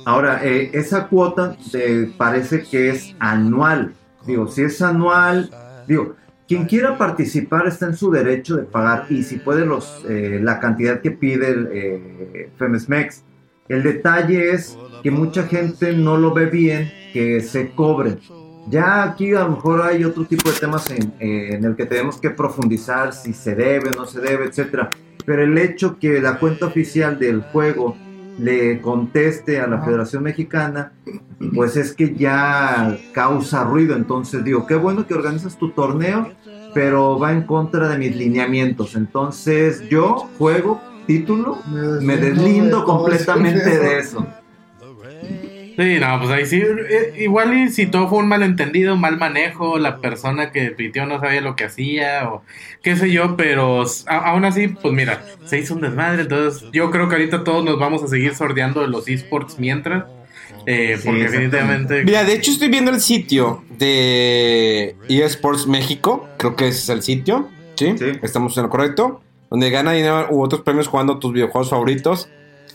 Ahora, 0.04 0.44
eh, 0.44 0.70
esa 0.72 1.06
cuota 1.08 1.56
te 1.70 2.06
parece 2.16 2.62
que 2.64 2.90
es 2.90 3.14
anual. 3.20 3.92
Digo, 4.26 4.48
si 4.48 4.62
es 4.62 4.80
anual, 4.82 5.50
digo, 5.86 6.16
quien 6.48 6.66
quiera 6.66 6.98
participar 6.98 7.66
está 7.68 7.86
en 7.86 7.96
su 7.96 8.10
derecho 8.10 8.56
de 8.56 8.64
pagar 8.64 9.06
y 9.08 9.22
si 9.22 9.38
puede 9.38 9.64
los, 9.64 10.04
eh, 10.08 10.40
la 10.42 10.58
cantidad 10.58 11.00
que 11.00 11.12
pide 11.12 11.48
el 11.50 11.68
eh, 11.72 12.50
Femesmex. 12.56 13.22
El 13.68 13.84
detalle 13.84 14.50
es 14.52 14.76
que 15.02 15.10
mucha 15.12 15.44
gente 15.44 15.92
no 15.92 16.16
lo 16.16 16.34
ve 16.34 16.46
bien 16.46 16.90
que 17.12 17.40
se 17.40 17.70
cobre. 17.70 18.18
Ya 18.68 19.02
aquí 19.02 19.34
a 19.34 19.40
lo 19.40 19.50
mejor 19.50 19.82
hay 19.82 20.04
otro 20.04 20.24
tipo 20.24 20.50
de 20.50 20.58
temas 20.58 20.90
en, 20.90 21.12
eh, 21.18 21.54
en 21.54 21.64
el 21.64 21.76
que 21.76 21.86
tenemos 21.86 22.20
que 22.20 22.30
profundizar 22.30 23.12
si 23.12 23.32
se 23.32 23.54
debe 23.54 23.90
o 23.90 23.92
no 23.98 24.06
se 24.06 24.20
debe, 24.20 24.46
etcétera. 24.46 24.90
Pero 25.24 25.42
el 25.42 25.56
hecho 25.58 25.98
que 25.98 26.20
la 26.20 26.38
cuenta 26.38 26.66
oficial 26.66 27.18
del 27.18 27.42
juego 27.42 27.96
le 28.40 28.80
conteste 28.80 29.60
a 29.60 29.66
la. 29.66 29.80
Federación 29.80 30.22
Mexicana, 30.22 30.92
pues 31.54 31.76
es 31.76 31.94
que 31.94 32.14
ya 32.14 32.98
causa 33.12 33.64
ruido. 33.64 33.96
Entonces 33.96 34.44
digo, 34.44 34.66
qué 34.66 34.74
bueno 34.74 35.06
que 35.06 35.14
organizas 35.14 35.56
tu 35.56 35.70
torneo, 35.70 36.32
pero 36.74 37.18
va 37.18 37.32
en 37.32 37.42
contra 37.42 37.88
de 37.88 37.98
mis 37.98 38.14
lineamientos. 38.16 38.94
Entonces 38.94 39.88
yo 39.88 40.28
juego 40.38 40.80
título, 41.06 41.58
me 42.00 42.16
deslindo 42.16 42.80
de 42.80 42.84
completamente 42.84 43.72
eso. 43.72 43.80
de 43.82 43.98
eso. 43.98 44.26
Sí, 45.80 45.98
no, 45.98 46.18
pues 46.18 46.30
ahí 46.30 46.44
sí, 46.44 46.60
eh, 46.60 47.14
igual 47.18 47.54
y 47.56 47.68
si 47.70 47.86
todo 47.86 48.06
fue 48.08 48.18
un 48.18 48.28
malentendido, 48.28 48.92
un 48.94 49.00
mal 49.00 49.16
manejo, 49.16 49.78
la 49.78 49.98
persona 49.98 50.52
que 50.52 50.72
pitió 50.72 51.06
no 51.06 51.18
sabía 51.20 51.40
lo 51.40 51.56
que 51.56 51.64
hacía 51.64 52.28
o 52.28 52.42
qué 52.82 52.96
sé 52.96 53.10
yo, 53.10 53.34
pero 53.36 53.84
a- 54.06 54.16
aún 54.30 54.44
así, 54.44 54.68
pues 54.68 54.92
mira, 54.92 55.24
se 55.46 55.58
hizo 55.58 55.74
un 55.74 55.80
desmadre, 55.80 56.22
entonces 56.22 56.64
yo 56.72 56.90
creo 56.90 57.08
que 57.08 57.14
ahorita 57.14 57.44
todos 57.44 57.64
nos 57.64 57.78
vamos 57.78 58.02
a 58.02 58.08
seguir 58.08 58.34
sordeando 58.34 58.82
de 58.82 58.88
los 58.88 59.08
esports 59.08 59.58
mientras, 59.58 60.04
eh, 60.66 60.96
Sí, 60.98 61.06
porque 61.06 61.22
definitivamente... 61.22 62.04
Mira, 62.04 62.24
de 62.24 62.34
hecho 62.34 62.50
estoy 62.50 62.68
viendo 62.68 62.90
el 62.90 63.00
sitio 63.00 63.64
de 63.70 64.96
eSports 65.08 65.66
México, 65.66 66.28
creo 66.36 66.56
que 66.56 66.68
ese 66.68 66.78
es 66.80 66.88
el 66.90 67.02
sitio, 67.02 67.48
¿sí? 67.76 67.94
Sí. 67.98 68.12
Estamos 68.22 68.54
en 68.58 68.64
lo 68.64 68.68
correcto, 68.68 69.22
donde 69.48 69.70
gana 69.70 69.92
dinero 69.92 70.26
u 70.30 70.42
otros 70.42 70.60
premios 70.60 70.88
jugando 70.88 71.18
tus 71.18 71.32
videojuegos 71.32 71.70
favoritos. 71.70 72.28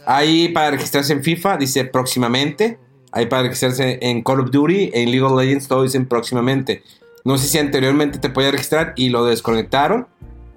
Ahí 0.08 0.50
para 0.50 0.72
registrarse 0.72 1.14
en 1.14 1.24
FIFA, 1.24 1.58
dice 1.58 1.86
próximamente. 1.86 2.80
Ahí 3.16 3.26
para 3.28 3.44
registrarse 3.44 3.98
en 4.02 4.22
Call 4.22 4.42
of 4.42 4.52
Duty, 4.52 4.92
en 4.94 5.10
League 5.10 5.24
of 5.24 5.40
Legends, 5.42 5.68
todo 5.68 5.82
dicen 5.84 6.06
próximamente. 6.06 6.84
No 7.24 7.38
sé 7.40 7.48
si 7.48 7.58
anteriormente 7.58 8.20
te 8.20 8.30
podía 8.30 8.52
registrar 8.52 8.94
y 8.96 9.10
lo 9.10 9.26
desconectaron. 9.26 10.06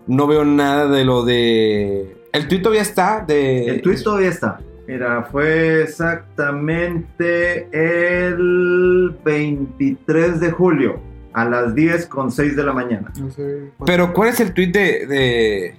No 0.07 0.27
veo 0.27 0.45
nada 0.45 0.87
de 0.89 1.05
lo 1.05 1.25
de... 1.25 2.17
El 2.33 2.49
tweet 2.49 2.61
todavía 2.61 2.83
está 2.83 3.25
de... 3.27 3.67
El 3.67 3.81
tweet 3.81 4.03
todavía 4.03 4.29
está. 4.29 4.61
Mira, 4.87 5.23
fue 5.31 5.83
exactamente 5.83 7.69
el 7.73 9.17
23 9.25 10.41
de 10.41 10.51
julio 10.51 11.01
a 11.35 11.45
las 11.45 11.75
10 11.75 12.07
con 12.07 12.31
6 12.33 12.57
de 12.57 12.65
la 12.65 12.73
mañana. 12.73 13.13
No 13.21 13.31
sé, 13.31 13.71
Pero 13.87 14.13
¿cuál 14.13 14.31
es 14.31 14.41
el 14.41 14.53
tweet 14.53 14.73
de... 14.73 15.07
de, 15.07 15.75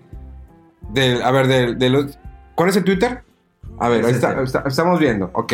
de- 0.91 1.23
a 1.23 1.31
ver, 1.31 1.47
de, 1.47 1.75
de 1.75 1.89
los... 1.89 2.17
¿Cuál 2.55 2.69
es 2.69 2.75
el 2.77 2.83
Twitter? 2.83 3.21
A 3.79 3.89
ver, 3.89 4.03
ahí 4.05 4.11
Es 4.11 4.17
está, 4.17 4.41
está- 4.41 4.63
estamos 4.67 4.99
viendo, 4.99 5.29
ok. 5.33 5.53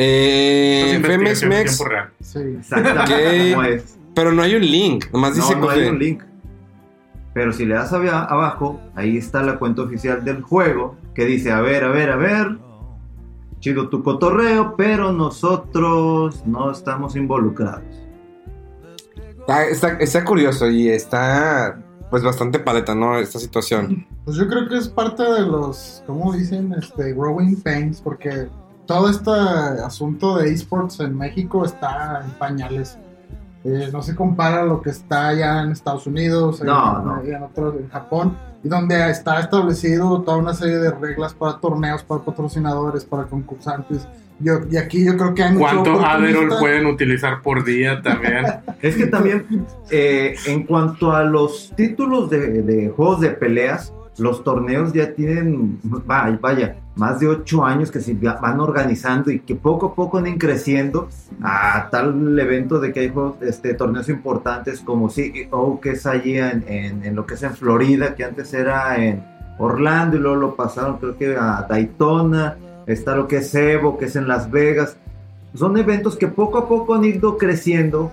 Eh, 0.00 1.00
tiempo 1.00 1.84
real. 1.84 2.10
sí. 2.20 2.38
Exactamente 2.60 3.82
pero 4.18 4.32
no 4.32 4.42
hay 4.42 4.56
un 4.56 4.62
link, 4.62 5.04
nomás 5.12 5.36
dice 5.36 5.54
No, 5.54 5.70
hay 5.70 5.86
un 5.86 5.98
link. 5.98 6.22
Pero 7.34 7.52
si 7.52 7.64
le 7.66 7.74
das 7.74 7.92
abia- 7.92 8.24
abajo, 8.24 8.80
ahí 8.96 9.16
está 9.16 9.44
la 9.44 9.60
cuenta 9.60 9.82
oficial 9.82 10.24
del 10.24 10.42
juego 10.42 10.96
que 11.14 11.24
dice, 11.24 11.52
a 11.52 11.60
ver, 11.60 11.84
a 11.84 11.88
ver, 11.90 12.10
a 12.10 12.16
ver, 12.16 12.58
chido 13.60 13.88
tu 13.88 14.02
cotorreo, 14.02 14.74
pero 14.76 15.12
nosotros 15.12 16.42
no 16.46 16.72
estamos 16.72 17.14
involucrados. 17.14 17.84
Está, 19.38 19.66
está, 19.66 19.88
está 20.00 20.24
curioso 20.24 20.68
y 20.68 20.88
está 20.88 21.78
pues 22.10 22.24
bastante 22.24 22.58
paleta, 22.58 22.96
¿no? 22.96 23.18
Esta 23.18 23.38
situación. 23.38 24.04
Pues 24.24 24.36
yo 24.36 24.48
creo 24.48 24.68
que 24.68 24.78
es 24.78 24.88
parte 24.88 25.22
de 25.22 25.42
los, 25.42 26.02
¿cómo 26.08 26.32
dicen? 26.32 26.74
Este, 26.76 27.12
growing 27.12 27.60
pains, 27.62 28.00
porque 28.00 28.48
todo 28.88 29.10
este 29.10 29.30
asunto 29.84 30.38
de 30.38 30.50
esports 30.50 30.98
en 31.00 31.16
México 31.16 31.62
está 31.64 32.22
en 32.24 32.30
pañales. 32.32 32.98
Eh, 33.62 33.90
no 33.92 34.00
se 34.02 34.16
compara 34.16 34.62
a 34.62 34.64
lo 34.64 34.80
que 34.80 34.88
está 34.88 35.28
allá 35.28 35.62
en 35.62 35.72
Estados 35.72 36.06
Unidos, 36.06 36.62
No, 36.62 36.98
en, 36.98 37.06
no. 37.06 37.36
en 37.36 37.42
otros, 37.42 37.74
en 37.78 37.88
Japón, 37.90 38.34
y 38.64 38.68
donde 38.68 39.10
está 39.10 39.40
establecido 39.40 40.22
toda 40.22 40.38
una 40.38 40.54
serie 40.54 40.78
de 40.78 40.90
reglas 40.90 41.34
para 41.34 41.58
torneos, 41.60 42.02
para 42.02 42.22
patrocinadores, 42.22 43.04
para 43.04 43.24
concursantes. 43.24 44.08
Yo, 44.40 44.60
y 44.70 44.78
aquí 44.78 45.04
yo 45.04 45.18
creo 45.18 45.34
que 45.34 45.42
hay 45.42 45.54
¿Cuánto 45.56 46.00
Adderall 46.00 46.58
pueden 46.58 46.86
utilizar 46.86 47.42
por 47.42 47.64
día 47.64 48.00
también? 48.00 48.46
Es 48.80 48.96
que 48.96 49.06
también, 49.06 49.44
eh, 49.90 50.34
en 50.46 50.62
cuanto 50.64 51.12
a 51.12 51.24
los 51.24 51.74
títulos 51.76 52.30
de, 52.30 52.62
de 52.62 52.88
juegos 52.88 53.20
de 53.20 53.30
peleas, 53.30 53.92
los 54.18 54.42
torneos 54.44 54.92
ya 54.92 55.14
tienen, 55.14 55.78
vaya, 56.40 56.76
más 56.96 57.20
de 57.20 57.28
ocho 57.28 57.64
años 57.64 57.90
que 57.90 58.00
se 58.00 58.14
va- 58.14 58.34
van 58.40 58.58
organizando 58.60 59.30
y 59.30 59.40
que 59.40 59.54
poco 59.54 59.86
a 59.86 59.94
poco 59.94 60.20
van 60.20 60.36
creciendo 60.38 61.08
a 61.42 61.88
tal 61.90 62.36
evento 62.38 62.80
de 62.80 62.92
que 62.92 63.00
hay 63.00 63.12
este, 63.42 63.74
torneos 63.74 64.08
importantes 64.08 64.80
como 64.80 65.08
CEO, 65.08 65.78
que 65.80 65.90
es 65.92 66.06
allí 66.06 66.36
en, 66.38 66.64
en- 66.66 67.04
en 67.04 67.14
lo 67.14 67.24
que 67.26 67.34
es 67.34 67.42
en 67.44 67.54
Florida, 67.54 68.14
que 68.14 68.24
antes 68.24 68.52
era 68.54 68.96
en 69.04 69.22
Orlando 69.58 70.16
y 70.16 70.20
luego 70.20 70.36
lo 70.36 70.54
pasaron 70.56 70.98
creo 70.98 71.16
que 71.16 71.36
a 71.36 71.66
Daytona, 71.68 72.56
está 72.86 73.14
lo 73.16 73.28
que 73.28 73.38
es 73.38 73.54
Evo, 73.54 73.98
que 73.98 74.06
es 74.06 74.16
en 74.16 74.26
Las 74.28 74.50
Vegas. 74.50 74.96
Son 75.54 75.76
eventos 75.76 76.16
que 76.16 76.28
poco 76.28 76.58
a 76.58 76.68
poco 76.68 76.94
han 76.94 77.04
ido 77.04 77.38
creciendo 77.38 78.10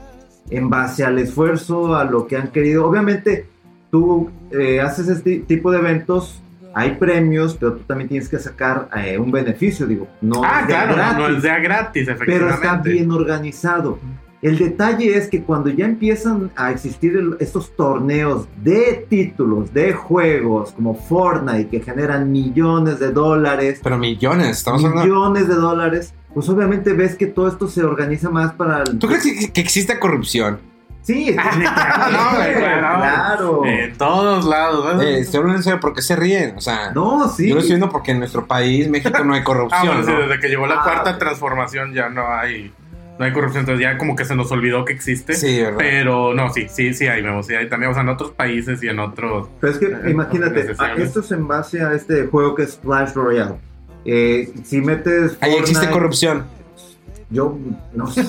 en 0.50 0.70
base 0.70 1.04
al 1.04 1.18
esfuerzo, 1.20 1.96
a 1.96 2.04
lo 2.04 2.28
que 2.28 2.38
han 2.38 2.50
querido. 2.50 2.88
Obviamente, 2.88 3.48
tú 3.96 4.30
eh, 4.52 4.82
haces 4.82 5.08
este 5.08 5.40
tipo 5.40 5.72
de 5.72 5.78
eventos, 5.80 6.42
hay 6.74 6.92
premios, 6.96 7.56
pero 7.58 7.74
tú 7.76 7.84
también 7.88 8.10
tienes 8.10 8.28
que 8.28 8.38
sacar 8.40 8.90
eh, 8.98 9.18
un 9.18 9.32
beneficio, 9.32 9.86
digo. 9.88 10.06
No 10.20 10.42
ah, 10.44 10.60
es 10.62 10.66
claro, 10.68 10.96
gratis, 10.96 11.18
no 11.18 11.28
es 11.38 11.44
de 11.44 11.50
a 11.52 11.60
gratis, 11.60 12.04
pero 12.06 12.16
efectivamente. 12.16 12.56
está 12.66 12.78
bien 12.82 13.12
organizado. 13.12 14.00
El 14.42 14.58
detalle 14.58 15.18
es 15.18 15.30
que 15.30 15.42
cuando 15.44 15.70
ya 15.70 15.86
empiezan 15.86 16.52
a 16.58 16.72
existir 16.72 17.16
el- 17.16 17.38
estos 17.40 17.74
torneos 17.78 18.48
de 18.62 19.06
títulos, 19.10 19.74
de 19.74 19.94
juegos 19.94 20.74
como 20.74 20.94
Fortnite, 20.94 21.70
que 21.70 21.80
generan 21.80 22.30
millones 22.32 23.00
de 23.00 23.12
dólares, 23.14 23.80
Pero 23.82 23.98
millones, 23.98 24.50
estamos 24.58 24.84
hablando... 24.84 25.06
millones 25.06 25.48
de 25.48 25.56
dólares, 25.56 26.14
pues 26.34 26.50
obviamente 26.50 26.92
ves 26.92 27.16
que 27.16 27.28
todo 27.28 27.48
esto 27.48 27.70
se 27.70 27.82
organiza 27.84 28.30
más 28.30 28.52
para... 28.54 28.84
el- 28.84 29.00
¿Tú 29.00 29.08
crees 29.08 29.24
que, 29.24 29.54
que 29.54 29.62
existe 29.62 29.98
corrupción? 29.98 30.60
Sí, 31.06 31.34
claro. 31.34 31.60
claro. 32.60 33.66
En 33.66 33.98
todos 33.98 34.46
lados. 34.46 35.02
Eh, 35.04 35.20
estoy 35.20 35.38
hablando 35.40 35.60
en 35.60 35.64
serio, 35.64 35.80
¿por 35.80 35.94
qué 35.94 36.02
se 36.02 36.16
ríen? 36.16 36.56
O 36.58 36.62
sea, 36.62 36.92
No, 36.94 37.30
sí. 37.30 37.48
yo 37.48 37.56
lo 37.56 37.62
estoy 37.62 37.76
viendo 37.78 37.90
porque 37.90 38.12
en 38.12 38.20
nuestro 38.20 38.46
país, 38.48 38.90
México, 38.90 39.24
no 39.24 39.34
hay 39.34 39.40
Ah, 39.42 39.44
corrupción, 39.44 39.88
bueno, 39.88 40.04
sí, 40.04 40.12
desde 40.14 40.40
que 40.40 40.48
llegó 40.50 40.66
la 40.68 40.76
Ah, 40.80 40.84
cuarta 40.84 41.18
transformación 41.18 41.94
ya 41.94 42.10
no 42.10 42.28
hay 42.28 42.74
no 43.18 43.24
hay 43.24 43.32
corrupción, 43.32 43.62
entonces 43.62 43.82
ya 43.82 43.98
como 43.98 44.14
que 44.18 44.26
se 44.26 44.36
nos 44.36 44.52
olvidó 44.52 44.84
que 44.84 44.92
existe. 44.92 45.36
Sí, 45.36 45.62
¿verdad? 45.62 45.78
Pero 45.78 46.34
no, 46.34 46.50
sí, 46.52 46.68
sí, 46.70 46.94
sí 46.94 47.08
hay, 47.08 47.24
Memo, 47.24 47.44
sí 47.44 47.54
hay 47.56 47.70
también, 47.70 47.92
o 47.92 47.94
sea, 47.94 48.04
en 48.04 48.10
otros 48.10 48.32
países 48.32 48.84
y 48.84 48.90
en 48.90 49.00
otros. 49.00 49.48
Pero 49.62 49.72
es 49.72 49.80
que 49.80 49.86
Eh, 49.86 50.10
imagínate, 50.10 50.74
ah, 50.80 50.92
esto 50.98 51.22
es 51.22 51.32
en 51.32 51.48
base 51.48 51.82
a 51.82 51.94
este 51.94 52.26
juego 52.28 52.56
que 52.56 52.64
es 52.64 52.76
Clash 52.84 53.14
Royale. 53.14 53.56
Eh, 54.04 54.52
si 54.66 54.82
metes. 54.82 55.38
Ahí 55.40 55.54
existe 55.56 55.90
corrupción. 55.90 56.46
Yo 57.30 57.58
no 57.94 58.08
sé. 58.08 58.24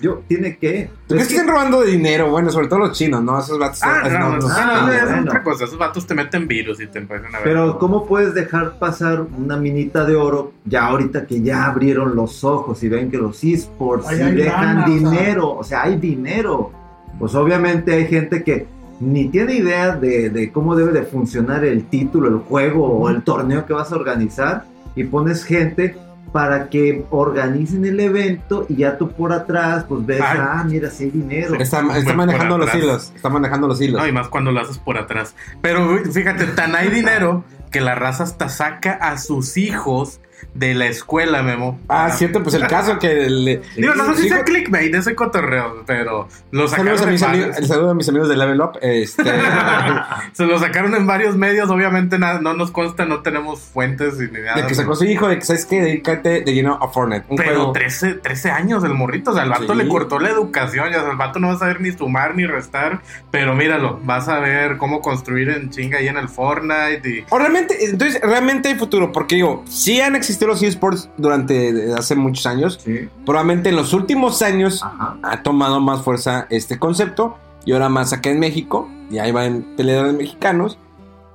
yo 0.00 0.22
tiene 0.28 0.56
que. 0.56 0.88
¿Tú 1.08 1.14
crees 1.14 1.28
que 1.28 1.34
están 1.34 1.48
robando 1.48 1.82
dinero? 1.82 2.30
Bueno, 2.30 2.50
sobre 2.50 2.68
todo 2.68 2.78
los 2.80 2.92
chinos, 2.92 3.22
¿no? 3.24 3.38
Esos 3.38 3.58
vatos. 3.58 3.80
Ah, 3.82 4.02
es- 4.06 4.12
no, 4.12 4.18
no, 4.18 4.28
no, 4.36 4.38
no, 4.38 4.48
ah, 4.54 4.82
no, 4.86 4.92
es 4.92 5.02
bueno. 5.04 5.22
otra 5.22 5.42
cosa. 5.42 5.64
Esos 5.64 5.78
vatos 5.78 6.06
te 6.06 6.14
meten 6.14 6.46
virus 6.46 6.80
y 6.80 6.86
te 6.86 6.98
empiezan 7.00 7.34
a 7.34 7.38
ver. 7.38 7.44
Pero 7.44 7.78
¿cómo 7.78 8.06
puedes 8.06 8.32
dejar 8.34 8.78
pasar 8.78 9.26
una 9.36 9.56
minita 9.56 10.04
de 10.04 10.14
oro 10.14 10.52
ya 10.64 10.86
ahorita 10.86 11.26
que 11.26 11.42
ya 11.42 11.64
abrieron 11.64 12.14
los 12.14 12.44
ojos 12.44 12.82
y 12.84 12.88
ven 12.88 13.10
que 13.10 13.16
los 13.18 13.42
esports 13.42 14.06
sí 14.08 14.16
dejan 14.16 14.76
lana, 14.76 14.84
o 14.84 14.86
sea. 14.86 14.94
dinero? 14.94 15.50
O 15.56 15.64
sea, 15.64 15.82
hay 15.82 15.96
dinero. 15.96 16.70
Pues 17.18 17.34
obviamente 17.34 17.94
hay 17.94 18.06
gente 18.06 18.42
que 18.44 18.66
ni 19.00 19.28
tiene 19.28 19.54
idea 19.54 19.96
de, 19.96 20.30
de 20.30 20.52
cómo 20.52 20.76
debe 20.76 20.92
de 20.92 21.02
funcionar 21.02 21.64
el 21.64 21.84
título, 21.86 22.28
el 22.28 22.38
juego 22.38 22.86
o 22.86 23.08
el 23.10 23.22
torneo 23.22 23.66
que 23.66 23.72
vas 23.72 23.90
a 23.92 23.96
organizar 23.96 24.64
y 24.96 25.02
pones 25.04 25.44
gente 25.44 25.96
para 26.32 26.68
que 26.68 27.04
organicen 27.10 27.84
el 27.84 28.00
evento 28.00 28.66
y 28.68 28.76
ya 28.76 28.98
tú 28.98 29.10
por 29.10 29.32
atrás 29.32 29.84
pues 29.88 30.04
ves, 30.04 30.20
Ay. 30.20 30.38
ah, 30.40 30.64
mira, 30.66 30.90
sí 30.90 31.04
hay 31.04 31.10
dinero. 31.10 31.54
Está, 31.54 31.82
manejando 31.82 32.58
los 32.58 32.74
hilos. 32.74 33.12
Está 33.14 33.28
manejando 33.28 33.68
los 33.68 33.80
hilos. 33.80 34.00
No, 34.00 34.08
y 34.08 34.12
más 34.12 34.28
cuando 34.28 34.50
lo 34.50 34.60
haces 34.60 34.78
por 34.78 34.98
atrás. 34.98 35.34
Pero 35.60 35.98
fíjate, 36.04 36.46
tan 36.48 36.74
hay 36.74 36.88
dinero 36.88 37.44
que 37.70 37.80
la 37.80 37.94
raza 37.94 38.24
hasta 38.24 38.48
saca 38.48 38.92
a 38.92 39.18
sus 39.18 39.56
hijos 39.56 40.20
de 40.54 40.74
la 40.74 40.86
escuela, 40.86 41.42
Memo. 41.42 41.80
Ah, 41.88 42.10
cierto, 42.10 42.42
pues 42.42 42.54
el 42.54 42.66
caso 42.66 42.98
que 42.98 43.28
le. 43.30 43.62
Digo, 43.76 43.94
no 43.94 44.14
sé 44.14 44.22
si 44.22 44.28
sea 44.28 44.44
clickbait 44.44 44.94
ese 44.94 45.14
cotorreo, 45.14 45.84
pero 45.86 46.28
lo 46.50 46.68
sacaron 46.68 46.98
Saludos 46.98 47.22
a 47.22 47.28
mis 47.28 47.58
el 47.58 47.66
saludo 47.66 47.90
a 47.90 47.94
mis 47.94 48.08
amigos 48.08 48.28
de 48.28 48.36
Level 48.36 48.60
Up. 48.60 48.78
Este, 48.82 49.22
Se 50.32 50.44
lo 50.46 50.58
sacaron 50.58 50.94
en 50.94 51.06
varios 51.06 51.36
medios, 51.36 51.70
obviamente 51.70 52.18
nada, 52.18 52.40
no 52.40 52.54
nos 52.54 52.70
consta, 52.70 53.04
no 53.04 53.22
tenemos 53.22 53.60
fuentes 53.60 54.18
ni 54.18 54.40
nada. 54.40 54.60
de 54.60 54.66
que 54.66 54.74
sacó 54.74 54.94
su 54.94 55.04
hijo, 55.04 55.28
de 55.28 55.38
que 55.38 55.44
sabes 55.44 55.66
que 55.66 55.80
dedícate 55.80 56.42
de 56.42 56.54
lleno 56.54 56.78
a 56.80 56.88
Fortnite. 56.88 57.24
Un 57.28 57.36
Pero 57.36 57.50
juego. 57.54 57.72
13, 57.72 58.14
13 58.14 58.50
años 58.50 58.84
el 58.84 58.94
morrito, 58.94 59.30
o 59.30 59.34
sea, 59.34 59.44
el 59.44 59.50
vato 59.50 59.72
Sí. 59.72 59.78
le 59.78 59.88
cortó 59.88 60.18
la 60.18 60.30
educación, 60.30 60.90
ya, 60.90 60.98
o 60.98 61.02
sea, 61.02 61.10
el 61.10 61.16
vato 61.16 61.38
no 61.40 61.48
va 61.48 61.54
a 61.54 61.58
saber 61.58 61.80
ni 61.80 61.90
sumar 61.92 62.34
ni 62.36 62.46
restar, 62.46 63.00
pero 63.30 63.54
míralo, 63.54 64.00
vas 64.04 64.28
a 64.28 64.38
ver 64.40 64.76
cómo 64.76 65.00
construir 65.00 65.48
en 65.48 65.70
chinga 65.70 65.98
ahí 65.98 66.08
en 66.08 66.16
el 66.16 66.28
Fortnite 66.28 67.08
y... 67.08 67.24
O 67.30 67.38
realmente, 67.38 67.84
entonces, 67.84 68.20
realmente 68.22 68.68
hay 68.68 68.74
futuro, 68.76 69.12
porque 69.12 69.36
digo, 69.36 69.64
sí 69.68 70.00
han 70.00 70.14
existido 70.16 70.33
los 70.46 70.62
esports 70.62 71.08
durante 71.16 71.72
de 71.72 71.94
hace 71.94 72.14
muchos 72.14 72.46
años. 72.46 72.78
Sí. 72.82 73.08
Probablemente 73.24 73.68
en 73.70 73.76
los 73.76 73.92
últimos 73.92 74.42
años 74.42 74.82
Ajá. 74.82 75.16
ha 75.22 75.42
tomado 75.42 75.80
más 75.80 76.02
fuerza 76.02 76.46
este 76.50 76.78
concepto. 76.78 77.36
Y 77.66 77.72
ahora 77.72 77.88
más 77.88 78.12
acá 78.12 78.30
en 78.30 78.40
México. 78.40 78.88
Y 79.10 79.18
ahí 79.18 79.32
van 79.32 79.64
peleadores 79.76 80.14
mexicanos. 80.14 80.78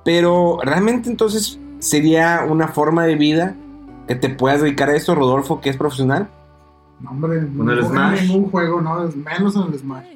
Pero 0.04 0.58
realmente 0.62 1.10
entonces 1.10 1.58
sería 1.80 2.44
una 2.48 2.68
forma 2.68 3.04
de 3.04 3.16
vida 3.16 3.56
que 4.06 4.14
te 4.14 4.28
puedas 4.28 4.60
dedicar 4.62 4.88
a 4.90 4.96
esto, 4.96 5.14
Rodolfo, 5.14 5.60
que 5.60 5.70
es 5.70 5.76
profesional. 5.76 6.28
No, 7.00 7.10
hombre, 7.10 7.38
el 7.38 7.56
no 7.56 7.88
Smash. 7.88 8.18
en 8.20 8.28
ningún 8.28 8.50
juego, 8.50 8.80
¿no? 8.80 9.08
Menos 9.16 9.56
en 9.56 9.62
el 9.72 9.78
Smash. 9.78 10.06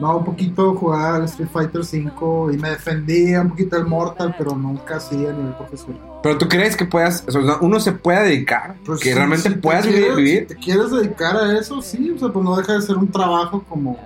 No, 0.00 0.16
un 0.16 0.24
poquito 0.24 0.74
jugaba 0.74 1.16
al 1.16 1.24
Street 1.24 1.48
Fighter 1.52 1.84
5 1.84 2.52
y 2.52 2.56
me 2.56 2.70
defendía 2.70 3.42
un 3.42 3.50
poquito 3.50 3.76
el 3.76 3.84
Mortal, 3.86 4.34
pero 4.38 4.56
nunca 4.56 4.96
así 4.96 5.14
a 5.26 5.32
nivel 5.32 5.54
profesional. 5.56 6.00
Pero 6.22 6.38
tú 6.38 6.48
crees 6.48 6.76
que 6.76 6.84
puedas, 6.86 7.24
o 7.28 7.30
sea, 7.32 7.40
uno 7.60 7.78
se 7.80 7.92
pueda 7.92 8.22
dedicar, 8.22 8.76
Pues 8.86 9.00
que 9.00 9.10
sí, 9.10 9.14
realmente 9.14 9.48
si 9.50 9.54
puedas 9.56 9.86
quieres- 9.86 10.16
vivir. 10.16 10.16
vivir. 10.16 10.40
Si 10.48 10.54
te 10.54 10.56
quieres 10.56 10.90
dedicar 10.90 11.36
a 11.36 11.58
eso, 11.58 11.82
sí, 11.82 12.10
o 12.10 12.18
sea, 12.18 12.28
pues 12.30 12.44
no 12.44 12.56
deja 12.56 12.72
de 12.74 12.82
ser 12.82 12.96
un 12.96 13.08
trabajo 13.10 13.62
como 13.68 13.98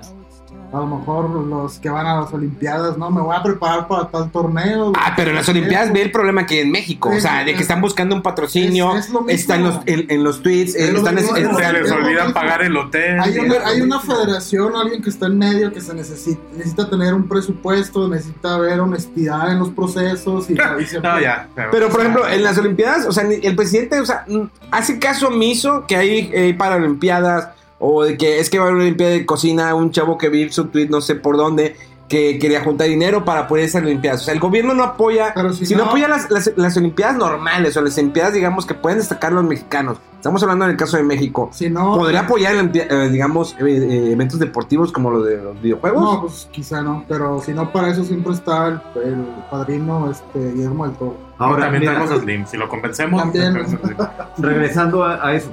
a 0.74 0.78
lo 0.80 0.86
mejor 0.86 1.30
los 1.30 1.78
que 1.78 1.88
van 1.88 2.06
a 2.06 2.20
las 2.20 2.32
Olimpiadas, 2.32 2.98
¿no? 2.98 3.10
Me 3.10 3.20
voy 3.20 3.36
a 3.36 3.42
preparar 3.42 3.86
para 3.86 4.08
tal 4.08 4.30
torneo. 4.30 4.92
Ah, 4.96 5.12
pero 5.16 5.30
en 5.30 5.36
las 5.36 5.48
Olimpiadas 5.48 5.92
ve 5.92 6.02
el 6.02 6.10
problema 6.10 6.46
que 6.46 6.54
hay 6.54 6.60
en 6.60 6.70
México, 6.70 7.10
o 7.16 7.20
sea, 7.20 7.44
de 7.44 7.54
que 7.54 7.62
están 7.62 7.80
buscando 7.80 8.14
un 8.14 8.22
patrocinio, 8.22 8.96
Es- 8.96 9.06
es 9.06 9.10
lo 9.12 9.20
mismo. 9.20 9.30
están 9.30 9.62
los, 9.62 9.80
en, 9.86 10.06
en 10.10 10.24
los 10.24 10.42
tweets, 10.42 10.74
Es 10.74 10.88
eh, 10.88 10.92
lo 10.92 10.98
están 10.98 11.14
mismo, 11.14 11.36
es- 11.36 11.42
es 11.44 11.48
lo 11.52 11.56
Se 11.58 11.64
es- 11.64 11.72
les 11.72 11.92
olvida 11.92 12.32
pagar 12.34 12.62
el 12.62 12.76
hotel. 12.76 13.20
Hay 13.20 13.38
una, 13.38 13.54
hay 13.66 13.80
una 13.80 14.00
federación, 14.00 14.74
alguien 14.76 15.00
que 15.02 15.10
está 15.10 15.26
en 15.26 15.38
medio 15.38 15.72
que 15.72 15.80
se 15.80 15.94
necesita, 15.94 16.40
necesita 16.56 16.90
tener 16.90 17.14
un 17.14 17.28
presupuesto, 17.28 18.08
necesita 18.08 18.58
ver 18.58 18.80
honestidad 18.80 19.52
en 19.52 19.58
los 19.60 19.70
procesos 19.70 20.50
y, 20.50 20.54
No, 21.02 21.20
ya. 21.20 21.48
Pero, 21.70 21.88
por 21.88 22.00
ejemplo, 22.00 22.28
en 22.28 22.42
las 22.42 22.58
Olimpiadas, 22.58 23.06
o 23.06 23.12
sea, 23.12 23.24
ni- 23.24 23.36
el 23.46 23.54
presidente, 23.56 24.00
o 24.00 24.06
sea, 24.06 24.24
mm, 24.26 24.42
hace 24.70 24.98
caso 24.98 25.28
omiso 25.28 25.84
que 25.86 25.96
hay 25.96 26.30
eh, 26.32 26.54
para 26.58 26.76
Olimpiadas, 26.76 27.48
o 27.86 28.02
de 28.04 28.16
que 28.16 28.38
es 28.40 28.48
que 28.50 28.58
va 28.58 28.64
a 28.64 28.68
haber 28.68 28.76
una 28.76 28.84
Olimpiada 28.84 29.12
de 29.12 29.26
cocina, 29.26 29.74
un 29.74 29.90
chavo 29.90 30.16
que 30.16 30.28
vi 30.30 30.50
su 30.50 30.66
tweet, 30.68 30.88
no 30.88 31.00
sé 31.00 31.16
por 31.16 31.36
dónde, 31.36 31.76
que 32.08 32.38
quería 32.38 32.62
juntar 32.62 32.86
dinero 32.88 33.24
para 33.24 33.46
poder 33.48 33.64
esas 33.64 33.82
Olimpiadas. 33.82 34.22
O 34.22 34.24
sea, 34.24 34.34
el 34.34 34.40
gobierno 34.40 34.72
no 34.74 34.84
apoya, 34.84 35.32
Pero 35.34 35.52
si 35.52 35.66
si 35.66 35.74
no, 35.74 35.84
no- 35.84 35.90
apoya 35.90 36.06
las, 36.08 36.30
las, 36.30 36.50
las 36.56 36.76
Olimpiadas 36.76 37.16
normales, 37.16 37.76
o 37.76 37.80
las 37.82 37.96
Olimpiadas, 37.98 38.32
digamos, 38.34 38.64
que 38.66 38.74
pueden 38.74 38.98
destacar 38.98 39.32
los 39.32 39.44
mexicanos. 39.44 39.98
Estamos 40.16 40.42
hablando 40.42 40.64
en 40.64 40.70
el 40.70 40.76
caso 40.78 40.96
de 40.96 41.02
México. 41.02 41.50
si 41.52 41.68
no, 41.68 41.96
¿Podría 41.96 42.20
apoyar, 42.20 42.54
eh, 42.74 43.08
digamos, 43.10 43.52
eh, 43.60 43.64
eh, 43.66 44.12
eventos 44.12 44.38
deportivos 44.38 44.90
como 44.90 45.10
lo 45.10 45.22
de 45.22 45.36
los 45.42 45.60
videojuegos? 45.60 46.02
no, 46.02 46.20
pues 46.22 46.48
quizá 46.50 46.80
no, 46.80 47.04
pero 47.06 47.42
si 47.44 47.52
no 47.52 47.70
para 47.70 47.90
eso 47.90 48.02
siempre 48.04 48.32
está 48.32 48.68
el, 48.68 48.80
el 49.04 49.26
padrino 49.50 50.10
este, 50.10 50.52
Guillermo 50.52 50.86
del 50.86 50.96
Toro. 50.96 51.16
Ahora, 51.36 51.64
también 51.64 51.84
tenemos 51.84 52.10
a 52.10 52.16
Slim. 52.20 52.46
Si 52.46 52.56
lo 52.56 52.68
convencemos, 52.70 53.20
También. 53.20 53.54
regresando 54.38 55.04
a, 55.04 55.26
a 55.26 55.34
eso, 55.34 55.50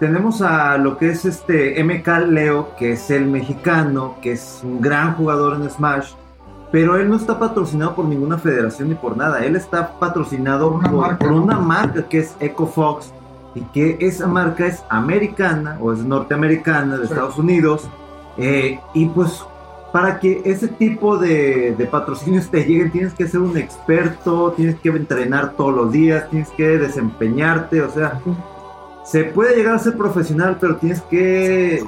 tenemos 0.00 0.42
a 0.42 0.76
lo 0.78 0.96
que 0.98 1.10
es 1.10 1.24
este 1.24 1.82
MK 1.82 2.08
Leo, 2.28 2.74
que 2.76 2.92
es 2.92 3.10
el 3.10 3.26
mexicano, 3.26 4.16
que 4.20 4.32
es 4.32 4.60
un 4.62 4.80
gran 4.80 5.14
jugador 5.14 5.56
en 5.56 5.70
Smash, 5.70 6.12
pero 6.72 6.96
él 6.96 7.08
no 7.08 7.16
está 7.16 7.38
patrocinado 7.38 7.94
por 7.94 8.04
ninguna 8.06 8.38
federación 8.38 8.88
ni 8.88 8.94
por 8.96 9.16
nada, 9.16 9.44
él 9.44 9.54
está 9.56 9.98
patrocinado 9.98 10.70
Por 10.70 10.78
una 10.80 10.90
por, 10.90 11.00
marca, 11.00 11.18
por 11.18 11.30
¿no? 11.30 11.42
una 11.42 11.58
marca 11.60 12.08
que 12.08 12.18
es 12.18 12.34
EcoFox 12.40 13.12
y 13.54 13.60
que 13.60 13.96
esa 14.00 14.26
marca 14.26 14.66
es 14.66 14.82
americana 14.88 15.78
o 15.80 15.92
es 15.92 16.00
norteamericana 16.00 16.96
de 16.96 17.06
Sí. 17.06 17.12
Estados 17.12 17.38
Unidos 17.38 17.88
eh, 18.36 18.80
y 18.94 19.06
pues 19.06 19.44
para 19.92 20.18
que 20.18 20.42
ese 20.44 20.66
tipo 20.66 21.16
de, 21.16 21.76
de 21.78 21.86
patrocinios 21.86 22.48
te 22.50 22.64
lleguen 22.64 22.90
tienes 22.90 23.14
que 23.14 23.28
ser 23.28 23.38
un 23.40 23.56
experto, 23.56 24.52
tienes 24.56 24.74
que 24.80 24.88
entrenar 24.88 25.52
todos 25.52 25.72
los 25.72 25.92
días, 25.92 26.28
tienes 26.30 26.50
que 26.50 26.78
desempeñarte, 26.78 27.80
o 27.80 27.90
sea, 27.90 28.20
se 29.04 29.24
puede 29.24 29.56
llegar 29.56 29.74
a 29.74 29.78
ser 29.78 29.96
profesional, 29.96 30.56
pero 30.60 30.76
tienes 30.76 31.00
que, 31.02 31.84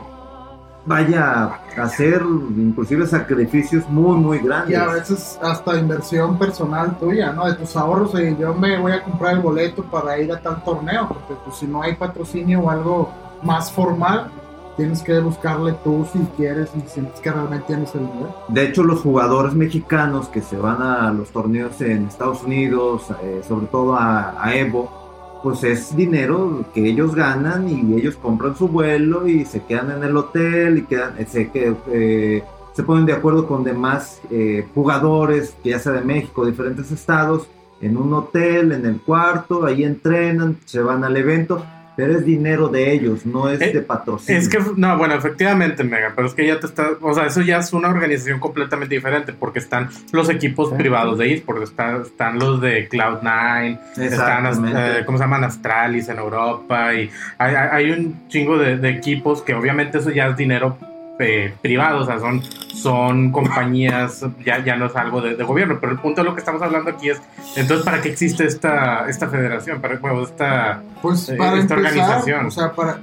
vaya, 0.85 1.61
hacer 1.77 2.23
inclusive 2.57 3.07
sacrificios 3.07 3.89
muy, 3.89 4.17
muy 4.19 4.37
Y 4.39 4.41
grandes. 4.43 4.79
a 4.79 4.87
veces 4.93 5.39
hasta 5.43 5.79
inversión 5.79 6.39
personal 6.39 6.97
tuya, 6.99 7.33
¿no? 7.33 7.47
De 7.47 7.55
tus 7.55 7.75
ahorros, 7.77 8.13
y 8.21 8.37
yo 8.37 8.55
me 8.55 8.79
voy 8.79 8.93
a 8.93 9.03
comprar 9.03 9.35
el 9.35 9.41
boleto 9.41 9.83
para 9.85 10.19
ir 10.19 10.31
a 10.33 10.41
tal 10.41 10.63
torneo, 10.63 11.09
porque 11.09 11.35
pues 11.45 11.57
si 11.57 11.67
no 11.67 11.83
hay 11.83 11.95
patrocinio 11.95 12.61
o 12.61 12.71
algo 12.71 13.11
más 13.43 13.73
formal, 13.73 14.31
tienes 14.77 15.03
que 15.03 15.19
buscarle 15.21 15.75
tú 15.83 16.07
si 16.13 16.19
quieres 16.37 16.69
y 16.77 16.87
sientes 16.89 17.19
que 17.21 17.31
realmente 17.33 17.65
tienes 17.67 17.95
el 17.95 18.03
nivel. 18.03 18.27
De 18.49 18.63
hecho, 18.65 18.83
los 18.85 19.01
jugadores 19.01 19.55
mexicanos 19.55 20.29
que 20.29 20.43
se 20.43 20.59
van 20.59 20.83
a 20.83 21.11
los 21.13 21.31
torneos 21.31 21.81
en 21.81 22.07
Estados 22.09 22.43
Unidos, 22.43 23.05
eh, 23.23 23.43
sobre 23.49 23.67
todo 23.69 23.95
a, 23.97 24.35
a 24.39 24.55
Evo, 24.55 25.06
pues 25.47 25.63
es 25.63 25.95
dinero 25.95 26.65
que 26.75 26.85
ellos 26.85 27.15
ganan 27.15 27.69
y 27.69 27.95
ellos 27.95 28.17
compran 28.17 28.57
su 28.57 28.67
vuelo 28.67 29.29
y 29.29 29.45
se 29.45 29.63
quedan 29.63 29.93
en 29.93 30.03
el 30.03 30.17
hotel 30.17 30.79
y 30.79 30.83
quedan, 30.83 31.25
se, 31.29 31.49
eh, 31.55 32.43
se 32.73 32.83
ponen 32.83 33.07
de 33.07 33.13
acuerdo 33.13 33.47
con 33.47 33.63
demás 33.63 34.21
eh, 34.29 34.67
jugadores, 34.75 35.55
ya 35.63 35.79
sea 35.79 35.93
de 35.93 36.01
México, 36.01 36.45
diferentes 36.45 36.91
estados, 36.91 37.47
en 37.81 37.97
un 37.97 38.13
hotel, 38.15 38.73
en 38.73 38.87
el 38.87 39.01
cuarto, 39.01 39.65
ahí 39.65 39.85
entrenan, 39.85 40.59
se 40.65 40.81
van 40.81 41.05
al 41.05 41.17
evento, 41.17 41.65
pero 41.97 42.13
es 42.19 42.25
dinero 42.25 42.69
de 42.69 42.93
ellos, 42.93 43.25
no 43.25 43.49
es 43.49 43.61
Eh, 43.61 43.73
de 43.73 43.81
patrocinio. 43.81 44.41
Es 44.41 44.49
que, 44.49 44.59
no, 44.77 44.99
bueno, 44.99 45.15
efectivamente, 45.15 45.83
Mega, 45.83 46.13
pero 46.15 46.29
es 46.29 46.35
que 46.35 46.47
ya 46.47 46.61
te 46.61 46.67
está, 46.67 46.91
o 47.01 47.15
sea, 47.15 47.27
eso 47.27 47.41
ya 47.43 47.59
es 47.59 47.73
una 47.73 47.89
organización 47.89 48.39
completamente 48.39 48.95
diferente, 48.95 49.33
porque 49.33 49.59
están 49.59 49.89
los 50.13 50.29
equipos 50.29 50.73
privados 50.75 51.19
de 51.19 51.33
eSports, 51.35 51.71
están, 51.71 52.03
están 52.03 52.39
los 52.39 52.61
de 52.61 52.89
Cloud9, 52.89 53.79
están, 53.99 54.47
eh, 54.77 55.03
¿cómo 55.07 55.19
se 55.19 55.25
llaman? 55.25 55.45
Astralis 55.45 56.09
en 56.09 56.19
Europa, 56.19 56.95
y 56.95 57.11
hay, 57.39 57.55
hay- 57.55 57.69
hay 57.73 57.91
un 57.93 58.29
chingo 58.29 58.59
de, 58.59 58.77
de 58.77 58.91
equipos 58.91 59.43
que 59.43 59.55
obviamente 59.55 59.99
eso 59.99 60.11
ya 60.11 60.27
es 60.29 60.37
dinero 60.37 60.77
eh, 61.19 61.55
privado, 61.63 62.01
o 62.01 62.05
sea, 62.05 62.19
son, 62.19 62.43
son 62.43 63.31
compañías, 63.33 64.25
ya, 64.45 64.63
ya 64.65 64.77
no 64.77 64.87
es 64.87 64.97
algo 64.97 65.21
de, 65.21 65.35
de 65.37 65.45
gobierno, 65.45 65.79
pero 65.81 65.93
el 65.93 65.99
punto 65.99 66.21
de 66.23 66.29
lo 66.29 66.35
que 66.35 66.41
estamos 66.41 66.61
hablando 66.63 66.91
aquí 66.91 67.11
es, 67.11 67.21
entonces, 67.57 67.85
¿para 67.85 68.01
qué 68.03 68.11
existe 68.11 68.45
esta, 68.45 69.09
esta 69.09 69.29
federación? 69.29 69.81
¿Para 69.81 69.97
bueno, 69.99 70.23
esta... 70.23 70.83
Pues 71.03 71.29
Eh, 71.29 71.37
para 71.37 71.59
esta 71.59 71.75
empezar, 71.75 71.99
organización. 71.99 72.47
o 72.47 72.51
sea, 72.51 72.73
para, 72.73 72.99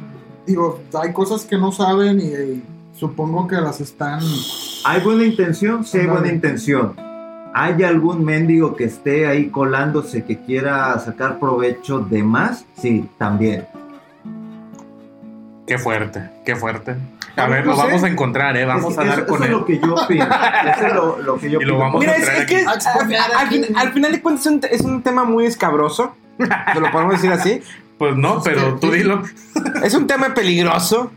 digo, 0.45 0.81
hay 1.01 1.11
cosas 1.11 1.45
que 1.45 1.57
no 1.57 1.71
saben 1.71 2.19
y, 2.19 2.23
y 2.25 2.63
supongo 2.95 3.47
que 3.47 3.55
las 3.55 3.81
están... 3.81 4.21
¿Hay 4.85 5.01
buena 5.01 5.23
intención? 5.23 5.83
Sí, 5.85 5.99
hay 5.99 6.07
buena 6.07 6.27
intención. 6.31 6.95
¿Hay 7.55 7.83
algún 7.83 8.25
mendigo 8.25 8.75
que 8.75 8.85
esté 8.85 9.27
ahí 9.27 9.49
colándose 9.49 10.23
que 10.23 10.39
quiera 10.39 10.97
sacar 10.99 11.39
provecho 11.39 11.99
de 11.99 12.23
más? 12.23 12.65
Sí, 12.77 13.07
también. 13.17 13.65
Qué 15.67 15.77
fuerte, 15.77 16.29
qué 16.45 16.55
fuerte. 16.55 16.95
A 17.35 17.47
ver, 17.47 17.65
no 17.65 17.71
lo 17.71 17.77
vamos 17.77 18.03
a 18.03 18.07
encontrar, 18.07 18.55
¿eh? 18.57 18.65
Vamos 18.65 18.91
Es- 18.93 18.97
a 18.99 19.03
dar 19.03 19.19
eso, 19.19 19.27
con 19.27 19.35
eso 19.35 19.43
es 19.43 19.49
él. 19.49 19.55
lo 19.57 19.65
que 19.65 19.79
yo 19.79 19.95
opino. 19.95 20.25
Eso 20.75 20.85
es 20.87 20.93
lo, 20.93 21.17
lo 21.19 21.37
que 21.37 21.49
yo 21.51 21.59
Y 21.61 21.65
lo 21.65 21.73
opino. 21.75 21.79
vamos 21.79 21.99
Mira, 22.01 22.13
a 22.13 22.15
es, 22.17 22.29
que 22.45 22.55
aquí. 22.57 23.65
al, 23.75 23.91
final 23.93 24.11
de 24.11 24.21
cuentas 24.21 24.45
es 24.45 24.51
un, 24.51 24.61
es 24.69 24.81
un 24.81 25.01
tema 25.01 25.23
muy 25.23 25.45
escabroso. 25.45 26.15
¿Te 26.37 26.79
lo 26.79 26.91
podemos 26.91 27.13
decir 27.13 27.31
así? 27.31 27.61
Pues 27.97 28.15
no, 28.15 28.41
pero 28.43 28.75
tú 28.79 28.91
dilo. 28.91 29.23
Es 29.83 29.93
un 29.93 30.07
tema 30.07 30.33
peligroso. 30.33 31.11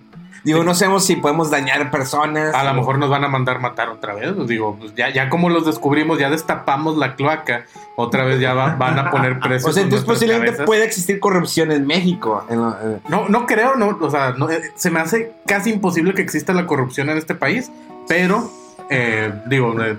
Digo, 0.47 0.63
no 0.65 0.75
sabemos 0.75 1.05
si 1.05 1.17
podemos 1.17 1.51
dañar 1.51 1.91
personas. 1.91 2.55
A 2.55 2.63
lo 2.65 2.73
mejor 2.73 2.99
nos 2.99 3.11
van 3.11 3.25
a 3.25 3.29
mandar 3.29 3.61
matar 3.61 3.89
otra 3.89 4.15
vez. 4.15 4.33
Pues 4.33 4.47
digo, 4.49 4.77
pues 4.79 4.95
ya, 4.95 5.13
ya 5.13 5.29
como 5.29 5.51
los 5.51 5.67
descubrimos, 5.67 6.19
ya 6.19 6.31
destapamos 6.31 6.97
la 6.97 7.17
cloaca. 7.17 7.65
Otra 7.97 8.25
vez 8.25 8.39
ya 8.41 8.55
va- 8.55 8.77
van 8.77 8.97
a 8.99 9.11
poner 9.11 9.41
precios. 9.41 9.69
O 9.69 9.73
sea, 9.73 9.83
en 9.83 9.89
entonces 9.89 10.07
posiblemente 10.07 10.47
cabezas. 10.53 10.67
puede 10.67 10.85
existir 10.85 11.19
corrupción 11.21 11.73
en 11.73 11.85
México. 11.87 12.45
en 12.49 12.61
lo- 12.63 12.71
eh, 12.81 12.99
No, 13.09 13.29
no 13.29 13.45
creo, 13.45 13.75
no. 13.77 13.99
O 14.01 14.11
sea, 14.11 14.35
no, 14.39 14.49
eh, 14.49 14.63
se 14.77 14.91
me 14.91 15.01
hace 15.01 15.33
casi 15.47 15.71
imposible 15.71 16.15
que 16.15 16.23
exista 16.23 16.53
la 16.53 16.67
corrupción 16.67 17.11
en 17.11 17.19
este 17.19 17.35
país. 17.35 17.71
Pero, 18.09 18.49
eh, 18.89 19.33
digo, 19.47 19.75
eh, 19.83 19.97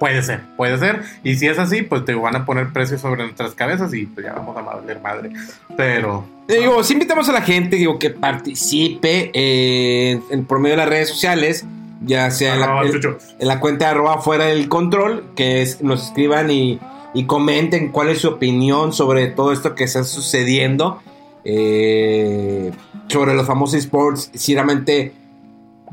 puede 0.00 0.22
ser, 0.22 0.40
puede 0.56 0.78
ser. 0.78 1.02
Y 1.22 1.36
si 1.36 1.46
es 1.48 1.58
así, 1.58 1.82
pues 1.82 2.04
te 2.06 2.14
van 2.14 2.34
a 2.34 2.46
poner 2.46 2.72
precios 2.72 3.02
sobre 3.02 3.24
nuestras 3.24 3.54
cabezas 3.54 3.92
y 3.92 4.06
pues 4.06 4.24
ya 4.26 4.32
vamos 4.32 4.56
a 4.56 4.62
valer 4.62 5.00
madre. 5.00 5.32
Pero, 5.76 6.24
Digo, 6.48 6.82
sí 6.84 6.94
invitamos 6.94 7.28
a 7.28 7.32
la 7.32 7.42
gente, 7.42 7.76
digo, 7.76 7.98
que 7.98 8.10
participe 8.10 9.30
eh, 9.32 10.20
en, 10.30 10.44
por 10.44 10.58
medio 10.58 10.74
de 10.74 10.78
las 10.78 10.88
redes 10.88 11.08
sociales, 11.08 11.64
ya 12.04 12.30
sea 12.30 12.54
en 12.54 12.60
la, 12.60 12.66
en- 12.82 13.60
cuenta 13.60 13.86
de 13.86 13.90
arroba 13.92 14.20
fuera 14.20 14.46
del 14.46 14.68
control, 14.68 15.24
que 15.36 15.62
es, 15.62 15.82
nos 15.82 16.04
escriban 16.08 16.50
y, 16.50 16.78
y 17.14 17.24
comenten 17.26 17.90
cuál 17.90 18.08
es 18.08 18.18
su 18.18 18.28
opinión 18.28 18.92
sobre 18.92 19.28
todo 19.28 19.52
esto 19.52 19.74
que 19.74 19.84
está 19.84 20.02
sucediendo, 20.04 21.00
eh, 21.44 22.70
sobre 23.08 23.34
los 23.34 23.46
famosos 23.46 23.76
esports, 23.76 24.30
si 24.34 24.54
realmente 24.54 25.12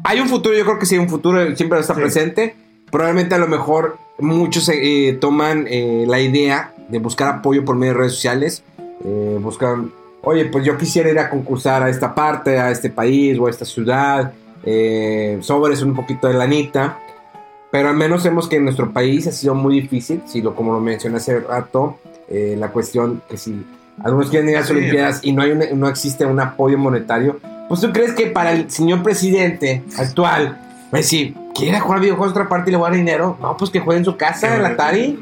hay 0.03 0.19
un 0.19 0.29
futuro, 0.29 0.55
yo 0.57 0.63
creo 0.65 0.79
que 0.79 0.85
sí, 0.85 0.97
un 0.97 1.09
futuro 1.09 1.55
siempre 1.55 1.79
está 1.79 1.93
Sí. 1.93 2.01
presente, 2.01 2.55
probablemente 2.91 3.35
a 3.35 3.39
lo 3.39 3.47
mejor 3.47 3.97
muchos 4.17 4.67
eh, 4.69 5.17
toman 5.21 5.65
eh, 5.69 6.05
la 6.07 6.19
idea 6.21 6.73
de 6.89 6.99
buscar 6.99 7.27
apoyo 7.35 7.63
por 7.65 7.75
medio 7.75 7.93
de 7.93 7.99
redes 7.99 8.13
sociales, 8.13 8.63
eh, 9.05 9.37
buscan, 9.41 9.91
oye, 10.23 10.45
pues 10.45 10.65
yo 10.65 10.77
quisiera 10.77 11.09
ir 11.09 11.19
a 11.19 11.29
concursar 11.29 11.83
a 11.83 11.89
esta 11.89 12.13
parte, 12.13 12.59
a 12.59 12.71
este 12.71 12.89
país 12.89 13.37
o 13.39 13.47
a 13.47 13.49
esta 13.49 13.65
ciudad, 13.65 14.33
eh, 14.63 15.37
sobres 15.41 15.81
un 15.81 15.95
poquito 15.95 16.27
de 16.27 16.33
lanita, 16.33 16.99
pero 17.71 17.89
al 17.89 17.95
menos 17.95 18.23
vemos 18.23 18.47
que 18.49 18.57
en 18.57 18.63
nuestro 18.65 18.91
país 18.91 19.27
ha 19.27 19.31
sido 19.31 19.55
muy 19.55 19.79
difícil, 19.81 20.21
si 20.25 20.41
lo, 20.41 20.55
como 20.55 20.73
lo 20.73 20.79
mencioné 20.79 21.17
hace 21.17 21.39
rato, 21.39 21.97
eh, 22.27 22.55
la 22.57 22.69
cuestión 22.69 23.21
que 23.29 23.37
si 23.37 23.63
algunos 24.03 24.29
quieren 24.29 24.49
ir 24.49 24.55
a 24.57 24.59
las 24.59 24.67
Sí. 24.69 24.73
Olimpiadas 24.75 25.19
y 25.23 25.31
no, 25.33 25.41
hay 25.43 25.51
un- 25.51 25.79
no 25.79 25.87
existe 25.87 26.25
un 26.25 26.39
apoyo 26.39 26.77
monetario, 26.77 27.39
pues 27.67 27.81
tú 27.81 27.91
crees 27.91 28.13
que 28.13 28.27
para 28.27 28.51
el 28.51 28.69
señor 28.71 29.03
presidente 29.03 29.83
actual, 29.97 30.57
pues 30.89 31.05
si 31.07 31.35
quiere 31.55 31.79
jugar 31.79 31.99
videojuegos 31.99 32.29
a 32.29 32.39
otra 32.39 32.49
parte 32.49 32.69
y 32.69 32.71
le 32.71 32.77
voy 32.77 32.87
a 32.87 32.89
dar 32.89 32.97
dinero, 32.97 33.37
no, 33.41 33.55
pues 33.57 33.69
que 33.71 33.79
juegue 33.79 33.99
en 33.99 34.05
su 34.05 34.17
casa, 34.17 34.55
en 34.55 34.63
la 34.63 34.69
Atari. 34.69 35.19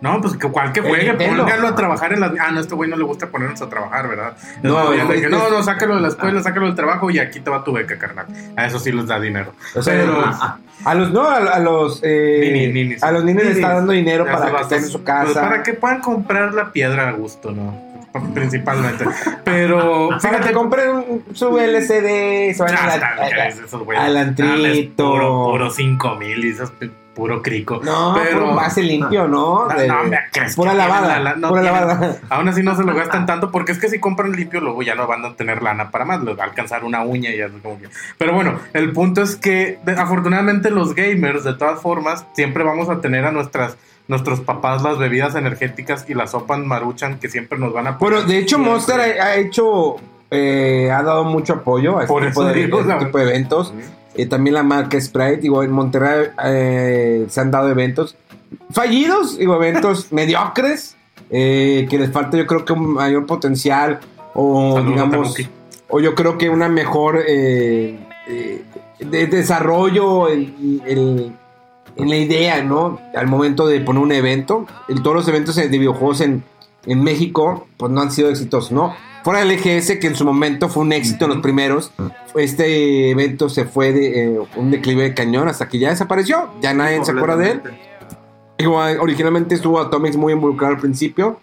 No, 0.00 0.20
pues 0.20 0.36
que 0.36 0.48
cual 0.48 0.72
que 0.72 0.80
juegue, 0.80 1.12
póngalo 1.14 1.66
a 1.68 1.74
trabajar 1.74 2.12
en 2.12 2.20
las. 2.20 2.30
Ah, 2.40 2.52
no, 2.52 2.60
este 2.60 2.74
güey 2.74 2.88
no 2.88 2.96
le 2.96 3.02
gusta 3.02 3.26
ponernos 3.26 3.60
a 3.60 3.68
trabajar, 3.68 4.08
¿verdad? 4.08 4.36
No, 4.62 4.94
No, 4.94 5.12
es- 5.12 5.28
no, 5.28 5.50
no, 5.50 5.62
sácalo 5.64 5.96
de 5.96 6.02
la 6.02 6.08
escuela, 6.08 6.40
sácalo 6.40 6.66
del 6.66 6.76
trabajo 6.76 7.10
y 7.10 7.18
aquí 7.18 7.40
te 7.40 7.50
va 7.50 7.64
tu 7.64 7.72
beca, 7.72 7.98
carnal. 7.98 8.26
A 8.56 8.66
eso 8.66 8.78
sí 8.78 8.92
les 8.92 9.06
da 9.08 9.18
dinero. 9.18 9.52
O 9.74 9.82
sea, 9.82 9.94
Pero- 9.94 10.24
a 10.84 10.94
los, 10.94 11.10
no, 11.10 11.22
a, 11.28 11.38
a 11.38 11.58
los, 11.58 12.00
eh, 12.04 12.96
a 13.02 13.10
los 13.10 13.24
niños 13.24 13.42
les 13.44 13.56
está 13.56 13.74
dando 13.74 13.92
dinero 13.92 14.24
para 14.24 14.50
que 14.52 14.62
estén 14.62 14.78
en 14.78 14.82
pues, 14.84 14.92
su 14.92 15.02
casa. 15.02 15.40
Para 15.40 15.62
que 15.64 15.74
puedan 15.74 16.00
comprar 16.00 16.54
la 16.54 16.70
piedra 16.70 17.08
a 17.08 17.12
gusto, 17.12 17.50
¿no? 17.50 17.88
Principalmente. 18.34 19.04
Pero 19.44 20.10
fíjate, 20.20 20.48
que 20.48 20.52
compren 20.54 20.90
un- 20.90 21.24
su 21.34 21.58
LCD, 21.58 22.54
se 22.54 22.62
Puro, 24.96 25.44
puro 25.50 25.70
5 25.70 26.14
mil 26.16 26.44
y 26.44 26.50
eso 26.50 26.64
es 26.64 26.70
pi- 26.70 26.90
puro 27.14 27.42
crico. 27.42 27.80
No, 27.82 28.14
pero. 28.22 28.54
base 28.54 28.80
limpio, 28.80 29.26
¿no? 29.26 29.66
No, 29.68 29.74
De- 29.74 29.88
no, 29.88 30.02
hombre, 30.02 30.18
¿crees 30.32 30.54
pura 30.54 30.72
lavada, 30.72 31.18
la- 31.18 31.34
no 31.34 31.48
pura 31.48 31.62
tienen- 31.62 31.80
lavada. 31.80 32.16
Aún 32.28 32.46
así 32.48 32.62
no 32.62 32.76
se 32.76 32.84
lo 32.84 32.94
gastan 32.94 33.26
tanto 33.26 33.50
porque 33.50 33.72
es 33.72 33.78
que 33.78 33.88
si 33.88 33.98
compran 33.98 34.30
limpio 34.32 34.60
luego 34.60 34.82
ya 34.82 34.94
no 34.94 35.06
van 35.08 35.24
a 35.24 35.34
tener 35.34 35.60
lana 35.62 35.90
para 35.90 36.04
más, 36.04 36.22
les 36.22 36.38
va 36.38 36.44
a 36.44 36.46
alcanzar 36.46 36.84
una 36.84 37.02
uña 37.02 37.30
y 37.30 37.38
ya 37.38 37.48
como 37.48 37.76
que... 37.80 37.88
Pero 38.18 38.34
bueno, 38.34 38.60
el 38.72 38.92
punto 38.92 39.22
es 39.22 39.34
que 39.34 39.78
afortunadamente 39.96 40.70
los 40.70 40.94
gamers 40.94 41.42
de 41.42 41.54
todas 41.54 41.80
formas 41.82 42.24
siempre 42.34 42.62
vamos 42.62 42.88
a 42.88 43.00
tener 43.00 43.24
a 43.24 43.32
nuestras 43.32 43.76
nuestros 44.08 44.40
papás 44.40 44.82
las 44.82 44.98
bebidas 44.98 45.34
energéticas 45.34 46.06
y 46.08 46.14
la 46.14 46.26
sopa 46.26 46.56
maruchan 46.56 47.18
que 47.18 47.28
siempre 47.28 47.58
nos 47.58 47.72
van 47.72 47.86
a 47.86 47.90
Bueno, 47.92 48.22
de 48.22 48.38
hecho. 48.38 48.58
Monster 48.58 48.98
ha, 49.00 49.24
ha 49.24 49.36
hecho, 49.36 49.96
eh, 50.30 50.90
ha 50.90 51.02
dado 51.02 51.24
mucho 51.24 51.52
apoyo 51.54 51.98
a 51.98 52.02
este 52.02 52.12
Por 52.12 52.26
tipo, 52.26 52.44
de, 52.44 52.54
digo, 52.54 52.80
este 52.80 52.94
tipo 53.04 53.18
de 53.18 53.24
eventos. 53.24 53.72
Eh, 54.14 54.26
también 54.26 54.54
la 54.54 54.62
marca 54.62 55.00
Sprite, 55.00 55.36
digo, 55.36 55.62
en 55.62 55.70
Monterrey 55.70 56.28
eh, 56.44 57.26
se 57.28 57.40
han 57.40 57.50
dado 57.50 57.68
eventos 57.68 58.16
fallidos, 58.70 59.38
digo, 59.38 59.54
eventos 59.56 60.10
mediocres, 60.12 60.96
eh, 61.30 61.86
que 61.88 61.98
les 61.98 62.10
falta 62.10 62.36
yo 62.36 62.46
creo 62.46 62.64
que 62.64 62.72
un 62.72 62.94
mayor 62.94 63.26
potencial 63.26 64.00
o 64.34 64.74
Saludos, 64.76 64.86
digamos, 64.94 65.36
o 65.88 66.00
yo 66.00 66.14
creo 66.14 66.38
que 66.38 66.48
una 66.48 66.68
mejor 66.68 67.22
eh, 67.28 67.98
eh, 68.26 68.62
de 68.98 69.26
desarrollo 69.26 70.28
en- 70.30 71.36
en 71.98 72.08
la 72.08 72.16
idea, 72.16 72.62
¿no? 72.62 73.00
Al 73.14 73.26
momento 73.26 73.66
de 73.66 73.80
poner 73.80 74.02
un 74.02 74.12
evento, 74.12 74.66
el, 74.88 75.02
todos 75.02 75.16
los 75.16 75.28
eventos 75.28 75.56
de 75.56 75.68
videojuegos 75.68 76.20
en, 76.20 76.44
en 76.86 77.02
México, 77.02 77.66
pues 77.76 77.92
no 77.92 78.00
han 78.00 78.10
sido 78.10 78.30
exitosos, 78.30 78.72
¿no? 78.72 78.94
Fuera 79.24 79.40
del 79.40 79.50
EGS, 79.50 79.98
que 79.98 80.06
en 80.06 80.14
su 80.14 80.24
momento 80.24 80.68
fue 80.68 80.84
un 80.84 80.92
éxito 80.92 81.26
en 81.26 81.32
los 81.32 81.40
primeros, 81.42 81.92
este 82.36 83.10
evento 83.10 83.48
se 83.48 83.64
fue 83.64 83.92
de 83.92 84.24
eh, 84.24 84.40
un 84.56 84.70
declive 84.70 85.02
de 85.02 85.14
cañón 85.14 85.48
hasta 85.48 85.68
que 85.68 85.78
ya 85.78 85.90
desapareció, 85.90 86.48
ya 86.62 86.72
nadie 86.72 87.04
se 87.04 87.10
acuerda 87.10 87.36
de 87.36 87.50
él. 87.50 87.62
Igual, 88.58 88.98
originalmente 89.00 89.54
estuvo 89.54 89.80
Atomics 89.80 90.16
muy 90.16 90.32
involucrado 90.32 90.74
al 90.74 90.80
principio. 90.80 91.40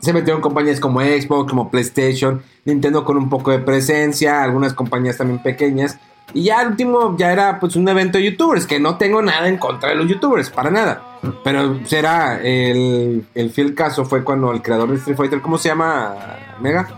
Se 0.00 0.12
metieron 0.12 0.40
compañías 0.40 0.80
como 0.80 1.00
Xbox, 1.00 1.50
como 1.50 1.70
PlayStation, 1.70 2.42
Nintendo 2.64 3.04
con 3.04 3.16
un 3.16 3.28
poco 3.28 3.50
de 3.50 3.58
presencia, 3.58 4.42
algunas 4.42 4.72
compañías 4.72 5.18
también 5.18 5.42
pequeñas. 5.42 5.98
Y 6.32 6.44
ya 6.44 6.62
el 6.62 6.68
último 6.68 7.16
ya 7.18 7.32
era 7.32 7.58
pues 7.58 7.76
un 7.76 7.88
evento 7.88 8.18
de 8.18 8.24
youtubers, 8.30 8.66
que 8.66 8.78
no 8.80 8.96
tengo 8.96 9.20
nada 9.22 9.48
en 9.48 9.58
contra 9.58 9.90
de 9.90 9.96
los 9.96 10.06
youtubers, 10.08 10.50
para 10.50 10.70
nada. 10.70 11.02
Pero 11.44 11.80
será 11.86 12.40
el, 12.42 13.24
el 13.34 13.50
fiel 13.50 13.74
caso 13.74 14.04
fue 14.04 14.22
cuando 14.24 14.52
el 14.52 14.62
creador 14.62 14.88
de 14.90 14.96
Street 14.96 15.16
Fighter, 15.16 15.40
¿cómo 15.40 15.58
se 15.58 15.68
llama? 15.68 16.14
Mega. 16.60 16.88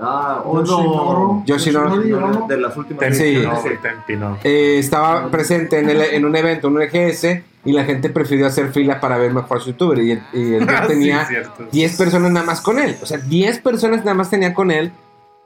Ah, 0.00 0.42
Yoshinoro. 1.44 2.46
de 2.48 2.56
las 2.56 2.76
últimas 2.76 3.16
Sí. 3.16 3.42
Eh, 4.44 4.76
estaba 4.78 5.28
presente 5.30 5.78
en, 5.80 5.90
el- 5.90 6.00
en 6.02 6.24
un 6.24 6.36
evento, 6.36 6.68
en 6.68 6.76
un 6.76 6.82
EGS, 6.82 7.24
y 7.64 7.72
la 7.72 7.84
gente 7.84 8.08
prefirió 8.08 8.46
hacer 8.46 8.70
fila 8.72 9.00
para 9.00 9.18
ver 9.18 9.32
mejor 9.32 9.58
a 9.58 9.60
su 9.60 9.70
youtuber. 9.70 9.98
Y, 9.98 10.12
y 10.32 10.54
él 10.54 10.66
Ah, 10.68 10.84
tenía 10.86 11.24
cierto. 11.26 11.64
10 11.72 11.96
personas 11.96 12.30
nada 12.30 12.46
más 12.46 12.60
con 12.60 12.78
él. 12.78 12.96
O 13.02 13.06
sea, 13.06 13.18
10 13.18 13.58
personas 13.60 14.00
nada 14.04 14.14
más 14.14 14.30
tenía 14.30 14.54
con 14.54 14.70
él 14.70 14.92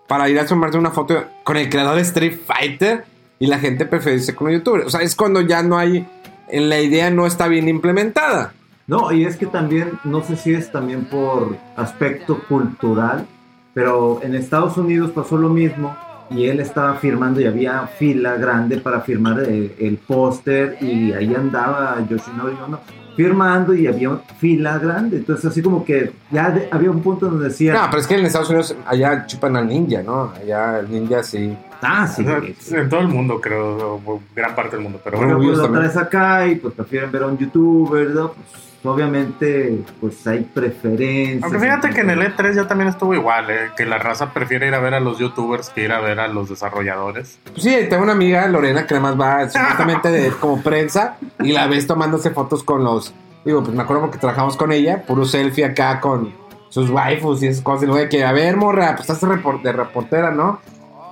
para 0.07 0.29
ir 0.29 0.39
a 0.39 0.45
tomarse 0.47 0.77
una 0.79 0.91
foto 0.91 1.25
con 1.45 1.57
el 1.57 1.69
creador 1.71 1.97
de 1.97 2.03
Street 2.03 2.39
Fighter 2.47 3.05
y 3.43 3.47
la 3.49 3.59
gente 3.59 3.87
prefiere 3.87 4.19
irse 4.19 4.35
con 4.37 4.47
un 4.47 4.53
youtuber. 4.55 4.87
O 4.87 4.91
sea, 4.91 5.01
es 5.01 5.17
cuando 5.17 5.41
ya 5.41 5.65
no 5.65 5.77
hay, 5.77 6.07
en 6.49 6.69
la 6.69 6.81
idea 6.81 7.11
no 7.11 7.27
está 7.27 7.49
bien 7.49 7.69
implementada. 7.69 8.53
No, 8.87 9.11
y 9.11 9.25
es 9.25 9.37
que 9.37 9.47
también, 9.47 9.99
no 10.05 10.23
sé 10.23 10.37
si 10.37 10.55
es 10.55 10.71
también 10.71 11.07
por 11.07 11.57
aspecto 11.77 12.39
cultural, 12.49 13.27
pero 13.75 14.21
en 14.23 14.37
Estados 14.37 14.77
Unidos 14.77 15.11
pasó 15.11 15.37
lo 15.39 15.49
mismo 15.49 15.97
y 16.31 16.47
él 16.47 16.61
estaba 16.61 16.95
firmando 16.95 17.41
y 17.41 17.47
había 17.47 17.87
fila 17.99 18.37
grande 18.37 18.79
para 18.79 19.01
firmar 19.01 19.41
el, 19.41 19.73
el 19.79 19.97
póster 19.99 20.77
y 20.81 21.13
ahí 21.13 21.35
andaba 21.35 21.99
Yoshinori 22.09 22.57
Ono 22.65 22.79
firmando 23.17 23.75
y 23.75 23.87
había 23.89 24.19
fila 24.39 24.79
grande. 24.79 25.17
Entonces 25.19 25.47
así 25.47 25.63
como 25.63 25.85
que 25.85 26.13
ya 26.31 26.51
de- 26.51 26.69
había 26.71 26.91
un 26.93 27.01
punto 27.03 27.27
donde 27.27 27.49
decía, 27.49 27.73
No, 27.75 27.81
pero 27.91 28.01
es 28.01 28.07
que 28.07 28.15
en 28.15 28.25
Estados 28.27 28.49
Unidos 28.51 28.77
allá 28.87 29.27
chupan 29.27 29.57
al 29.57 29.67
ninja, 29.67 30.03
¿no? 30.03 30.33
Allá 30.41 30.79
el 30.79 30.91
ninja 30.91 31.23
sí. 31.23 31.55
Ah, 31.83 32.07
sí, 32.07 32.23
O 32.23 32.55
sea, 32.59 32.81
en 32.81 32.89
todo 32.89 33.01
el 33.01 33.09
mundo, 33.09 33.41
creo, 33.41 34.01
gran 34.35 34.55
parte 34.55 34.77
del 34.77 34.83
mundo, 34.83 35.01
pero 35.03 35.19
bueno. 35.19 35.39
Pues 35.39 35.59
lo 35.59 35.71
traes 35.71 35.97
acá 35.97 36.47
y 36.47 36.57
pues 36.57 36.75
prefieren 36.75 37.11
ver 37.13 37.23
a 37.23 37.27
un 37.27 37.39
youtuber, 37.39 38.11
¿no? 38.11 38.33
Pues 38.33 38.63
obviamente 38.85 39.85
pues 40.01 40.27
hay 40.27 40.41
preferencias. 40.41 41.43
Aunque 41.43 41.59
fíjate 41.59 41.91
que 41.91 42.01
en 42.01 42.11
el 42.11 42.21
E3 42.21 42.55
ya 42.55 42.67
también 42.67 42.89
estuvo 42.89 43.15
igual, 43.15 43.51
¿eh? 43.51 43.71
que 43.77 43.87
la 43.87 43.99
raza 43.99 44.33
prefiere 44.33 44.67
ir 44.67 44.75
a 44.75 44.81
ver 44.81 44.95
a 44.95 45.01
los 45.01 45.19
youtubers 45.19 45.71
que 45.71 45.85
ir 45.85 45.93
a 45.93 46.01
ver 46.01 46.19
a 46.21 46.29
los 46.29 46.49
desarrolladores. 46.49 47.39
Pues 47.45 47.63
sí, 47.63 47.77
tengo 47.89 48.03
una 48.03 48.13
amiga, 48.13 48.47
Lorena, 48.49 48.87
que 48.87 48.95
además 48.95 49.21
va 49.21 49.49
supuestamente 49.49 50.11
de 50.11 50.31
como 50.41 50.63
prensa 50.63 51.17
y 51.41 51.53
la 51.53 51.67
ves 51.67 51.87
tomándose 51.87 52.31
fotos 52.31 52.63
con 52.63 52.83
los. 52.83 53.15
Digo, 53.45 53.63
pues 53.63 53.75
me 53.75 53.83
acuerdo 53.83 54.03
porque 54.03 54.19
trabajamos 54.19 54.57
con 54.57 54.73
ella, 54.73 55.03
puro 55.03 55.25
selfie 55.25 55.65
acá 55.65 56.01
con 56.01 56.33
sus 56.69 56.91
waifus 56.91 57.43
y 57.43 57.49
esas 57.49 57.63
cosas. 57.63 57.85
Y 57.85 57.87
luego 57.87 58.01
de 58.01 58.09
que, 58.09 58.25
a 58.25 58.33
ver, 58.33 58.57
morra, 58.57 58.97
pues 58.97 59.09
estás 59.11 59.21
de 59.21 59.73
reportera, 59.73 60.31
¿no? 60.31 60.61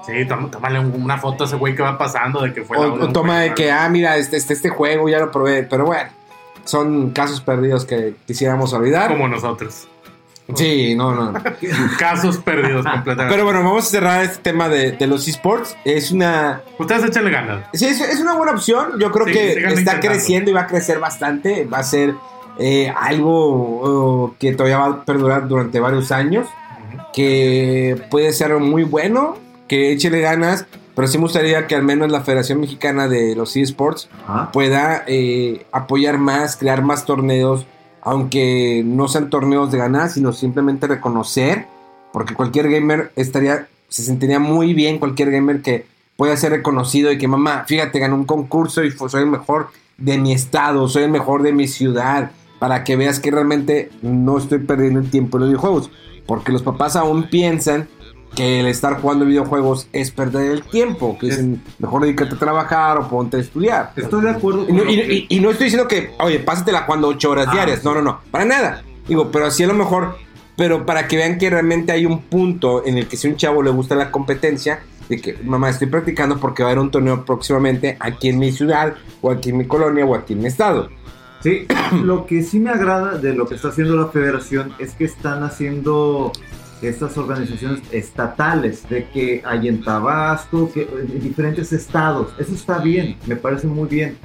Sí, 0.07 0.25
tóm- 0.27 0.51
tómale 0.51 0.79
un- 0.81 1.03
una 1.03 1.19
foto 1.19 1.45
a 1.45 1.47
ese 1.47 1.57
güey 1.57 1.75
que 1.75 1.83
va 1.83 1.97
pasando 1.99 2.41
de 2.43 2.53
que 2.53 2.63
fue 2.63 2.77
O, 2.79 2.97
la- 2.97 3.05
o 3.05 3.09
toma 3.13 3.41
de 3.41 3.55
que, 3.55 3.71
ah, 3.71 3.89
mira, 3.89 4.17
este, 4.17 4.37
este, 4.37 4.55
este 4.55 4.69
juego 4.71 5.09
ya 5.09 5.19
lo 5.19 5.31
probé. 5.31 5.63
Pero 5.65 5.85
bueno, 5.87 6.11
son 6.65 7.11
casos 7.11 7.41
perdidos 7.41 7.85
que 7.85 8.15
quisiéramos 8.27 8.73
olvidar. 8.73 9.09
Como 9.11 9.29
nosotros. 9.29 9.87
Sí, 10.55 10.97
no, 10.97 11.15
no. 11.15 11.33
Casos 11.99 12.39
perdidos 12.39 12.85
completamente. 12.85 13.33
Pero 13.33 13.45
bueno, 13.45 13.63
vamos 13.63 13.85
a 13.87 13.89
cerrar 13.89 14.25
este 14.25 14.39
tema 14.43 14.69
de, 14.69 14.93
de 14.93 15.07
los 15.07 15.29
esports. 15.29 15.77
Es 15.85 16.11
una. 16.11 16.63
Ustedes 16.77 17.05
échenle 17.05 17.31
ganas. 17.31 17.67
Sí, 17.73 17.87
es, 17.87 18.01
es 18.01 18.19
una 18.21 18.35
buena 18.35 18.53
opción. 18.53 18.99
Yo 18.99 19.13
creo 19.13 19.27
Sí, 19.27 19.33
que 19.33 19.53
está 19.53 19.69
intentando. 19.71 20.01
creciendo 20.09 20.51
y 20.51 20.55
va 20.55 20.63
a 20.63 20.67
crecer 20.67 20.99
bastante. 20.99 21.67
Va 21.67 21.79
a 21.79 21.83
ser 21.85 22.15
eh, 22.59 22.93
algo 23.01 24.25
uh, 24.27 24.35
que 24.41 24.53
todavía 24.55 24.79
va 24.79 24.87
a 24.87 25.05
perdurar 25.05 25.47
durante 25.47 25.79
varios 25.79 26.11
años. 26.11 26.49
Que 27.13 28.03
puede 28.11 28.33
ser 28.33 28.55
muy 28.59 28.83
bueno. 28.83 29.37
Que 29.71 29.93
échele 29.93 30.21
ganas. 30.21 30.67
Pero 30.97 31.07
sí 31.07 31.19
me 31.19 31.23
gustaría 31.23 31.69
que 31.69 31.77
al 31.77 31.85
menos 31.85 32.11
la 32.11 32.23
Federación 32.23 32.61
Mexicana 32.61 33.09
de 33.09 33.37
los 33.37 33.57
eSports 33.57 34.11
pueda 34.53 35.05
eh, 35.07 35.65
apoyar 35.71 36.19
más, 36.19 36.57
crear 36.57 36.83
más 36.83 37.07
torneos, 37.07 37.65
aunque 38.03 38.83
no 38.85 39.07
sean 39.07 39.31
torneos 39.31 39.71
de 39.71 39.79
ganar, 39.79 40.11
sino 40.11 40.33
simplemente 40.33 40.89
reconocer, 40.89 41.67
porque 42.13 42.35
cualquier 42.35 42.69
gamer 42.69 43.13
estaría, 43.15 43.69
se 43.89 44.03
sentiría 44.03 44.41
muy 44.41 44.75
bien, 44.75 44.99
cualquier 44.99 45.31
gamer 45.31 45.63
que 45.63 45.87
pueda 46.17 46.37
ser 46.37 46.51
reconocido 46.51 47.13
y 47.13 47.19
que 47.19 47.29
mamá, 47.29 47.65
fíjate, 47.67 47.99
ganó 47.99 48.17
un 48.17 48.27
concurso 48.27 48.85
y 48.85 48.91
soy 48.91 49.23
el 49.23 49.31
mejor 49.31 49.69
de 49.97 50.19
mi 50.19 50.33
estado, 50.33 50.89
soy 50.89 51.05
el 51.05 51.11
mejor 51.11 51.43
de 51.43 51.53
mi 51.53 51.69
ciudad, 51.69 52.33
para 52.59 52.85
que 52.85 52.97
veas 52.97 53.21
que 53.21 53.31
realmente 53.31 53.91
no 54.03 54.37
estoy 54.37 54.59
perdiendo 54.59 55.01
el 55.01 55.09
tiempo 55.09 55.39
en 55.39 55.43
los 55.43 55.51
videojuegos, 55.51 55.91
porque 56.27 56.53
los 56.53 56.63
papás 56.63 56.97
aún 56.97 57.31
piensan 57.31 57.89
que 58.35 58.61
el 58.61 58.67
estar 58.67 59.01
jugando 59.01 59.25
videojuegos 59.25 59.89
es 59.93 60.11
perder 60.13 60.51
el 60.53 60.63
tiempo, 60.63 61.19
que 61.19 61.27
dicen, 61.27 61.63
mejor 61.79 62.03
dedícate 62.03 62.35
a 62.37 62.39
trabajar 62.39 62.99
o 62.99 63.09
ponte 63.09 63.37
a 63.39 63.41
estudiar. 63.41 63.93
Estoy 63.97 64.23
de 64.23 64.31
acuerdo 64.31 64.67
Y 64.69 64.73
no, 64.73 64.85
lo 64.85 64.91
y- 64.91 64.97
que- 64.97 65.15
y- 65.15 65.27
y 65.29 65.41
no 65.41 65.51
estoy 65.51 65.65
diciendo 65.67 65.89
que, 65.89 66.13
oye, 66.21 66.39
pásatela 66.39 66.83
jugando 66.83 67.09
ocho 67.09 67.31
horas 67.31 67.47
Ah, 67.49 67.53
diarias. 67.53 67.81
sí. 67.81 67.85
No, 67.89 67.95
no, 67.95 68.03
no. 68.03 68.21
Para 68.31 68.45
nada. 68.45 68.83
Digo, 69.09 69.31
pero 69.33 69.47
así 69.47 69.65
a 69.65 69.67
lo 69.67 69.75
mejor. 69.75 70.17
Pero 70.57 70.85
para 70.87 71.09
que 71.09 71.17
vean 71.17 71.39
que 71.39 71.49
realmente 71.51 71.91
hay 71.91 72.05
un 72.07 72.21
punto 72.21 72.85
en 72.87 72.99
el 72.99 73.07
que 73.09 73.17
si 73.17 73.27
a 73.27 73.31
un 73.31 73.37
chavo 73.37 73.63
le 73.63 73.71
gusta 73.71 73.95
la 73.95 74.11
competencia, 74.11 74.81
de 75.09 75.21
que, 75.21 75.37
mamá, 75.43 75.71
estoy 75.71 75.89
practicando 75.89 76.39
porque 76.39 76.63
va 76.63 76.69
a 76.69 76.73
haber 76.73 76.83
un 76.85 76.91
torneo 76.91 77.25
próximamente 77.25 77.97
aquí 77.99 78.29
en 78.29 78.39
mi 78.39 78.53
ciudad, 78.53 78.95
o 79.23 79.31
aquí 79.31 79.51
en 79.51 79.57
mi 79.59 79.67
colonia, 79.67 80.05
o 80.05 80.15
aquí 80.15 80.35
en 80.35 80.41
mi 80.41 80.47
estado. 80.47 80.89
Sí, 81.43 81.67
lo 82.05 82.27
que 82.27 82.43
sí 82.45 82.61
me 82.61 82.71
agrada 82.71 83.17
de 83.19 83.35
lo 83.35 83.47
que 83.49 83.55
está 83.57 83.69
haciendo 83.69 83.97
la 83.97 84.07
federación 84.09 84.73
es 84.79 84.93
que 84.93 85.05
están 85.05 85.43
haciendo 85.43 86.31
estas 86.89 87.17
organizaciones 87.19 87.83
estatales, 87.93 88.89
de 88.89 89.09
que 89.09 89.43
hay 89.45 89.69
en 89.69 89.83
Tabasco, 89.83 90.71
que 90.73 90.83
en 90.83 91.21
diferentes 91.21 91.73
estados. 91.73 92.33
Eso 92.39 92.55
está 92.55 92.79
bien, 92.79 93.17
me 93.27 93.37
parece 93.37 93.67
muy 93.67 93.89
bien. 93.89 94.17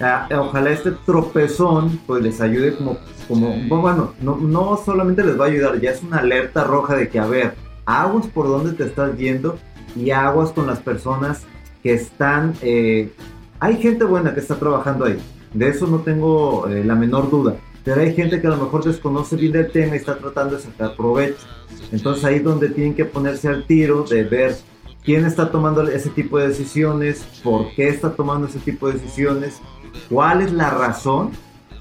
Ah, 0.00 0.28
ojalá 0.38 0.70
este 0.70 0.90
tropezón 1.06 2.00
pues 2.06 2.22
les 2.22 2.40
ayude 2.40 2.74
como, 2.74 2.98
como 3.28 3.54
bueno, 3.80 4.14
no, 4.20 4.36
no 4.36 4.78
solamente 4.84 5.22
les 5.22 5.38
va 5.38 5.44
a 5.44 5.48
ayudar, 5.48 5.80
ya 5.80 5.90
es 5.90 6.02
una 6.02 6.18
alerta 6.18 6.64
roja 6.64 6.96
de 6.96 7.08
que, 7.08 7.18
a 7.18 7.26
ver, 7.26 7.54
aguas 7.84 8.26
por 8.26 8.48
dónde 8.48 8.72
te 8.72 8.84
estás 8.84 9.16
yendo 9.16 9.58
y 9.94 10.10
aguas 10.10 10.50
con 10.50 10.66
las 10.66 10.80
personas 10.80 11.44
que 11.82 11.94
están... 11.94 12.54
eh, 12.62 13.12
hay 13.60 13.76
gente 13.76 14.04
buena 14.04 14.34
que 14.34 14.40
está 14.40 14.56
trabajando 14.56 15.04
ahí, 15.04 15.18
de 15.52 15.68
eso 15.68 15.86
no 15.86 15.98
tengo 15.98 16.66
eh, 16.68 16.82
la 16.84 16.94
menor 16.94 17.30
duda. 17.30 17.54
Pero 17.84 18.00
hay 18.00 18.14
gente 18.14 18.40
que 18.40 18.46
a 18.46 18.50
lo 18.50 18.56
mejor 18.58 18.84
desconoce 18.84 19.36
bien 19.36 19.52
del 19.52 19.70
tema 19.70 19.94
y 19.94 19.98
está 19.98 20.16
tratando 20.16 20.56
de 20.56 20.62
sacar 20.62 20.94
provecho. 20.96 21.44
Entonces 21.90 22.24
ahí 22.24 22.36
es 22.36 22.44
donde 22.44 22.68
tienen 22.68 22.94
que 22.94 23.04
ponerse 23.04 23.48
al 23.48 23.64
tiro 23.66 24.04
de 24.04 24.22
ver 24.24 24.56
quién 25.04 25.26
está 25.26 25.50
tomando 25.50 25.82
ese 25.88 26.10
tipo 26.10 26.38
de 26.38 26.48
decisiones, 26.48 27.26
por 27.42 27.72
qué 27.74 27.88
está 27.88 28.12
tomando 28.12 28.46
ese 28.46 28.60
tipo 28.60 28.86
de 28.86 28.94
decisiones, 28.94 29.60
cuál 30.08 30.42
es 30.42 30.52
la 30.52 30.70
razón 30.70 31.30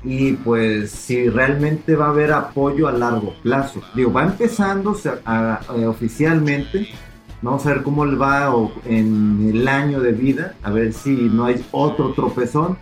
y 0.03 0.33
pues 0.33 0.89
si 0.89 1.29
realmente 1.29 1.95
va 1.95 2.07
a 2.07 2.09
haber 2.09 2.33
apoyo 2.33 2.87
a 2.87 2.91
largo 2.91 3.35
plazo. 3.43 3.81
Digo, 3.93 4.11
va 4.11 4.23
empezando 4.23 4.97
a- 5.25 5.59
a- 5.69 5.77
eh, 5.77 5.85
oficialmente. 5.85 6.87
Vamos 7.43 7.65
a 7.65 7.69
ver 7.69 7.83
cómo 7.83 8.05
le 8.05 8.15
va 8.17 8.55
o- 8.55 8.71
en 8.85 9.51
el 9.53 9.67
año 9.67 9.99
de 9.99 10.11
vida, 10.11 10.55
a 10.63 10.71
ver 10.71 10.93
si 10.93 11.11
no 11.11 11.45
hay 11.45 11.63
otro 11.71 12.13
tropezón 12.13 12.77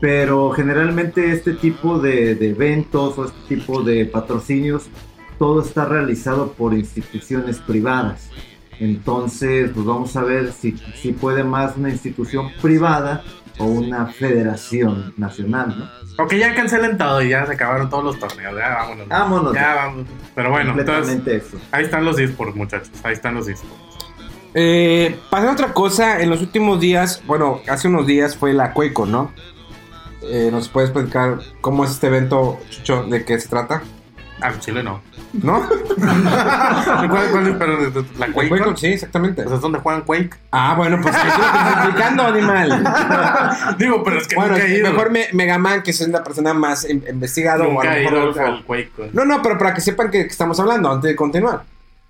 pero 0.00 0.50
generalmente 0.50 1.32
este 1.32 1.54
tipo 1.54 1.98
de, 1.98 2.34
de 2.34 2.50
eventos 2.50 3.18
o 3.18 3.26
este 3.26 3.56
tipo 3.56 3.82
de 3.82 4.06
patrocinios, 4.06 4.88
todo 5.38 5.62
está 5.62 5.84
realizado 5.84 6.52
por 6.52 6.74
instituciones 6.74 7.58
privadas. 7.58 8.30
Entonces, 8.78 9.70
pues 9.74 9.84
vamos 9.84 10.16
a 10.16 10.22
ver 10.22 10.52
si, 10.52 10.76
si 10.94 11.12
puede 11.12 11.44
más 11.44 11.76
una 11.76 11.90
institución 11.90 12.50
privada 12.62 13.22
o 13.58 13.64
una 13.64 14.06
federación 14.06 15.12
nacional, 15.18 15.76
¿no? 15.78 16.24
Ok, 16.24 16.34
ya 16.34 16.54
cancelen 16.54 16.96
todo 16.96 17.22
y 17.22 17.28
ya 17.30 17.46
se 17.46 17.52
acabaron 17.52 17.90
todos 17.90 18.04
los 18.04 18.18
torneos. 18.18 18.54
Ya 18.56 18.68
vámonos. 18.68 19.08
Vámonos. 19.08 19.54
Ya 19.54 19.74
vamos. 19.74 20.06
Pero 20.34 20.50
bueno, 20.50 20.74
entonces 20.78 21.26
eso. 21.26 21.58
ahí 21.70 21.84
están 21.84 22.04
los 22.04 22.18
esports, 22.18 22.56
muchachos. 22.56 22.90
Ahí 23.02 23.12
están 23.12 23.34
los 23.34 23.48
esports. 23.48 23.76
Eh, 24.54 25.16
pasando 25.30 25.52
a 25.52 25.54
otra 25.54 25.72
cosa, 25.74 26.20
en 26.20 26.30
los 26.30 26.40
últimos 26.40 26.80
días, 26.80 27.22
bueno, 27.26 27.60
hace 27.68 27.88
unos 27.88 28.06
días 28.06 28.36
fue 28.36 28.52
la 28.52 28.72
Cueco, 28.72 29.06
¿no? 29.06 29.32
Eh, 30.32 30.48
¿Nos 30.52 30.68
puedes 30.68 30.90
explicar 30.90 31.38
cómo 31.60 31.84
es 31.84 31.90
este 31.90 32.06
evento, 32.06 32.58
Chucho? 32.70 33.02
¿De 33.04 33.24
qué 33.24 33.38
se 33.40 33.48
trata? 33.48 33.82
Ah, 34.42 34.52
Chile 34.58 34.82
no. 34.82 35.02
¿No? 35.34 35.68
¿Cuál, 35.96 37.30
cuál 37.30 37.46
es? 37.48 37.56
Pero, 37.58 38.04
¿La 38.18 38.32
Quake? 38.32 38.76
Sí, 38.76 38.86
exactamente. 38.86 39.42
Pues 39.42 39.56
es 39.56 39.60
donde 39.60 39.78
juegan 39.80 40.02
Quake. 40.02 40.30
Ah, 40.50 40.74
bueno, 40.76 40.98
pues 41.02 41.14
es 41.14 41.24
lo 41.24 41.30
que 41.30 41.46
estoy 41.46 41.72
explicando, 41.72 42.22
animal. 42.24 42.84
Digo, 43.78 44.02
pero 44.02 44.18
es 44.18 44.26
que 44.28 44.36
Bueno, 44.36 44.52
nunca 44.52 44.66
he 44.66 44.78
ido. 44.78 44.90
mejor 44.90 45.10
me, 45.10 45.26
Mega 45.32 45.58
Man, 45.58 45.82
que 45.82 45.90
es 45.90 46.00
la 46.08 46.24
persona 46.24 46.54
más 46.54 46.88
in- 46.88 47.04
investigada. 47.10 47.64
o 47.66 47.70
a 47.70 47.84
Nunca 47.84 47.98
he 47.98 48.04
mejor 48.04 48.32
ido 48.34 48.44
al 48.46 48.64
Quake. 48.64 48.90
güey. 48.96 49.10
No, 49.12 49.24
no, 49.24 49.42
pero 49.42 49.58
para 49.58 49.74
que 49.74 49.80
sepan 49.82 50.10
que, 50.10 50.22
que 50.22 50.28
estamos 50.30 50.58
hablando 50.58 50.90
antes 50.90 51.10
de 51.10 51.16
continuar. 51.16 51.62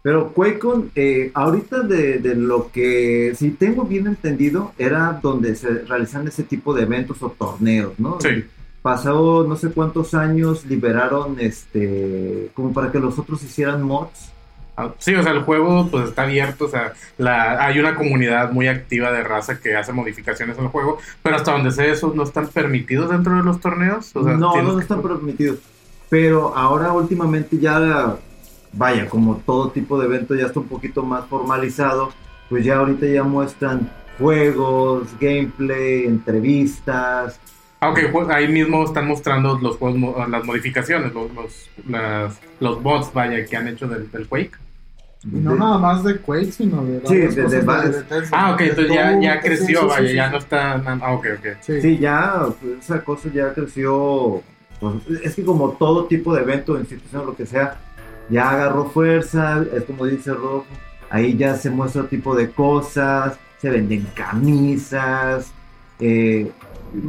Pero 0.02 0.32
QuakeCon, 0.32 0.92
eh, 0.94 1.30
ahorita 1.34 1.80
de, 1.80 2.18
de 2.18 2.34
lo 2.34 2.70
que, 2.72 3.34
si 3.36 3.50
tengo 3.50 3.84
bien 3.84 4.06
entendido, 4.06 4.72
era 4.78 5.18
donde 5.22 5.54
se 5.54 5.68
realizan 5.84 6.26
ese 6.26 6.42
tipo 6.44 6.72
de 6.74 6.82
eventos 6.84 7.22
o 7.22 7.30
torneos, 7.30 7.92
¿no? 7.98 8.18
Sí. 8.20 8.44
Pasado 8.82 9.46
no 9.46 9.56
sé 9.56 9.70
cuántos 9.72 10.14
años 10.14 10.64
liberaron 10.64 11.36
este 11.38 12.50
como 12.54 12.72
para 12.72 12.90
que 12.90 12.98
los 12.98 13.18
otros 13.18 13.42
hicieran 13.42 13.82
mods. 13.82 14.30
Ah, 14.74 14.94
Sí, 14.98 15.14
o 15.14 15.22
sea, 15.22 15.32
el 15.32 15.42
juego 15.42 15.86
pues 15.90 16.08
está 16.08 16.22
abierto, 16.22 16.64
o 16.64 16.68
sea, 16.68 16.94
la, 17.18 17.62
hay 17.62 17.78
una 17.78 17.94
comunidad 17.94 18.52
muy 18.52 18.68
activa 18.68 19.12
de 19.12 19.22
raza 19.22 19.60
que 19.60 19.76
hace 19.76 19.92
modificaciones 19.92 20.56
en 20.56 20.64
el 20.64 20.70
juego, 20.70 20.96
pero 21.22 21.36
hasta 21.36 21.52
donde 21.52 21.72
sé 21.72 21.90
eso 21.90 22.10
no 22.16 22.22
están 22.22 22.46
permitidos 22.48 23.10
dentro 23.10 23.36
de 23.36 23.42
los 23.42 23.60
torneos. 23.60 24.16
O 24.16 24.24
sea, 24.24 24.32
no, 24.38 24.62
no 24.62 24.76
que- 24.76 24.82
están 24.82 25.02
permitidos. 25.02 25.58
Pero 26.08 26.56
ahora 26.56 26.92
últimamente 26.94 27.58
ya, 27.58 28.16
vaya, 28.72 29.08
como 29.08 29.36
todo 29.36 29.70
tipo 29.70 29.98
de 29.98 30.06
evento 30.06 30.34
ya 30.34 30.46
está 30.46 30.60
un 30.60 30.68
poquito 30.68 31.02
más 31.02 31.26
formalizado, 31.26 32.12
pues 32.48 32.64
ya 32.64 32.76
ahorita 32.76 33.06
ya 33.06 33.22
muestran 33.22 33.90
juegos, 34.18 35.08
gameplay, 35.20 36.04
entrevistas. 36.04 37.38
Ah, 37.80 37.90
ok, 37.90 37.98
pues, 38.12 38.28
ahí 38.28 38.48
mismo 38.48 38.84
están 38.84 39.06
mostrando 39.08 39.58
los 39.58 39.76
juegos, 39.76 39.98
mo- 39.98 40.26
las 40.28 40.44
modificaciones, 40.44 41.12
los, 41.14 41.32
los, 41.34 41.70
las- 41.88 42.38
los 42.60 42.82
bots, 42.82 43.10
vaya, 43.14 43.44
que 43.44 43.56
han 43.56 43.68
hecho 43.68 43.88
del, 43.88 44.10
del 44.10 44.28
Quake. 44.28 44.52
Y 45.24 45.36
no 45.36 45.54
nada 45.54 45.78
más 45.78 46.02
de 46.04 46.16
Quake, 46.18 46.52
sino 46.52 46.82
de 46.84 47.00
Sí, 47.06 47.16
de- 47.16 47.28
de. 47.28 47.42
Bethesda. 47.60 48.28
Ah, 48.32 48.52
ok, 48.52 48.58
De 48.60 48.66
entonces 48.68 48.94
ya, 48.94 49.20
ya 49.20 49.40
creció, 49.40 49.80
sí, 49.80 49.86
vaya, 49.86 50.08
sí, 50.08 50.14
ya 50.14 50.30
no 50.30 50.38
está... 50.38 50.72
Ah, 51.00 51.12
ok, 51.12 51.26
ok. 51.38 51.46
Sí. 51.60 51.80
Sí, 51.82 51.98
ya, 51.98 52.46
pues, 52.60 52.78
esa 52.80 53.02
cosa 53.02 53.28
ya 53.32 53.52
creció. 53.54 54.42
pues, 54.78 54.94
es 55.22 55.34
que 55.34 55.44
como 55.44 55.70
todo 55.72 56.04
tipo 56.04 56.34
de 56.34 56.42
evento, 56.42 56.78
institución, 56.78 57.26
lo 57.26 57.34
que 57.36 57.44
sea, 57.46 57.78
ya 58.30 58.50
agarró 58.50 58.86
fuerza, 58.90 59.64
es 59.74 59.84
como 59.84 60.06
dice 60.06 60.32
Rob, 60.32 60.64
ahí 61.10 61.36
ya 61.36 61.56
se 61.56 61.70
muestra 61.70 62.02
otro 62.02 62.10
tipo 62.10 62.34
de 62.34 62.50
cosas, 62.50 63.38
se 63.58 63.70
venden 63.70 64.06
camisas, 64.14 65.52
eh, 66.00 66.50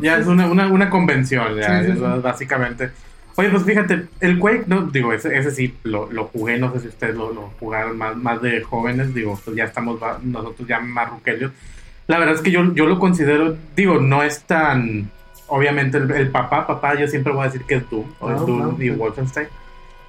Ya 0.02 0.18
es 0.18 0.28
una, 0.28 0.48
una, 0.48 0.68
una 0.68 0.90
convención, 0.90 1.56
ya, 1.56 1.82
Sí, 1.84 1.92
sí, 1.92 1.98
sí. 1.98 2.04
básicamente. 2.22 2.92
Oye, 3.36 3.50
pues 3.50 3.64
fíjate, 3.64 4.08
el 4.20 4.38
Quake, 4.40 4.66
no, 4.68 4.82
digo, 4.84 5.14
ese, 5.14 5.36
ese 5.38 5.52
sí 5.52 5.74
lo, 5.84 6.12
lo 6.12 6.26
jugué, 6.26 6.60
no 6.60 6.72
sé 6.74 6.82
si 6.82 6.88
ustedes 6.90 7.16
lo, 7.16 7.32
lo 7.34 7.52
jugaron 7.60 7.98
más, 7.98 8.16
más 8.18 8.42
de 8.42 8.62
jóvenes, 8.62 9.14
digo, 9.14 9.40
pues 9.44 9.56
ya 9.56 9.64
estamos 9.64 10.00
nosotros 10.24 10.68
ya 10.68 10.80
más 10.82 11.10
ruquelios. 11.10 11.52
La 12.08 12.20
verdad 12.20 12.36
es 12.36 12.42
que 12.42 12.52
yo, 12.52 12.74
yo 12.74 12.86
lo 12.88 13.00
considero, 13.00 13.56
digo, 13.76 14.00
no 14.00 14.22
es 14.22 14.44
tan, 14.44 15.10
obviamente 15.48 15.98
el, 15.98 16.12
el 16.12 16.30
papá, 16.30 16.68
papá, 16.68 17.00
yo 17.00 17.08
siempre 17.08 17.32
voy 17.32 17.44
a 17.44 17.46
decir 17.46 17.62
que 17.66 17.76
es 17.76 17.90
Doom, 17.90 18.06
o 18.20 18.28
Ah, 18.28 18.36
es 18.36 18.42
Doom 18.46 18.76
ah, 18.80 18.84
y. 18.84 18.90
Wolfenstein. 18.90 19.48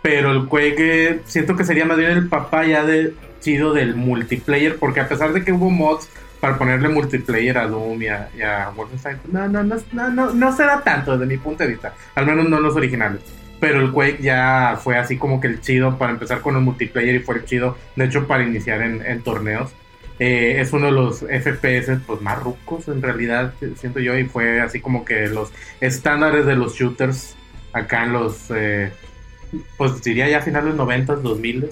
Pero 0.02 0.32
el 0.32 0.46
Quake 0.46 1.20
siento 1.24 1.56
que 1.56 1.64
sería 1.64 1.84
más 1.84 1.96
bien 1.96 2.10
el 2.10 2.28
papá 2.28 2.66
ya 2.66 2.84
de 2.84 3.14
chido 3.40 3.72
del 3.72 3.94
multiplayer, 3.94 4.76
porque 4.76 5.00
a 5.00 5.08
pesar 5.08 5.32
de 5.32 5.44
que 5.44 5.52
hubo 5.52 5.70
mods 5.70 6.08
para 6.40 6.58
ponerle 6.58 6.88
multiplayer 6.88 7.56
a 7.56 7.68
Doom 7.68 8.02
y 8.02 8.08
a, 8.08 8.28
y 8.36 8.42
a 8.42 8.70
Wolfenstein, 8.70 9.18
no, 9.30 9.48
no, 9.48 9.62
no, 9.62 9.76
no, 9.92 10.10
no, 10.10 10.32
no 10.32 10.56
se 10.56 10.64
da 10.64 10.82
tanto 10.82 11.12
desde 11.12 11.32
mi 11.32 11.38
punto 11.38 11.62
de 11.62 11.70
vista, 11.70 11.94
al 12.16 12.26
menos 12.26 12.48
no 12.48 12.58
los 12.60 12.74
originales. 12.74 13.20
Pero 13.60 13.80
el 13.80 13.92
Quake 13.92 14.20
ya 14.20 14.76
fue 14.82 14.96
así 14.98 15.16
como 15.16 15.40
que 15.40 15.46
el 15.46 15.60
chido 15.60 15.96
para 15.96 16.10
empezar 16.10 16.40
con 16.40 16.56
el 16.56 16.62
multiplayer 16.62 17.14
y 17.14 17.20
fue 17.20 17.36
el 17.36 17.44
chido, 17.44 17.78
de 17.94 18.06
hecho, 18.06 18.26
para 18.26 18.42
iniciar 18.42 18.82
en, 18.82 19.06
en 19.06 19.22
torneos. 19.22 19.72
Eh, 20.18 20.60
es 20.60 20.72
uno 20.72 20.86
de 20.86 20.92
los 20.92 21.20
FPS 21.20 21.98
pues, 22.06 22.20
más 22.20 22.42
rucos 22.42 22.88
en 22.88 23.02
realidad, 23.02 23.54
siento 23.76 24.00
yo, 24.00 24.18
y 24.18 24.24
fue 24.24 24.60
así 24.60 24.80
como 24.80 25.04
que 25.04 25.28
los 25.28 25.52
estándares 25.80 26.44
de 26.44 26.56
los 26.56 26.74
shooters 26.74 27.36
acá 27.72 28.04
en 28.04 28.12
los, 28.12 28.50
eh, 28.50 28.92
pues 29.76 30.02
diría 30.02 30.28
ya 30.28 30.40
finales 30.40 30.74
90, 30.74 31.16
2000. 31.16 31.68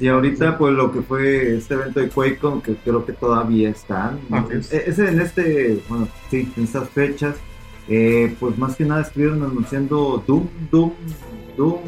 y 0.00 0.08
ahorita 0.08 0.58
pues 0.58 0.72
lo 0.74 0.92
que 0.92 1.02
fue 1.02 1.56
este 1.56 1.74
evento 1.74 2.00
de 2.00 2.08
QuakeCon, 2.08 2.60
que 2.62 2.74
creo 2.76 3.04
que 3.06 3.12
todavía 3.12 3.70
están, 3.70 4.18
es. 4.52 4.72
Ese 4.72 5.08
en 5.08 5.20
este, 5.20 5.78
bueno, 5.88 6.08
sí, 6.30 6.50
en 6.56 6.64
estas 6.64 6.88
fechas, 6.90 7.36
eh, 7.88 8.34
pues 8.40 8.56
más 8.58 8.76
que 8.76 8.84
nada 8.84 9.02
estuvieron 9.02 9.42
anunciando 9.42 10.22
Doom, 10.26 10.48
Doom, 10.70 10.92
Doom, 11.56 11.78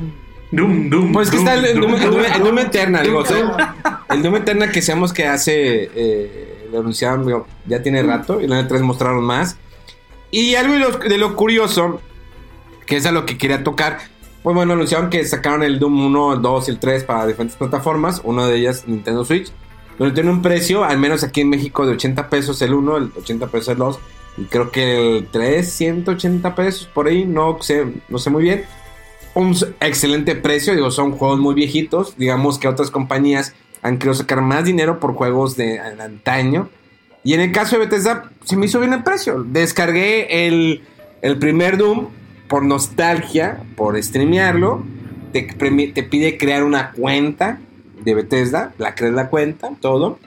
Doom, 0.53 0.90
Doom. 0.90 1.12
Pues 1.12 1.30
que 1.30 1.36
Doom, 1.36 1.49
está 1.49 1.68
el, 1.68 1.80
Doom, 1.80 1.90
Doom, 1.92 2.01
Doom- 2.14 2.34
el 2.36 2.42
Doom 2.42 2.59
Eterna, 2.59 3.03
digo, 3.03 3.18
o 3.20 3.24
Doom. 3.24 3.57
sea, 3.57 4.05
el 4.11 4.22
Doom 4.22 4.36
Eterna 4.36 4.70
que 4.70 4.82
sabemos 4.82 5.12
que 5.12 5.26
hace, 5.26 5.90
eh, 5.94 6.68
lo 6.70 6.80
anunciaron, 6.80 7.26
digo, 7.26 7.47
ya 7.66 7.82
tiene 7.82 8.03
rato, 8.03 8.40
y 8.40 8.47
la 8.47 8.62
mostraron 8.82 9.24
más. 9.24 9.57
Y 10.30 10.55
algo 10.57 10.74
de 10.74 10.78
lo, 10.80 10.90
de 10.99 11.18
lo 11.18 11.34
curioso, 11.34 12.01
que 12.84 12.97
es 12.97 13.07
a 13.07 13.12
lo 13.12 13.24
que 13.26 13.38
quería 13.38 13.64
tocar, 13.64 13.99
pues 14.47 14.55
bueno, 14.55 14.74
anunciaron 14.74 15.11
que 15.11 15.24
sacaron 15.24 15.64
el 15.64 15.80
Doom 15.80 16.07
1, 16.07 16.34
el 16.34 16.40
2 16.40 16.68
y 16.68 16.70
el 16.70 16.78
3 16.78 17.03
para 17.03 17.26
diferentes 17.26 17.57
plataformas, 17.57 18.20
una 18.22 18.47
de 18.47 18.57
ellas 18.57 18.84
Nintendo 18.86 19.24
Switch, 19.24 19.51
donde 19.99 20.14
tiene 20.14 20.30
un 20.30 20.40
precio, 20.40 20.84
al 20.84 21.01
menos 21.01 21.24
aquí 21.24 21.40
en 21.40 21.51
México, 21.51 21.84
de 21.84 21.94
80 21.94 22.28
pesos 22.30 22.62
el 22.62 22.72
1, 22.72 22.97
el 22.97 23.12
80 23.18 23.49
pesos 23.49 23.68
el 23.70 23.78
2, 23.78 23.99
y 24.36 24.44
creo 24.44 24.70
que 24.70 25.16
el 25.16 25.26
3, 25.32 25.68
180 25.68 26.55
pesos 26.55 26.88
por 26.94 27.09
ahí, 27.09 27.24
no 27.24 27.59
sé, 27.61 27.86
no 28.09 28.20
sé 28.20 28.30
muy 28.30 28.44
bien 28.44 28.66
un 29.34 29.57
excelente 29.80 30.36
precio, 30.36 30.76
digo, 30.76 30.92
son 30.92 31.11
juegos 31.11 31.40
muy 31.40 31.57
viejitos, 31.57 32.16
digamos 32.16 32.61
que 32.61 32.68
otras 32.68 32.92
compañías 32.92 33.53
han 33.82 33.99
querido 33.99 34.14
sacar 34.14 34.42
más 34.42 34.64
dinero 34.64 35.01
por 35.01 35.14
juegos 35.14 35.57
de 35.57 35.80
antaño. 35.80 36.68
Y 37.24 37.34
en 37.34 37.40
el 37.40 37.51
caso 37.51 37.74
de 37.74 37.86
Bethesda, 37.86 38.30
se 38.44 38.57
me 38.57 38.66
hizo 38.66 38.78
bien 38.78 38.92
el 38.92 39.03
precio. 39.03 39.44
Descargué 39.44 40.47
el, 40.47 40.84
el 41.20 41.36
primer 41.38 41.76
Doom 41.78 42.11
por 42.49 42.64
nostalgia, 42.64 43.62
por 43.76 44.03
streamearlo. 44.03 44.84
Te, 45.32 45.42
pide 45.42 46.38
crear 46.38 46.64
una 46.64 46.92
cuenta 46.92 47.61
de 48.03 48.14
Bethesda, 48.14 48.72
la 48.78 48.94
creas 48.94 49.14
la 49.14 49.28
cuenta, 49.28 49.70
todo. 49.80 50.18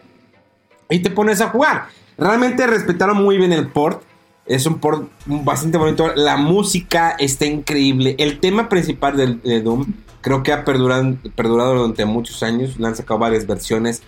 Y 0.89 0.99
te 0.99 1.09
pones 1.09 1.41
a 1.41 1.49
jugar. 1.49 1.88
Realmente 2.17 2.67
respetaron 2.67 3.17
muy 3.17 3.38
bien 3.38 3.53
el 3.53 3.67
port. 3.67 4.03
Es 4.45 4.65
un 4.65 4.80
port 4.80 5.09
bastante 5.26 5.78
bonito. 5.78 6.11
La 6.15 6.38
música 6.38 7.15
está 7.20 7.45
increíble. 7.45 8.15
El 8.20 8.39
tema 8.39 8.70
principal 8.70 9.39
de 9.43 9.61
Doom 9.61 9.86
creo 10.22 10.43
que 10.43 10.51
ha 10.51 10.65
perdurado, 10.65 11.15
perdurado 11.36 11.76
durante 11.76 12.05
muchos 12.05 12.43
años. 12.43 12.80
Le 12.80 12.88
han 12.88 12.95
sacado 12.95 13.20
varias 13.20 13.45
versiones. 13.45 14.01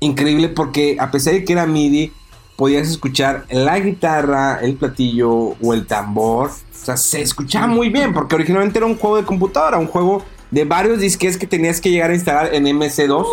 Increíble 0.00 0.48
porque 0.48 0.96
a 1.00 1.10
pesar 1.10 1.34
de 1.34 1.44
que 1.44 1.52
era 1.52 1.66
MIDI, 1.66 2.12
podías 2.58 2.88
escuchar 2.88 3.44
la 3.50 3.78
guitarra, 3.78 4.58
el 4.60 4.74
platillo 4.74 5.30
o 5.30 5.74
el 5.74 5.86
tambor. 5.86 6.48
O 6.48 6.84
sea, 6.84 6.96
se 6.96 7.22
escuchaba 7.22 7.68
muy 7.68 7.88
bien 7.88 8.12
porque 8.12 8.34
originalmente 8.34 8.78
era 8.80 8.86
un 8.86 8.96
juego 8.98 9.16
de 9.16 9.22
computadora, 9.22 9.78
un 9.78 9.86
juego 9.86 10.24
de 10.50 10.64
varios 10.64 10.98
disques 10.98 11.36
que 11.38 11.46
tenías 11.46 11.80
que 11.80 11.88
llegar 11.90 12.10
a 12.10 12.14
instalar 12.14 12.52
en 12.52 12.64
MC2. 12.66 13.24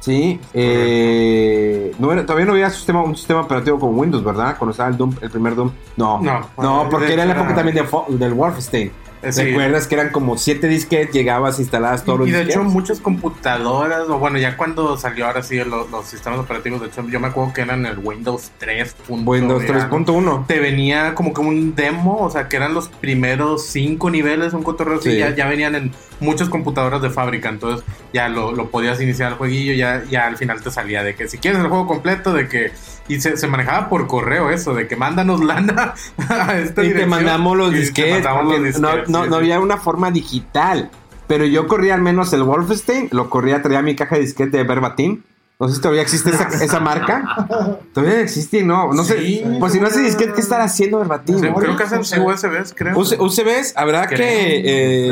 Sí, 0.00 0.40
eh, 0.52 1.92
no 2.00 2.12
era- 2.12 2.22
todavía 2.26 2.46
no 2.46 2.52
había 2.52 2.70
sistema, 2.70 3.02
un 3.04 3.16
sistema 3.16 3.42
operativo 3.42 3.78
con 3.78 3.96
Windows, 3.96 4.24
¿verdad? 4.24 4.56
Cuando 4.58 4.72
estaba 4.72 4.88
el, 4.90 4.96
Doom, 4.96 5.14
el 5.20 5.30
primer 5.30 5.54
Doom. 5.54 5.70
No, 5.96 6.20
No. 6.20 6.40
no, 6.58 6.88
porque 6.90 7.12
era 7.12 7.24
la 7.24 7.34
época 7.34 7.54
también 7.54 7.76
de, 7.76 8.16
del 8.18 8.34
Wolfenstein. 8.34 8.90
Sí. 9.28 9.42
¿Recuerdas 9.42 9.86
que 9.86 9.94
eran 9.96 10.10
como 10.10 10.38
siete 10.38 10.66
disquetes? 10.66 11.12
Llegabas, 11.12 11.58
instalabas 11.58 12.04
todos 12.04 12.20
los 12.20 12.28
Y 12.28 12.32
de 12.32 12.42
hecho 12.42 12.64
muchas 12.64 13.00
computadoras, 13.00 14.08
o 14.08 14.18
bueno, 14.18 14.38
ya 14.38 14.56
cuando 14.56 14.96
salió 14.96 15.26
ahora 15.26 15.42
sí 15.42 15.56
los, 15.62 15.90
los 15.90 16.06
sistemas 16.06 16.38
operativos, 16.38 16.80
de 16.80 16.86
hecho 16.88 17.06
yo 17.08 17.20
me 17.20 17.28
acuerdo 17.28 17.52
que 17.52 17.60
eran 17.60 17.84
el 17.86 17.98
Windows 17.98 18.50
3. 18.58 18.96
Windows 19.08 19.62
3.1. 19.64 20.46
Te 20.46 20.58
venía 20.58 21.14
como 21.14 21.34
que 21.34 21.40
un 21.40 21.74
demo, 21.74 22.18
o 22.18 22.30
sea 22.30 22.48
que 22.48 22.56
eran 22.56 22.72
los 22.74 22.88
primeros 22.88 23.66
cinco 23.66 24.10
niveles, 24.10 24.52
un 24.52 24.62
cotorreo 24.62 25.00
Sí. 25.00 25.16
ya, 25.16 25.34
ya 25.34 25.46
venían 25.48 25.74
en 25.74 25.92
muchas 26.20 26.48
computadoras 26.48 27.00
de 27.00 27.08
fábrica, 27.10 27.48
entonces 27.48 27.84
ya 28.12 28.28
lo, 28.28 28.52
lo 28.52 28.68
podías 28.70 29.00
iniciar 29.00 29.32
el 29.32 29.38
jueguillo, 29.38 29.72
ya, 29.72 30.02
ya 30.10 30.26
al 30.26 30.36
final 30.36 30.60
te 30.62 30.70
salía 30.70 31.02
de 31.02 31.14
que 31.14 31.28
si 31.28 31.38
quieres 31.38 31.60
el 31.60 31.68
juego 31.68 31.86
completo, 31.86 32.34
de 32.34 32.46
que, 32.48 32.72
y 33.08 33.20
se, 33.20 33.38
se 33.38 33.46
manejaba 33.46 33.88
por 33.88 34.06
correo 34.06 34.50
eso, 34.50 34.74
de 34.74 34.86
que 34.86 34.96
mándanos 34.96 35.42
lana 35.42 35.94
a 36.28 36.58
esta 36.58 36.84
Y 36.84 36.92
te 36.92 37.06
mandamos 37.06 37.56
los 37.56 37.70
y 37.70 37.72
te 37.74 37.80
disquetes. 37.80 38.12
mandamos 38.24 38.44
los 38.54 38.64
disquetes, 38.64 39.08
no- 39.08 39.09
no 39.10 39.24
sí. 39.24 39.34
había 39.34 39.60
una 39.60 39.76
forma 39.76 40.10
digital. 40.10 40.90
Pero 41.26 41.44
yo 41.44 41.68
corría 41.68 41.94
al 41.94 42.02
menos 42.02 42.32
el 42.32 42.42
Wolfenstein, 42.42 43.08
lo 43.12 43.30
corría, 43.30 43.62
traía 43.62 43.82
mi 43.82 43.94
caja 43.94 44.16
de 44.16 44.22
disquete 44.22 44.56
de 44.56 44.64
Verbatim. 44.64 45.22
No 45.60 45.68
sé 45.68 45.74
si 45.74 45.80
todavía 45.82 46.00
existe 46.02 46.30
esa, 46.30 46.48
esa 46.48 46.80
marca. 46.80 47.46
Todavía 47.92 48.20
existe, 48.20 48.62
no. 48.62 48.92
No 48.94 49.04
Sí. 49.04 49.12
sé. 49.44 49.56
Pues 49.60 49.74
si 49.74 49.78
no 49.80 49.88
hace 49.88 50.00
disquete, 50.00 50.32
¿qué 50.32 50.40
estará 50.40 50.64
haciendo 50.64 50.98
Verbatim? 50.98 51.38
Sí, 51.38 51.42
no? 51.46 51.54
creo 51.54 51.76
que 51.76 51.82
hacen 51.82 52.02
sí, 52.02 52.18
USBs, 52.18 52.72
creo. 52.74 52.96
UC- 52.96 53.18
UCBs, 53.20 53.76
habrá 53.76 54.06
Creo. 54.06 54.18
que 54.18 54.56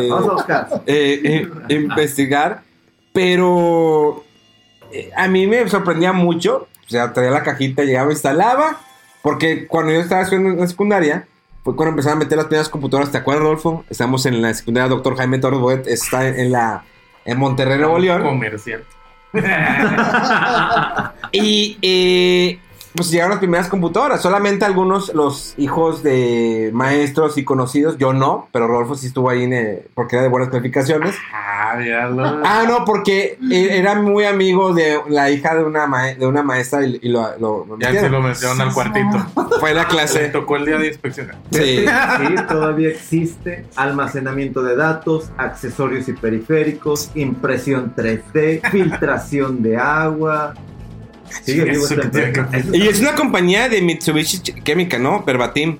eh, 0.07 0.09
eh, 0.87 1.49
eh, 1.69 1.75
investigar. 1.75 2.63
Pero 3.13 4.25
eh, 4.93 5.11
a 5.17 5.29
mí 5.29 5.47
me 5.47 5.69
sorprendía 5.69 6.13
mucho. 6.13 6.67
O 6.87 6.91
sea, 6.91 7.13
traía 7.13 7.31
la 7.31 7.43
cajita, 7.43 7.83
llegaba, 7.85 8.11
instalaba. 8.11 8.81
Porque 9.23 9.67
cuando 9.67 9.93
yo 9.93 10.01
estaba 10.01 10.23
estudiando 10.23 10.51
en 10.51 10.61
la 10.61 10.67
secundaria, 10.67 11.27
fue 11.65 11.77
cuando 11.77 11.91
empezaron 11.91 12.19
a 12.19 12.25
meter 12.25 12.37
las 12.39 12.47
primeras 12.47 12.69
computadoras. 12.69 13.13
¿Te 13.13 13.19
acuerdas, 13.19 13.43
Rodolfo? 13.43 13.85
Estamos 13.91 14.27
en 14.27 14.41
la 14.41 14.55
secundaria 14.55 14.89
Doctor 14.89 15.17
Jaime 15.17 15.39
Torres 15.39 15.61
Bodet. 15.61 15.87
Está 15.87 16.29
en 16.29 16.53
la 16.53 16.85
en 17.25 17.39
Monterrey, 17.39 17.79
Nuevo 17.79 17.99
León. 17.99 18.23
Comercial. 18.23 18.85
Y 21.31 21.77
eh, 21.83 22.59
pues 22.95 23.11
llegaron 23.11 23.31
las 23.31 23.39
primeras 23.39 23.69
computadoras. 23.69 24.21
Solamente 24.23 24.65
algunos, 24.65 25.15
los 25.15 25.55
hijos 25.57 26.03
de 26.03 26.71
maestros 26.73 27.39
y 27.39 27.45
conocidos. 27.45 27.97
Yo 27.99 28.13
no, 28.13 28.49
pero 28.53 28.67
Rodolfo 28.67 28.95
sí 28.95 29.07
estuvo 29.09 29.31
ahí 29.31 29.45
en, 29.45 29.53
eh, 29.53 29.87
porque 29.95 30.17
era 30.17 30.23
de 30.25 30.29
buenas 30.29 30.49
calificaciones. 30.49 31.15
Ah, 31.33 31.77
míralo. 31.79 32.41
Ah, 32.45 32.65
no, 32.67 32.85
porque 32.85 33.39
eh, 33.51 33.69
era 33.73 33.95
muy 33.97 34.25
amigo 34.25 34.73
de 34.75 34.99
la 35.09 35.31
hija 35.31 35.55
de 35.55 35.65
una, 35.65 35.87
ma- 35.87 36.15
de 36.15 36.27
una 36.27 36.43
maestra 36.43 36.85
y, 36.85 36.99
y 37.03 37.09
lo, 37.09 37.23
lo- 37.39 37.67
lo 37.67 37.79
Ya 37.79 37.93
se 37.93 38.09
lo 38.09 38.21
metieron 38.21 38.61
al 38.61 38.73
cuartito. 38.73 39.19
Fue 39.61 39.75
la 39.75 39.83
Le 39.83 39.89
clase. 39.89 40.29
tocó 40.29 40.57
el 40.57 40.65
día 40.67 40.79
de 40.79 40.89
inspección. 40.89 41.31
Sí. 41.51 41.85
Sí, 41.87 42.35
todavía 42.49 42.89
existe 42.91 43.67
almacenamiento 43.77 44.63
de 44.63 44.77
datos, 44.77 45.31
accesorios 45.37 46.09
y 46.09 46.13
periféricos, 46.13 47.11
impresión 47.15 47.93
3D, 47.97 48.69
filtración 48.71 49.63
de 49.63 49.77
agua. 49.77 50.55
Sigue 51.45 51.65
vivo 51.65 51.85
esta 51.87 52.03
empresa. 52.03 52.49
Y 52.73 52.89
es 52.89 53.01
una 53.01 53.15
compañía 53.15 53.69
de 53.69 53.81
Mitsubishi 53.83 54.39
Chemical, 54.39 55.03
¿no? 55.03 55.23
Verbatim. 55.25 55.79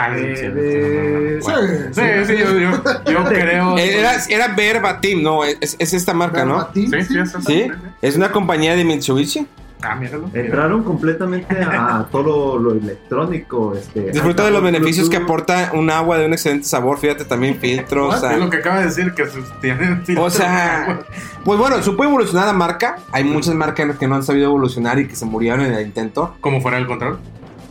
Ah, 0.00 0.14
sí, 0.16 0.22
Eh, 0.24 0.36
sí, 0.36 0.46
de- 0.48 1.40
sí. 1.42 1.50
Sí, 1.92 2.02
sí, 2.26 2.38
yo, 2.38 2.58
yo, 2.58 3.10
yo 3.10 3.24
creo. 3.28 3.76
Era, 3.78 4.12
era 4.28 4.48
Verbatim, 4.54 5.22
no, 5.22 5.44
es, 5.44 5.74
es 5.78 5.92
esta 5.92 6.14
marca, 6.14 6.44
¿no? 6.44 6.58
Verbatim, 6.58 6.90
Sí, 6.90 7.02
sí, 7.02 7.18
eso 7.18 7.40
Sí, 7.42 7.66
es 8.00 8.14
una 8.16 8.30
compañía 8.30 8.76
de 8.76 8.84
Mitsubishi. 8.84 9.46
Ah, 9.82 9.94
míralo. 9.94 10.28
Entraron 10.32 10.82
completamente 10.82 11.56
a 11.60 12.06
todo 12.10 12.58
lo 12.58 12.72
electrónico. 12.72 13.74
Este, 13.74 14.10
Disfruta 14.10 14.44
de 14.44 14.50
los 14.50 14.62
beneficios 14.62 15.08
que 15.08 15.18
aporta 15.18 15.70
un 15.74 15.90
agua 15.90 16.18
de 16.18 16.26
un 16.26 16.32
excelente 16.32 16.66
sabor. 16.66 16.98
Fíjate 16.98 17.24
también 17.24 17.58
filtros. 17.58 18.16
o 18.16 18.18
sea, 18.18 18.32
Es 18.32 18.40
lo 18.40 18.50
que 18.50 18.56
acaba 18.56 18.80
de 18.80 18.86
decir, 18.86 19.14
que 19.14 19.24
tienen 19.60 20.02
O 20.18 20.30
sea, 20.30 21.00
pues 21.44 21.58
bueno, 21.58 21.82
supo 21.82 22.04
evolucionar 22.04 22.46
la 22.46 22.52
marca. 22.52 22.98
Hay 23.12 23.24
muchas 23.24 23.54
marcas 23.54 23.96
que 23.96 24.08
no 24.08 24.16
han 24.16 24.24
sabido 24.24 24.46
evolucionar 24.46 24.98
y 24.98 25.06
que 25.06 25.14
se 25.16 25.24
murieron 25.24 25.60
en 25.60 25.72
el 25.72 25.86
intento. 25.86 26.36
como 26.40 26.60
fuera 26.60 26.78
el 26.78 26.86
control. 26.86 27.18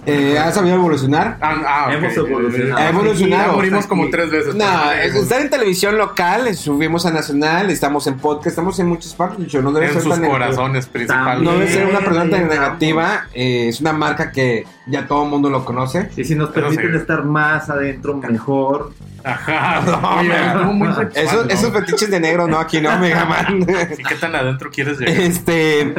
Eh, 0.07 0.39
¿Ha 0.39 0.51
sabido 0.53 0.75
evolucionar? 0.75 1.37
Ah, 1.41 1.55
ah. 1.67 1.93
Hemos 1.93 2.15
evolucionado. 2.15 2.77
Ha 2.77 2.89
evolucionado. 2.89 3.47
Ya 3.51 3.55
morimos 3.55 3.87
como 3.87 4.09
tres 4.09 4.31
veces. 4.31 4.55
No, 4.55 4.91
estar 4.91 5.41
en 5.41 5.49
televisión 5.49 5.97
local, 5.97 6.55
subimos 6.55 7.05
a 7.05 7.11
Nacional, 7.11 7.69
estamos 7.69 8.07
en 8.07 8.17
podcast, 8.17 8.47
estamos 8.47 8.79
en 8.79 8.87
muchas 8.87 9.13
partes. 9.13 9.47
Yo 9.47 9.61
no 9.61 9.71
debe 9.73 9.87
en 9.87 9.93
ser 9.93 10.01
sus 10.03 10.11
tan 10.13 10.25
corazones 10.25 10.85
principalmente. 10.87 11.43
No 11.43 11.51
debe 11.57 11.67
ser 11.71 11.85
una 11.87 11.99
persona 11.99 12.29
tan 12.29 12.47
negativa. 12.47 13.25
eh, 13.33 13.67
es 13.67 13.81
una 13.81 13.91
marca 13.93 14.31
que 14.31 14.65
ya 14.85 15.05
todo 15.07 15.25
el 15.25 15.29
mundo 15.29 15.49
lo 15.49 15.65
conoce. 15.65 16.09
Y 16.15 16.23
si 16.23 16.35
nos 16.35 16.51
permiten 16.51 16.91
sí. 16.91 16.97
estar 16.97 17.25
más 17.25 17.69
adentro, 17.69 18.15
mejor. 18.15 18.93
Ajá. 19.23 19.81
No, 19.85 20.19
Oye, 20.19 20.29
me- 20.29 20.47
estuvo 20.47 20.73
muy 20.73 20.87
sexual, 20.93 21.25
Esos, 21.25 21.45
¿no? 21.45 21.51
esos 21.51 21.73
fetiches 21.73 22.09
de 22.09 22.19
negro, 22.21 22.47
no, 22.47 22.59
aquí 22.59 22.79
no, 22.79 22.97
Mega 22.97 23.25
Man. 23.25 23.59
¿Y 23.97 24.03
qué 24.03 24.15
tan 24.15 24.33
adentro 24.35 24.69
quieres 24.71 24.99
llegar? 24.99 25.19
Este, 25.21 25.93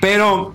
pero 0.00 0.54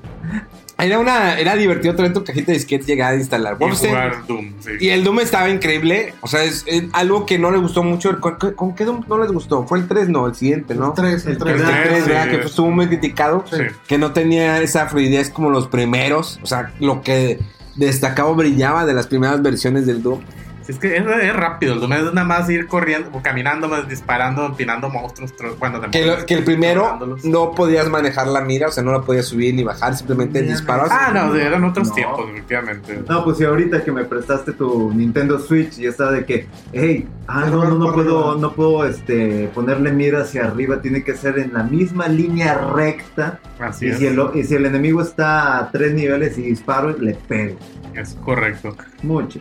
era 0.78 1.00
una, 1.00 1.40
era 1.40 1.56
divertido 1.56 1.96
traer 1.96 2.14
tu 2.14 2.24
cajita 2.24 2.48
de 2.52 2.58
disquete 2.58 2.86
llegar 2.86 3.14
a 3.14 3.16
instalar. 3.16 3.54
Y 3.54 3.58
Wolfenstein. 3.60 3.94
jugar 3.94 4.28
Doom, 4.28 4.54
sí. 4.60 4.72
Y 4.80 4.90
el 4.90 5.04
Doom 5.04 5.20
estaba 5.20 5.50
increíble. 5.50 6.14
O 6.22 6.28
sea, 6.28 6.44
es, 6.44 6.64
es 6.68 6.84
algo 6.94 7.26
que 7.26 7.38
no 7.40 7.52
le 7.52 7.58
gustó 7.60 7.84
mucho. 7.84 8.20
¿Con, 8.20 8.36
con- 8.56 8.76
qué 8.76 8.84
Doom 8.86 9.06
no 9.08 9.18
les 9.20 9.32
gustó? 9.32 9.66
Fue 9.66 9.78
el 9.80 9.88
3, 9.88 10.10
no, 10.10 10.28
el 10.28 10.36
siguiente, 10.36 10.76
¿no? 10.76 10.88
El 10.90 10.94
3, 10.94 11.26
el 11.26 11.32
El 11.34 11.38
3. 11.38 11.56
El 11.56 11.66
tres, 11.66 11.84
3, 11.84 12.04
sí. 12.04 12.10
¿verdad? 12.10 12.30
Que 12.30 12.46
estuvo 12.48 12.72
muy 12.72 12.88
criticado. 12.88 13.46
Sí. 13.50 13.58
Que 13.88 13.98
no 13.98 14.12
tenía 14.14 14.62
esa 14.62 14.88
fluidez 14.88 15.30
como 15.30 15.50
los 15.50 15.68
primeros. 15.68 16.40
O 16.44 16.48
sea, 16.48 16.74
lo 16.80 17.02
que 17.02 17.40
destacaba 17.76 18.30
o 18.30 18.36
brillaba 18.36 18.86
de 18.86 18.94
las 18.94 19.08
primeras 19.08 19.42
versiones 19.42 19.86
del 19.86 20.02
Doom. 20.04 20.22
Es 20.68 20.80
que 20.80 20.96
es, 20.98 21.04
es 21.06 21.36
rápido, 21.36 21.74
el 21.74 21.80
Doom 21.80 21.94
es 21.94 22.04
nada 22.14 22.24
más 22.26 22.50
ir 22.50 22.68
corriendo, 22.68 23.10
o 23.14 23.22
caminando, 23.22 23.68
más 23.68 23.88
disparando, 23.88 24.46
empinando 24.46 24.90
monstruos. 24.90 25.34
Bueno, 25.60 25.82
Que, 25.92 26.06
lo- 26.06 26.18
el 26.28 26.44
primero 26.44 27.00
no 27.24 27.52
podías 27.52 27.90
manejar 27.90 28.28
la 28.28 28.42
mira, 28.42 28.68
o 28.68 28.72
sea, 28.72 28.84
no 28.84 28.92
la 28.92 29.02
podías 29.02 29.26
subir 29.26 29.54
ni 29.54 29.64
bajar, 29.64 29.96
simplemente 29.96 30.42
Bien. 30.42 30.54
disparabas. 30.54 30.92
Ah, 30.92 31.12
no, 31.14 31.36
eran 31.36 31.64
otros 31.64 31.90
No. 31.90 31.94
tiempos, 31.96 32.30
efectivamente. 32.32 33.04
No, 33.10 33.24
pues 33.24 33.38
si 33.38 33.44
ahorita 33.44 33.84
que 33.84 33.92
me 33.92 34.06
prestaste 34.06 34.54
tu 34.54 34.94
Nintendo 34.94 35.40
Switch 35.40 35.78
y 35.80 35.86
estaba 35.88 36.12
de 36.12 36.26
que, 36.26 36.48
hey, 36.72 37.08
ah, 37.28 37.46
no, 37.50 37.66
no, 37.66 37.76
no 37.78 37.94
puedo, 37.94 38.36
no 38.38 38.54
puedo 38.54 38.86
este, 38.86 39.50
ponerle 39.54 39.92
mira 39.92 40.22
hacia 40.22 40.46
arriba, 40.46 40.82
tiene 40.82 41.04
que 41.04 41.16
ser 41.16 41.40
en 41.40 41.54
la 41.54 41.64
misma 41.64 42.08
línea 42.08 42.56
recta. 42.74 43.40
Así 43.60 43.88
Y 43.88 43.90
es, 43.90 43.98
si, 44.00 44.08
el, 44.08 44.22
y 44.34 44.44
si 44.44 44.56
el 44.56 44.66
enemigo 44.66 45.02
está 45.02 45.58
a 45.60 45.72
tres 45.72 45.94
niveles 45.94 46.38
y 46.38 46.44
disparo, 46.44 46.96
le 46.98 47.14
pego. 47.16 47.58
Es 47.96 48.16
correcto. 48.24 48.76
Mucho. 49.02 49.40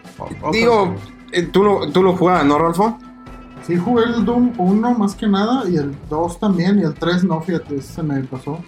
Digo, 0.52 0.94
eh, 1.32 1.42
tú 1.44 1.62
lo, 1.64 1.90
tú 1.90 2.02
lo 2.02 2.16
jugabas, 2.16 2.44
¿no, 2.44 2.58
Rolfo? 2.58 2.98
Sí, 3.66 3.76
jugué 3.76 4.04
el 4.04 4.24
Doom 4.24 4.52
1 4.58 4.94
más 4.94 5.14
que 5.14 5.26
nada 5.28 5.68
y 5.68 5.76
el 5.76 5.94
2 6.10 6.40
también 6.40 6.80
y 6.80 6.82
el 6.82 6.94
3 6.94 7.22
no, 7.24 7.40
fíjate, 7.40 7.76
ese 7.76 7.92
se 7.94 8.02
me 8.02 8.20
pasó. 8.24 8.60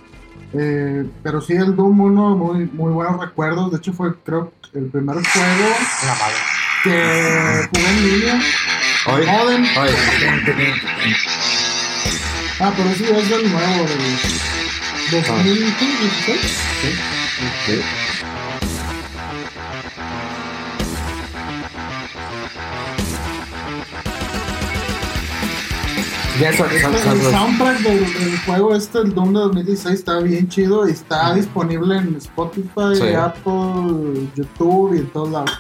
Eh, 0.53 1.05
pero 1.23 1.41
sí, 1.41 1.55
el 1.55 1.75
Doom 1.75 2.01
1, 2.01 2.37
muy, 2.37 2.67
muy 2.73 2.93
buenos 2.93 3.19
recuerdos. 3.21 3.73
De 3.73 3.79
hecho, 3.79 3.93
fue, 3.93 4.15
creo, 4.23 4.53
el 4.73 4.87
primer 4.87 5.17
juego 5.17 5.69
la 6.05 6.15
madre. 6.15 6.37
que 6.85 7.69
jugué 7.71 7.89
en 7.91 8.09
línea. 8.09 8.41
Oye, 9.07 9.27
Modem. 9.27 9.63
oye. 9.63 9.95
Ah, 12.61 12.73
pero 12.77 12.89
ese 12.91 13.05
ya 13.05 13.19
es 13.19 13.29
del 13.29 13.51
nuevo, 13.51 13.85
del 13.85 13.99
2016. 15.11 18.04
Ya 26.41 26.51
eso, 26.51 26.65
Este, 26.65 26.81
son- 26.81 26.95
el 26.95 27.01
son- 27.01 27.33
soundtrack 27.33 27.79
del, 27.81 27.99
del 28.01 28.39
juego 28.45 28.75
este, 28.75 28.99
el 28.99 29.15
Doom 29.15 29.33
de 29.35 29.39
2016, 29.41 29.95
está 30.01 30.19
bien 30.19 30.49
chido 30.49 30.89
y 30.89 30.93
está 30.93 31.33
disponible 31.35 31.97
en 31.97 32.17
Spotify, 32.17 32.95
Sí. 32.97 33.15
Apple, 33.15 34.29
YouTube 34.35 34.95
y 34.95 34.99
en 34.99 35.07
todos 35.11 35.31
lados. 35.31 35.51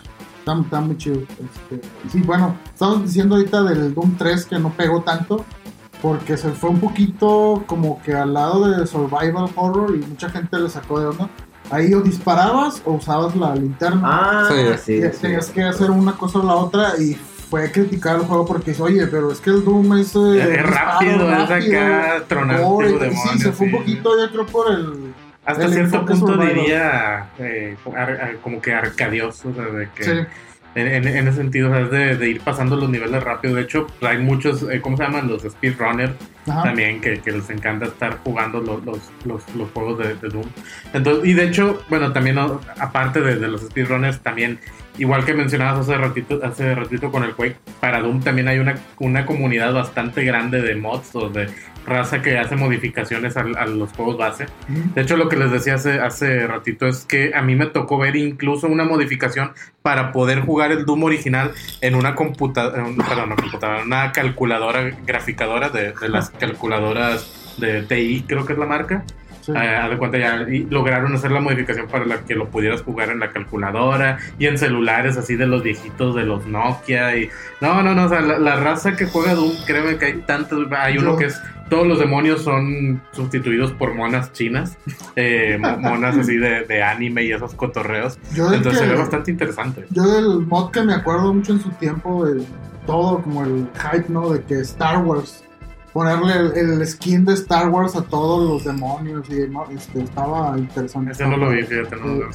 Está, 0.41 0.61
está 0.61 0.81
muy 0.81 0.97
chido. 0.99 1.20
Este, 1.20 1.81
sí, 2.11 2.20
bueno, 2.22 2.57
estamos 2.72 3.05
diciendo 3.05 3.37
ahorita 3.37 3.62
del 3.62 3.95
Doom 3.95 4.16
3 4.16 4.45
que 4.47 4.59
no 4.59 4.70
pegó 4.70 5.01
tanto 5.03 5.45
porque 6.03 6.37
se 6.37 6.51
fue 6.51 6.70
un 6.70 6.81
poquito 6.81 7.62
como 7.66 8.03
que 8.03 8.12
al 8.14 8.35
lado 8.35 8.68
de 8.68 8.87
Survival 8.87 9.51
Horror 9.55 9.95
y 9.97 10.05
mucha 10.07 10.29
gente 10.29 10.59
le 10.59 10.68
sacó 10.68 10.99
de 11.01 11.07
onda. 11.07 11.29
Ahí 11.70 11.95
o 11.95 12.03
disparabas 12.03 12.83
o 12.85 12.93
usabas 12.95 13.35
la 13.37 13.55
linterna. 13.55 14.03
Ah, 14.05 14.49
Sí. 14.51 14.55
sí, 14.85 15.01
Te- 15.01 15.12
sí. 15.12 15.18
Tenías 15.22 15.47
que 15.51 15.62
hacer 15.62 15.91
una 15.91 16.12
cosa 16.12 16.41
o 16.41 16.43
la 16.45 16.57
otra 16.57 16.93
y 16.99 17.16
fue 17.45 17.70
criticar 17.70 18.16
el 18.16 18.22
juego 18.22 18.47
porque 18.47 18.70
dice, 18.72 18.82
oye, 18.82 19.07
pero 19.07 19.30
es 19.32 19.40
que 19.40 19.51
el 19.51 19.64
Doom 19.64 19.99
es, 19.99 20.14
eh, 20.16 20.40
Es 20.40 20.49
disparo 20.49 20.70
rápido, 20.74 21.32
es 21.32 21.51
acá 21.51 22.22
tronante, 22.28 22.62
gore". 22.62 22.92
tipo 22.92 23.05
Sí, 23.32 23.38
se 23.38 23.53
fue 23.53 23.66
sí. 23.68 23.72
un 23.74 23.78
poquito, 23.80 24.11
yo 24.18 24.30
creo, 24.32 24.47
por 24.47 24.72
el... 24.72 25.12
Hasta 25.47 25.64
el 25.66 25.72
cierto 25.74 26.07
punto 26.07 26.16
survival. 26.26 26.55
diría 26.55 27.26
eh, 27.38 27.76
como 28.42 28.61
que 28.62 28.72
arcadioso, 28.72 29.51
o 29.51 29.55
sea, 29.55 29.64
de 29.66 29.88
que 29.95 30.03
Sí, 30.05 30.11
en, 30.74 30.86
en- 30.88 31.07
en 31.07 31.28
ese 31.28 31.36
sentido, 31.36 31.68
o 31.68 31.72
sea, 31.72 31.82
es 31.82 31.90
de, 31.90 32.16
de 32.16 32.30
ir 32.30 32.40
pasando 32.40 32.76
los 32.76 32.88
niveles 32.88 33.22
rápido. 33.22 33.55
De 33.55 33.62
hecho, 33.62 33.86
hay 34.01 34.18
muchos, 34.18 34.62
eh, 34.70 34.80
¿cómo 34.80 34.97
se 34.97 35.03
llaman? 35.05 35.28
Los 35.28 35.42
speedrunners 35.42 36.14
también, 36.47 37.01
que, 37.01 37.20
que 37.20 37.30
les 37.32 37.49
encanta 37.51 37.86
estar 37.86 38.18
jugando 38.24 38.61
los, 38.61 38.84
los, 38.84 38.99
los, 39.24 39.55
los 39.55 39.70
juegos 39.72 39.99
de, 39.99 40.14
de 40.14 40.28
Doom. 40.28 40.47
Entonces, 40.95 41.26
y 41.26 41.34
de 41.34 41.45
hecho, 41.45 41.80
bueno, 41.90 42.12
también 42.12 42.38
aparte 42.38 43.20
de, 43.20 43.36
de 43.36 43.49
los 43.49 43.61
speedrunners, 43.62 44.20
también, 44.20 44.59
igual 44.99 45.24
que 45.24 45.34
mencionabas 45.34 45.80
hace 45.80 45.97
ratito, 45.97 46.40
hace 46.42 46.74
ratito 46.74 47.11
con 47.11 47.24
el 47.24 47.34
Quake, 47.34 47.57
para 47.80 48.01
Doom 48.01 48.20
también 48.20 48.49
hay 48.49 48.59
una, 48.59 48.76
una 48.99 49.26
comunidad 49.26 49.72
bastante 49.72 50.24
grande 50.24 50.62
de 50.62 50.74
mods 50.76 51.14
o 51.14 51.28
de 51.28 51.49
raza 51.86 52.22
que 52.22 52.38
hace 52.38 52.57
modificaciones 52.57 53.36
a, 53.36 53.40
a 53.40 53.66
los 53.66 53.92
juegos 53.92 54.16
base. 54.16 54.47
De 54.95 55.03
hecho, 55.03 55.16
lo 55.16 55.28
que 55.28 55.36
les 55.36 55.51
decía 55.51 55.74
hace, 55.74 56.01
hace 56.01 56.47
ratito 56.47 56.86
es 56.86 57.05
que 57.05 57.32
a 57.34 57.42
mí 57.42 57.57
me 57.57 57.66
tocó 57.66 57.99
ver 57.99 58.16
incluso 58.16 58.66
una 58.68 58.84
modificación 58.84 59.53
para 59.82 60.12
poder 60.12 60.40
jugar 60.40 60.72
el 60.72 60.84
Doom 60.86 61.05
original 61.05 61.53
en 61.80 61.95
una 61.95 62.14
computadora, 62.14 62.84
perdón, 63.07 63.28
no 63.30 63.36
computadora, 63.36 63.82
una 63.82 64.12
calculadora 64.12 64.97
graficadora 65.05 65.68
de, 65.68 65.92
de 65.92 66.09
las 66.09 66.30
calculadoras 66.30 67.55
de 67.59 67.82
TI, 67.82 68.24
creo 68.26 68.47
que 68.47 68.55
es 68.55 68.59
la 68.59 68.66
marca. 68.66 69.05
Sí. 69.45 69.53
Haz 69.55 69.90
de 69.90 69.99
cuenta 69.99 70.16
ya 70.18 70.47
y 70.49 70.61
lograron 70.70 71.14
hacer 71.14 71.30
la 71.30 71.40
modificación 71.40 71.86
para 71.88 72.07
la 72.07 72.20
que 72.24 72.34
lo 72.34 72.49
pudieras 72.49 72.80
jugar 72.82 73.11
en 73.11 73.20
la 73.20 73.30
calculadora 73.30 74.18
y 74.38 74.47
en 74.47 74.57
celulares 74.57 75.16
así 75.18 75.36
de 75.36 75.47
los 75.47 75.62
viejitos 75.62 76.14
de 76.14 76.24
los 76.24 76.47
Nokia 76.47 77.16
y 77.16 77.28
no 77.61 77.82
no 77.82 77.95
no 77.95 78.05
o 78.05 78.09
sea 78.09 78.20
la, 78.22 78.38
la 78.38 78.57
raza 78.57 78.97
que 78.97 79.05
juega 79.07 79.34
Doom 79.34 79.53
créeme 79.66 79.99
que 79.99 80.07
hay 80.07 80.12
tantos 80.26 80.66
hay 80.72 80.97
uno 80.97 81.16
que 81.16 81.26
es 81.26 81.38
todos 81.68 81.86
los 81.86 81.99
demonios 81.99 82.42
son 82.42 83.03
sustituidos 83.12 83.72
por 83.72 83.95
monas 83.95 84.32
chinas 84.32 84.78
eh, 85.16 85.59
mo- 85.61 85.76
monas 85.78 86.16
así 86.16 86.36
de, 86.38 86.64
de 86.64 86.82
anime 86.82 87.24
y 87.24 87.32
esos 87.32 87.55
cotorreos 87.55 88.18
Yo 88.34 88.53
entonces 88.53 88.80
se 88.80 88.86
ve 88.86 88.92
que- 88.95 88.99
bastante 88.99 89.30
interesante 89.30 89.84
yo 89.90 90.03
del 90.05 90.47
mod 90.47 90.70
que 90.70 90.82
me 90.82 90.95
acuerdo 90.95 91.34
mucho 91.34 91.53
en 91.53 91.61
su 91.61 91.68
tiempo, 91.72 92.26
el- 92.26 92.47
todo 92.86 93.22
como 93.22 93.45
el 93.45 93.66
hype, 93.74 94.07
¿no? 94.11 94.30
De 94.30 94.42
que 94.42 94.61
Star 94.61 94.99
Wars, 95.05 95.42
ponerle 95.95 96.34
el, 96.61 96.72
el 96.80 96.86
skin 96.86 97.24
de 97.24 97.32
Star 97.34 97.68
Wars 97.70 97.97
a 97.97 98.03
todos 98.03 98.47
los 98.51 98.64
demonios 98.64 99.26
y 99.30 99.49
¿no? 99.49 99.64
este, 99.70 100.03
estaba 100.03 100.59
interesante. 100.59 101.12
ese 101.12 101.26
no 101.26 101.36
lo 101.38 101.49
vi 101.51 101.62
fíjate 101.62 101.97
no 101.97 102.07
lo 102.07 102.28
vi. 102.28 102.34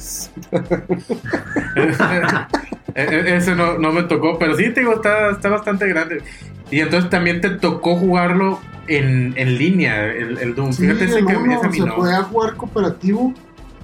E- 2.94 3.02
e- 3.04 3.36
Ese 3.36 3.54
no, 3.54 3.78
no 3.78 3.92
me 3.92 4.02
tocó, 4.04 4.36
pero 4.38 4.56
sí, 4.56 4.70
te 4.70 4.80
digo, 4.80 4.94
está, 4.94 5.30
está 5.30 5.48
bastante 5.48 5.86
grande. 5.86 6.22
Y 6.70 6.80
entonces 6.80 7.08
también 7.10 7.40
te 7.40 7.50
tocó 7.50 7.96
jugarlo 7.96 8.58
en, 8.88 9.34
en 9.36 9.58
línea, 9.58 10.06
el, 10.06 10.38
el 10.38 10.54
Doom. 10.54 10.72
Sí, 10.72 10.82
Fíjate 10.86 11.04
ese 11.04 11.18
el 11.20 11.26
que 11.26 11.36
uno 11.36 11.54
ese 11.54 11.66
a 11.66 11.68
mí 11.68 11.78
se 11.78 11.86
no. 11.86 11.96
podía 11.96 12.22
jugar 12.24 12.56
cooperativo 12.56 13.32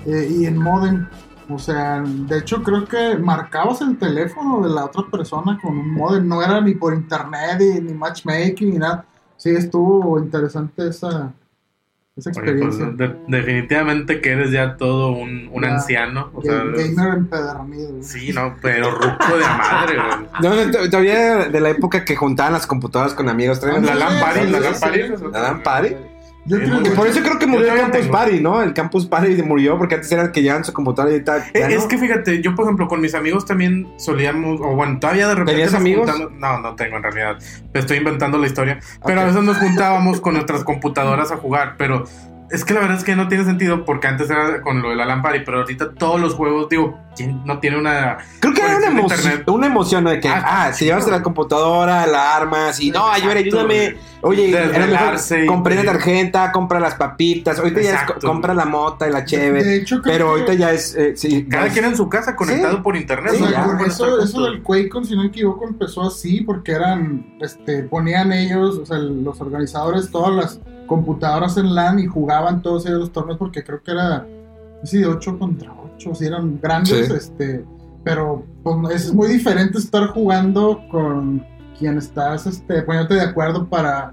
eh, 0.06 0.28
y 0.30 0.46
en 0.46 0.56
modem. 0.56 1.06
O 1.48 1.58
sea, 1.60 2.02
de 2.04 2.38
hecho 2.38 2.62
creo 2.64 2.84
que 2.86 3.16
marcabas 3.18 3.80
el 3.80 3.96
teléfono 3.96 4.66
de 4.66 4.74
la 4.74 4.86
otra 4.86 5.04
persona 5.10 5.58
con 5.62 5.78
un 5.78 5.92
modem. 5.94 6.26
No 6.26 6.42
era 6.42 6.60
ni 6.60 6.74
por 6.74 6.92
internet 6.92 7.58
ni, 7.60 7.80
ni 7.80 7.92
matchmaking 7.94 8.70
ni 8.72 8.78
nada. 8.78 9.04
Sí, 9.36 9.50
estuvo 9.50 10.18
interesante 10.18 10.88
esa, 10.88 11.32
esa 12.16 12.30
Oye, 12.30 12.52
pues, 12.54 12.78
experiencia. 12.80 12.86
de- 12.96 13.16
definitivamente 13.28 14.20
que 14.20 14.30
eres 14.32 14.50
ya 14.50 14.76
todo 14.76 15.12
un, 15.12 15.48
un 15.52 15.62
Ya, 15.62 15.74
anciano. 15.74 16.30
O 16.34 16.42
sea, 16.42 16.64
Ga- 16.64 16.94
Gamer 16.94 17.18
empedernido. 17.18 18.02
sí, 18.02 18.32
no, 18.32 18.56
pero 18.62 18.90
ruco 18.90 19.36
de 19.36 19.44
madre, 19.44 19.96
güey. 19.96 20.28
No, 20.42 20.54
no, 20.64 20.70
to- 20.70 20.90
todavía 20.90 21.48
de 21.48 21.60
la 21.60 21.70
época 21.70 22.04
que 22.04 22.16
juntaban 22.16 22.52
las 22.54 22.66
computadoras 22.66 23.14
con 23.14 23.28
amigos. 23.28 23.60
traían 23.60 23.84
La 23.84 23.94
Lampari, 23.94 24.40
sí, 24.46 24.50
la 24.50 24.74
sí. 24.74 24.84
¿La 25.32 25.42
Lampari? 25.42 25.96
Yo 26.46 26.58
creo 26.58 26.82
que 26.82 26.90
por 26.90 27.06
eso 27.08 27.20
creo 27.22 27.38
que 27.38 27.46
murió 27.46 27.72
el 27.72 27.78
Campus 27.80 28.00
tengo. 28.00 28.12
Party, 28.12 28.40
¿no? 28.40 28.62
El 28.62 28.72
Campus 28.72 29.06
Party 29.06 29.42
murió 29.42 29.76
porque 29.78 29.96
antes 29.96 30.12
eran 30.12 30.30
que 30.32 30.42
llevaban 30.42 30.64
su 30.64 30.72
computadora 30.72 31.10
y 31.12 31.14
ahorita 31.14 31.38
Eh, 31.54 31.66
Es 31.74 31.84
que 31.86 31.98
fíjate, 31.98 32.40
yo 32.40 32.54
por 32.54 32.64
ejemplo 32.66 32.86
con 32.88 33.00
mis 33.00 33.14
amigos 33.14 33.44
también 33.46 33.88
solíamos, 33.96 34.60
o 34.60 34.74
bueno, 34.76 34.98
todavía 35.00 35.26
de 35.28 35.34
repente 35.34 35.52
¿Tenías 35.52 35.72
nos 35.72 35.80
amigos? 35.80 36.10
juntamos- 36.10 36.32
no, 36.38 36.60
no 36.60 36.74
tengo 36.76 36.96
en 36.98 37.02
realidad, 37.02 37.38
estoy 37.74 37.98
inventando 37.98 38.38
la 38.38 38.46
historia, 38.46 38.78
pero 39.04 39.20
a 39.20 39.24
veces 39.24 39.42
nos 39.42 39.56
juntábamos 39.58 40.20
con 40.20 40.34
nuestras 40.34 40.62
computadoras 40.64 41.32
a 41.32 41.36
jugar, 41.36 41.74
pero 41.78 42.04
es 42.50 42.64
que 42.64 42.74
la 42.74 42.80
verdad 42.80 42.96
es 42.98 43.04
que 43.04 43.16
no 43.16 43.28
tiene 43.28 43.44
sentido 43.44 43.84
porque 43.84 44.06
antes 44.06 44.30
era 44.30 44.60
con 44.62 44.82
lo 44.82 44.90
de 44.90 44.96
la 44.96 45.04
lámpara, 45.04 45.40
pero 45.44 45.58
ahorita 45.60 45.94
todos 45.94 46.20
los 46.20 46.34
juegos, 46.34 46.68
digo, 46.68 46.98
¿quién 47.16 47.42
no 47.44 47.58
tiene 47.58 47.78
una... 47.78 48.18
Creo 48.40 48.52
que 48.54 48.60
era 48.60 48.76
una, 48.90 49.00
internet? 49.00 49.48
una 49.48 49.66
emoción 49.66 50.04
¿no? 50.04 50.10
de 50.10 50.20
que, 50.20 50.28
Ah, 50.28 50.66
ah, 50.68 50.72
si 50.72 50.84
llevas 50.84 51.06
la 51.08 51.22
computadora, 51.22 52.06
la 52.06 52.36
armas 52.36 52.78
y 52.80 52.90
no, 52.90 53.06
ayúdame, 53.10 53.40
ayúdame. 53.40 53.96
Oye, 54.22 54.50
era 54.50 54.86
mejor 54.86 55.16
compré 55.46 55.74
la 55.76 55.84
tarjeta, 55.84 56.50
compra 56.52 56.80
las 56.80 56.94
papitas. 56.94 57.58
Ahorita 57.58 57.80
ya 57.80 57.94
es 58.16 58.24
compra 58.24 58.54
la 58.54 58.64
mota 58.64 59.06
y 59.08 59.12
la 59.12 59.20
De 59.20 59.26
cheve. 59.26 59.76
hecho, 59.76 60.00
creo 60.02 60.12
Pero 60.12 60.24
que- 60.26 60.30
ahorita 60.32 60.54
ya 60.54 60.72
es. 60.72 60.94
eh, 60.96 61.16
sí, 61.16 61.46
Cada 61.48 61.66
ya 61.68 61.72
quien 61.72 61.84
es- 61.84 61.90
en 61.92 61.96
su 61.96 62.08
casa 62.08 62.34
conectado 62.34 62.76
Sí. 62.76 62.82
por 62.82 62.96
internet. 62.96 63.34
O 63.40 63.46
sea, 63.46 63.66
eso, 63.86 64.20
eso 64.22 64.42
del 64.44 64.62
QuakeCon, 64.62 65.04
si 65.04 65.14
no 65.14 65.22
me 65.22 65.28
equivoco, 65.28 65.66
empezó 65.68 66.02
así 66.02 66.40
porque 66.40 66.72
eran, 66.72 67.36
este, 67.40 67.82
ponían 67.84 68.32
ellos, 68.32 68.78
o 68.78 68.86
sea, 68.86 68.98
los 68.98 69.40
organizadores, 69.40 70.10
todas 70.10 70.34
las 70.34 70.60
computadoras 70.86 71.56
en 71.56 71.74
LAN 71.74 71.98
y 71.98 72.06
jugaban 72.06 72.62
todos 72.62 72.86
ellos 72.86 73.00
los 73.00 73.12
torneos 73.12 73.38
porque 73.38 73.62
creo 73.64 73.82
que 73.82 73.90
era, 73.90 74.26
sí, 74.84 74.98
de 74.98 75.06
8 75.06 75.38
contra 75.38 75.72
8, 75.96 76.14
sí, 76.14 76.26
eran 76.26 76.58
grandes, 76.60 77.08
Sí. 77.08 77.12
este, 77.14 77.64
pero 78.04 78.44
pues, 78.62 79.06
es 79.06 79.14
muy 79.14 79.28
diferente 79.28 79.78
estar 79.78 80.08
jugando 80.08 80.80
con 80.90 81.44
quien 81.78 81.98
estás, 81.98 82.46
este, 82.46 82.82
poniéndote 82.82 83.14
de 83.14 83.22
acuerdo 83.22 83.66
para 83.68 84.12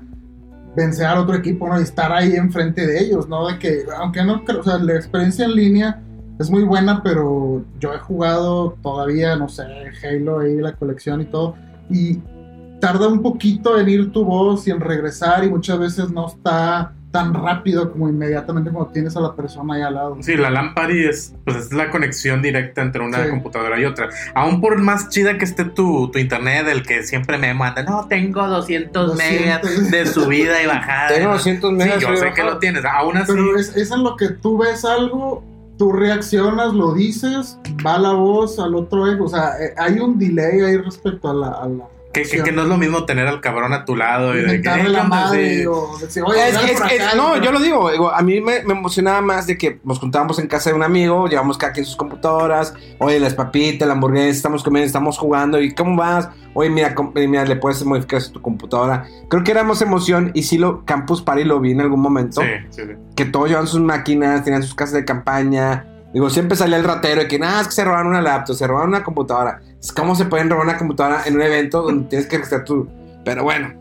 vencer 0.76 1.06
al 1.06 1.20
otro 1.20 1.36
equipo, 1.36 1.68
¿no? 1.70 1.80
Y 1.80 1.84
estar 1.84 2.12
ahí 2.12 2.34
enfrente 2.36 2.86
de 2.88 3.00
ellos, 3.00 3.30
¿no? 3.30 3.48
De 3.48 3.60
que, 3.60 3.86
aunque 3.98 4.24
no 4.24 4.44
creo, 4.44 4.62
o 4.62 4.64
sea, 4.64 4.80
la 4.80 4.96
experiencia 4.96 5.46
en 5.46 5.56
línea 5.56 6.02
es 6.40 6.50
muy 6.50 6.64
buena, 6.64 7.04
pero 7.04 7.64
yo 7.80 7.94
he 7.94 8.00
jugado 8.00 8.76
todavía, 8.82 9.36
no 9.36 9.48
sé, 9.48 9.64
Halo 10.04 10.40
ahí, 10.40 10.58
la 10.58 10.74
colección 10.76 11.22
y 11.22 11.26
todo, 11.26 11.56
y 11.92 12.20
tarda 12.84 13.08
un 13.08 13.22
poquito 13.22 13.80
en 13.80 13.88
ir 13.88 14.12
tu 14.12 14.26
voz 14.26 14.68
y 14.68 14.72
en 14.72 14.82
regresar, 14.82 15.46
y 15.46 15.50
muchas 15.50 15.80
veces 15.80 16.10
no 16.12 16.28
está 16.28 16.92
tan 17.12 17.34
rápido 17.34 17.90
como 17.94 18.10
inmediatamente 18.10 18.72
cuando 18.72 18.92
tienes 18.92 19.16
a 19.16 19.22
la 19.22 19.34
persona 19.38 19.76
ahí 19.76 19.82
al 19.84 19.94
lado. 19.94 20.18
Sí, 20.20 20.36
la 20.36 20.50
Lampari 20.50 21.06
es, 21.06 21.34
pues, 21.46 21.56
es 21.58 21.72
la 21.72 21.90
conexión 21.92 22.42
directa 22.42 22.82
entre 22.82 23.02
una 23.06 23.24
Sí. 23.24 23.30
computadora 23.30 23.80
y 23.80 23.86
otra. 23.86 24.10
Aún 24.36 24.60
por 24.60 24.82
más 24.82 25.08
chida 25.08 25.38
que 25.38 25.46
esté 25.46 25.64
tu, 25.64 26.10
tu 26.12 26.20
internet, 26.20 26.66
el 26.70 26.84
que 26.84 27.04
siempre 27.04 27.38
me 27.38 27.54
manda, 27.54 27.84
no, 27.84 28.06
tengo 28.10 28.46
200, 28.46 29.12
200. 29.16 29.40
megas 29.72 29.92
de 29.92 30.06
subida 30.08 30.62
y 30.62 30.66
bajada. 30.66 31.08
Tengo 31.08 31.28
¿no? 31.30 31.34
200 31.36 31.70
Sí, 31.70 31.76
megas. 31.78 32.02
yo 32.02 32.08
soy 32.10 32.18
sé 32.18 32.34
que 32.34 32.44
lo 32.44 32.58
tienes. 32.58 32.84
Aún 32.84 33.16
así, 33.16 33.32
Pero 33.32 33.56
es, 33.58 33.78
es 33.78 33.92
en 33.92 34.04
lo 34.04 34.18
que 34.18 34.28
tú 34.30 34.58
ves 34.58 34.84
algo, 34.84 35.42
tú 35.78 35.94
reaccionas, 35.94 36.74
lo 36.74 36.94
dices, 36.94 37.58
va 37.86 37.98
la 37.98 38.12
voz 38.12 38.60
al 38.60 38.76
otro 38.76 39.08
ego, 39.10 39.26
o 39.26 39.30
sea, 39.30 39.52
eh, 39.62 39.74
hay 39.78 40.00
un 40.00 40.20
delay 40.20 40.60
ahí 40.62 40.78
respecto 40.78 41.30
a 41.30 41.34
la... 41.34 41.48
A 41.50 41.68
la 41.70 41.86
que, 42.14 42.22
que- 42.24 42.44
que 42.44 42.52
no 42.52 42.62
es 42.62 42.68
lo 42.68 42.78
mismo 42.78 43.06
tener 43.06 43.28
al 43.28 43.42
cabrón 43.42 43.74
a 43.74 43.84
tu 43.86 43.96
lado 43.96 44.34
y 44.34 44.42
de 44.42 44.46
que, 44.46 44.56
inventarle 44.56 44.84
"Eh, 44.84 44.90
la 44.90 45.00
¿qué 45.00 45.04
onda?" 45.06 45.10
madre 45.26 45.60
Sí. 45.62 45.66
o 45.66 45.98
decir, 46.00 46.24
oye, 46.26 46.48
Es- 46.48 46.54
dale 46.54 46.72
es- 46.72 46.80
por 46.80 46.92
es- 46.92 47.02
acá, 47.02 47.16
no, 47.16 47.38
y- 47.38 47.42
yo 47.42 47.52
lo 47.52 47.60
digo, 47.60 47.92
digo, 47.92 48.12
a 48.12 48.22
mí 48.22 48.40
me, 48.40 48.64
me 48.64 48.74
emocionaba 48.74 49.22
más 49.22 49.48
de 49.48 49.58
que 49.58 49.80
nos 49.84 50.00
juntábamos 50.00 50.38
en 50.40 50.48
casa 50.48 50.70
de 50.70 50.76
un 50.76 50.84
amigo, 50.84 51.28
llevamos 51.28 51.58
cada 51.58 51.74
quien 51.74 51.86
sus 51.86 51.96
computadoras, 51.96 52.74
oye, 53.00 53.20
las 53.20 53.34
papitas, 53.34 53.88
la 53.88 53.96
hamburguesa, 53.96 54.30
estamos 54.30 54.64
comiendo, 54.64 54.86
estamos 54.86 55.18
jugando, 55.18 55.60
¿y 55.60 55.74
cómo 55.74 55.98
vas? 55.98 56.30
Oye, 56.54 56.70
mira, 56.70 56.94
eh, 57.16 57.28
mira 57.28 57.46
le 57.46 57.56
puedes 57.56 57.84
modificar 57.84 58.22
tu 58.32 58.42
computadora. 58.42 59.06
Creo 59.30 59.44
que 59.44 59.52
era 59.52 59.64
más 59.64 59.82
emoción 59.82 60.30
y 60.36 60.44
sí 60.44 60.60
lo, 60.60 60.86
Campus 60.86 61.24
Party 61.24 61.44
lo 61.44 61.60
vi 61.60 61.72
en 61.72 61.82
algún 61.82 62.00
momento, 62.00 62.42
Sí, 62.42 62.48
sí, 62.70 62.82
sí. 62.86 62.94
que 63.16 63.26
todos 63.26 63.48
llevaban 63.48 63.68
sus 63.68 63.80
máquinas, 63.82 64.44
tenían 64.44 64.62
sus 64.62 64.76
casas 64.76 64.94
de 64.94 65.04
campaña. 65.06 65.88
Digo, 66.14 66.30
siempre 66.30 66.56
salía 66.56 66.78
el 66.78 66.84
ratero 66.84 67.22
de 67.22 67.28
que 67.28 67.40
nada, 67.40 67.62
es 67.62 67.68
que 67.68 67.74
se 67.74 67.84
robaron 67.84 68.08
una 68.10 68.22
laptop, 68.22 68.56
se 68.56 68.68
robaron 68.68 68.90
una 68.90 69.04
computadora. 69.04 69.62
Es 69.84 69.92
¿Cómo 69.92 70.16
se 70.16 70.26
pueden 70.26 70.50
robar 70.50 70.66
una 70.66 70.78
computadora 70.78 71.24
en 71.26 71.36
un 71.36 71.42
evento 71.42 71.82
donde 71.82 72.08
tienes 72.08 72.28
que 72.28 72.38
registrar 72.38 72.64
tu... 72.64 72.88
Pero 73.26 73.44
bueno, 73.44 73.74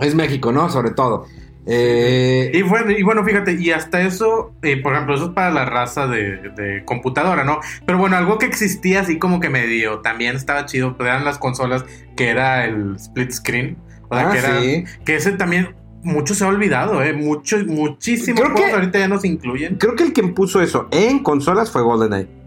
es 0.00 0.14
México, 0.16 0.50
¿no? 0.50 0.68
Sobre 0.68 0.90
todo. 0.90 1.26
Eh, 1.66 2.50
Y 2.52 2.62
bueno, 2.62 2.90
y 2.90 3.02
bueno, 3.04 3.24
fíjate, 3.24 3.52
y 3.52 3.70
hasta 3.70 4.00
eso, 4.00 4.52
eh, 4.62 4.82
por 4.82 4.92
ejemplo, 4.94 5.14
eso 5.14 5.26
es 5.26 5.30
para 5.30 5.50
la 5.52 5.64
raza 5.66 6.08
de, 6.08 6.50
de 6.56 6.82
computadora, 6.84 7.44
¿no? 7.44 7.60
Pero 7.86 7.98
bueno, 7.98 8.16
algo 8.16 8.38
que 8.38 8.46
existía 8.46 9.00
así 9.02 9.18
como 9.18 9.38
que 9.38 9.50
medio, 9.50 10.00
también 10.00 10.34
estaba 10.34 10.66
chido, 10.66 10.96
eran 10.98 11.24
las 11.24 11.38
consolas 11.38 11.84
que 12.16 12.28
era 12.30 12.64
el 12.64 12.96
split 12.96 13.30
screen. 13.30 13.76
O 14.08 14.16
sea, 14.16 14.28
ah, 14.28 14.32
que 14.32 14.38
era, 14.38 14.60
sí. 14.60 14.84
que 15.04 15.14
ese 15.14 15.32
también, 15.32 15.76
mucho 16.02 16.34
se 16.34 16.44
ha 16.44 16.48
olvidado, 16.48 17.04
¿eh? 17.04 17.12
Mucho, 17.12 17.56
muchísimos 17.66 18.40
Creo 18.40 18.54
que- 18.54 18.62
juegos 18.62 18.78
ahorita 18.80 18.98
ya 18.98 19.06
nos 19.08 19.24
incluyen. 19.24 19.76
Creo 19.76 19.94
que 19.94 20.02
el 20.02 20.12
que 20.12 20.22
impuso 20.22 20.60
eso 20.60 20.88
en 20.90 21.22
consolas 21.22 21.70
fue 21.70 21.82
GoldenEye. 21.82 22.39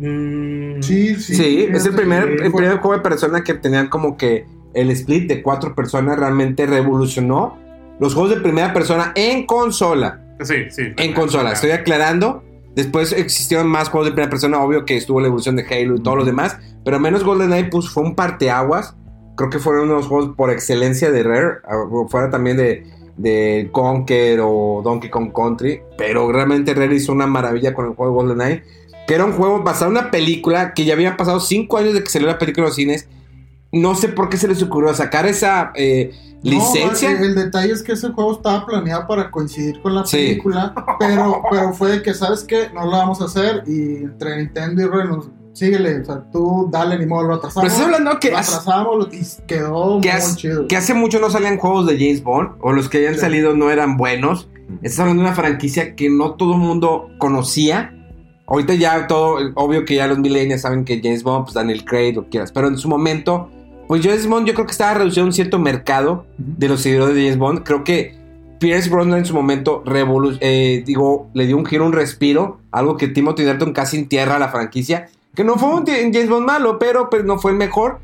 Mm, 0.00 0.82
Sí, 0.82 1.14
sí. 1.16 1.34
Sí, 1.34 1.68
es 1.70 1.84
el 1.84 1.94
primer, 1.94 2.36
que 2.36 2.46
el 2.46 2.52
primer 2.52 2.78
juego 2.78 2.96
de 2.96 3.02
persona 3.02 3.44
que 3.44 3.54
tenían 3.54 3.88
como 3.88 4.16
que 4.16 4.46
el 4.72 4.90
split 4.90 5.28
de 5.28 5.42
cuatro 5.42 5.74
personas 5.74 6.18
realmente 6.18 6.64
revolucionó 6.66 7.58
los 7.98 8.14
juegos 8.14 8.34
de 8.34 8.40
primera 8.40 8.72
persona 8.72 9.12
en 9.14 9.46
consola. 9.46 10.24
Sí, 10.40 10.70
sí. 10.70 10.84
En 10.96 11.12
consola, 11.12 11.52
estoy 11.52 11.72
aclarando. 11.72 12.42
Después 12.74 13.12
existieron 13.12 13.66
más 13.66 13.90
juegos 13.90 14.06
de 14.08 14.12
primera 14.12 14.30
persona, 14.30 14.62
obvio 14.62 14.84
que 14.86 14.96
estuvo 14.96 15.20
la 15.20 15.26
evolución 15.26 15.56
de 15.56 15.66
Halo 15.66 15.96
y 15.96 16.02
todo 16.02 16.16
lo 16.16 16.24
demás, 16.24 16.56
pero 16.84 16.98
menos 16.98 17.24
GoldenEye 17.24 17.64
pues, 17.64 17.90
fue 17.90 18.02
un 18.04 18.14
parteaguas. 18.14 18.96
Creo 19.36 19.50
que 19.50 19.58
fueron 19.58 19.84
uno 19.84 19.94
de 19.94 19.98
los 20.00 20.06
juegos 20.06 20.34
por 20.36 20.50
excelencia 20.50 21.10
de 21.10 21.22
Rare, 21.22 21.58
fuera 22.08 22.30
también 22.30 22.56
de, 22.56 22.84
de 23.16 23.68
Conker 23.72 24.40
o 24.42 24.80
Donkey 24.84 25.10
Kong 25.10 25.32
Country, 25.34 25.82
pero 25.98 26.30
realmente 26.30 26.72
Rare 26.74 26.94
hizo 26.94 27.12
una 27.12 27.26
maravilla 27.26 27.74
con 27.74 27.86
el 27.86 27.94
juego 27.94 28.14
GoldenEye, 28.14 28.62
que 29.10 29.16
era 29.16 29.24
un 29.24 29.32
juego 29.32 29.64
basado 29.64 29.90
en 29.90 29.98
una 29.98 30.12
película 30.12 30.72
que 30.72 30.84
ya 30.84 30.92
había 30.94 31.16
pasado 31.16 31.40
5 31.40 31.78
años 31.78 31.94
de 31.94 32.04
que 32.04 32.10
salió 32.10 32.28
la 32.28 32.38
película 32.38 32.66
en 32.66 32.68
los 32.68 32.76
cines. 32.76 33.08
No 33.72 33.96
sé 33.96 34.06
por 34.06 34.28
qué 34.28 34.36
se 34.36 34.46
les 34.46 34.62
ocurrió 34.62 34.94
sacar 34.94 35.26
esa 35.26 35.72
eh, 35.74 36.12
No, 36.44 36.50
licencia. 36.52 37.10
el, 37.10 37.24
el 37.24 37.34
detalle 37.34 37.72
es 37.72 37.82
que 37.82 37.90
ese 37.94 38.10
juego 38.10 38.34
estaba 38.34 38.64
planeado 38.66 39.08
para 39.08 39.32
coincidir 39.32 39.82
con 39.82 39.96
la 39.96 40.06
Sí. 40.06 40.16
película, 40.16 40.72
pero, 41.00 41.42
pero 41.50 41.72
fue 41.72 41.90
de 41.90 42.02
que, 42.02 42.14
¿sabes 42.14 42.44
qué? 42.44 42.68
No 42.72 42.84
lo 42.84 42.92
vamos 42.92 43.20
a 43.20 43.24
hacer 43.24 43.64
y 43.66 43.96
entre 44.04 44.36
Nintendo 44.36 44.80
y 44.82 45.08
nos... 45.08 45.28
Síguele, 45.54 46.02
o 46.02 46.04
sea, 46.04 46.22
tú 46.30 46.68
dale 46.70 46.96
ni 46.96 47.06
modo, 47.06 47.24
lo 47.24 47.34
atrasamos. 47.34 47.64
pero 47.68 47.72
estoy 47.74 47.84
hablando 47.92 48.20
que 48.20 48.30
lo 48.30 48.38
atrasamos 48.38 48.96
lo- 48.96 49.12
y 49.12 49.26
quedó 49.48 50.00
que, 50.00 50.12
muy 50.12 50.36
chido. 50.36 50.68
que 50.68 50.76
hace 50.76 50.94
mucho 50.94 51.18
no 51.18 51.28
salían 51.30 51.58
juegos 51.58 51.88
de 51.88 51.98
James 51.98 52.22
Bond, 52.22 52.50
o 52.60 52.72
los 52.72 52.88
que 52.88 52.98
hayan 52.98 53.14
Sí. 53.14 53.20
salido 53.20 53.56
no 53.56 53.72
eran 53.72 53.96
buenos. 53.96 54.48
Estás 54.82 55.00
hablando 55.00 55.24
de 55.24 55.28
una 55.30 55.34
franquicia 55.36 55.96
que 55.96 56.08
no 56.08 56.34
todo 56.34 56.52
el 56.52 56.60
mundo 56.60 57.08
conocía. 57.18 57.92
Ahorita 58.50 58.74
ya 58.74 59.06
todo, 59.06 59.38
obvio 59.54 59.84
que 59.84 59.94
ya 59.94 60.08
los 60.08 60.18
millennials 60.18 60.62
saben 60.62 60.84
que 60.84 61.00
James 61.00 61.22
Bond, 61.22 61.44
pues 61.44 61.54
Daniel 61.54 61.84
Craig, 61.84 62.14
lo 62.14 62.24
que 62.24 62.30
quieras, 62.30 62.50
pero 62.50 62.66
en 62.66 62.76
su 62.76 62.88
momento, 62.88 63.48
pues 63.86 64.02
James 64.02 64.26
Bond 64.26 64.46
yo 64.46 64.54
creo 64.54 64.66
que 64.66 64.72
estaba 64.72 64.94
reducido 64.94 65.22
a 65.22 65.26
un 65.26 65.32
cierto 65.32 65.60
mercado 65.60 66.26
de 66.36 66.68
los 66.68 66.80
seguidores 66.80 67.14
de 67.14 67.22
James 67.22 67.38
Bond. 67.38 67.62
Creo 67.62 67.84
que 67.84 68.18
Pierce 68.58 68.90
Brosnan 68.90 69.20
en 69.20 69.24
su 69.24 69.34
momento 69.34 69.84
eh, 70.40 70.82
digo, 70.84 71.30
le 71.32 71.46
dio 71.46 71.56
un 71.56 71.64
giro, 71.64 71.86
un 71.86 71.92
respiro, 71.92 72.58
algo 72.72 72.96
que 72.96 73.06
Timothy 73.06 73.44
Dalton 73.44 73.72
casi 73.72 73.96
entierra 73.96 74.34
a 74.34 74.38
la 74.40 74.48
franquicia, 74.48 75.08
que 75.34 75.44
no 75.44 75.54
fue 75.54 75.70
un 75.70 75.86
James 75.86 76.28
Bond 76.28 76.44
malo, 76.44 76.80
pero 76.80 77.08
pues 77.08 77.24
no 77.24 77.38
fue 77.38 77.52
el 77.52 77.56
mejor. 77.56 78.00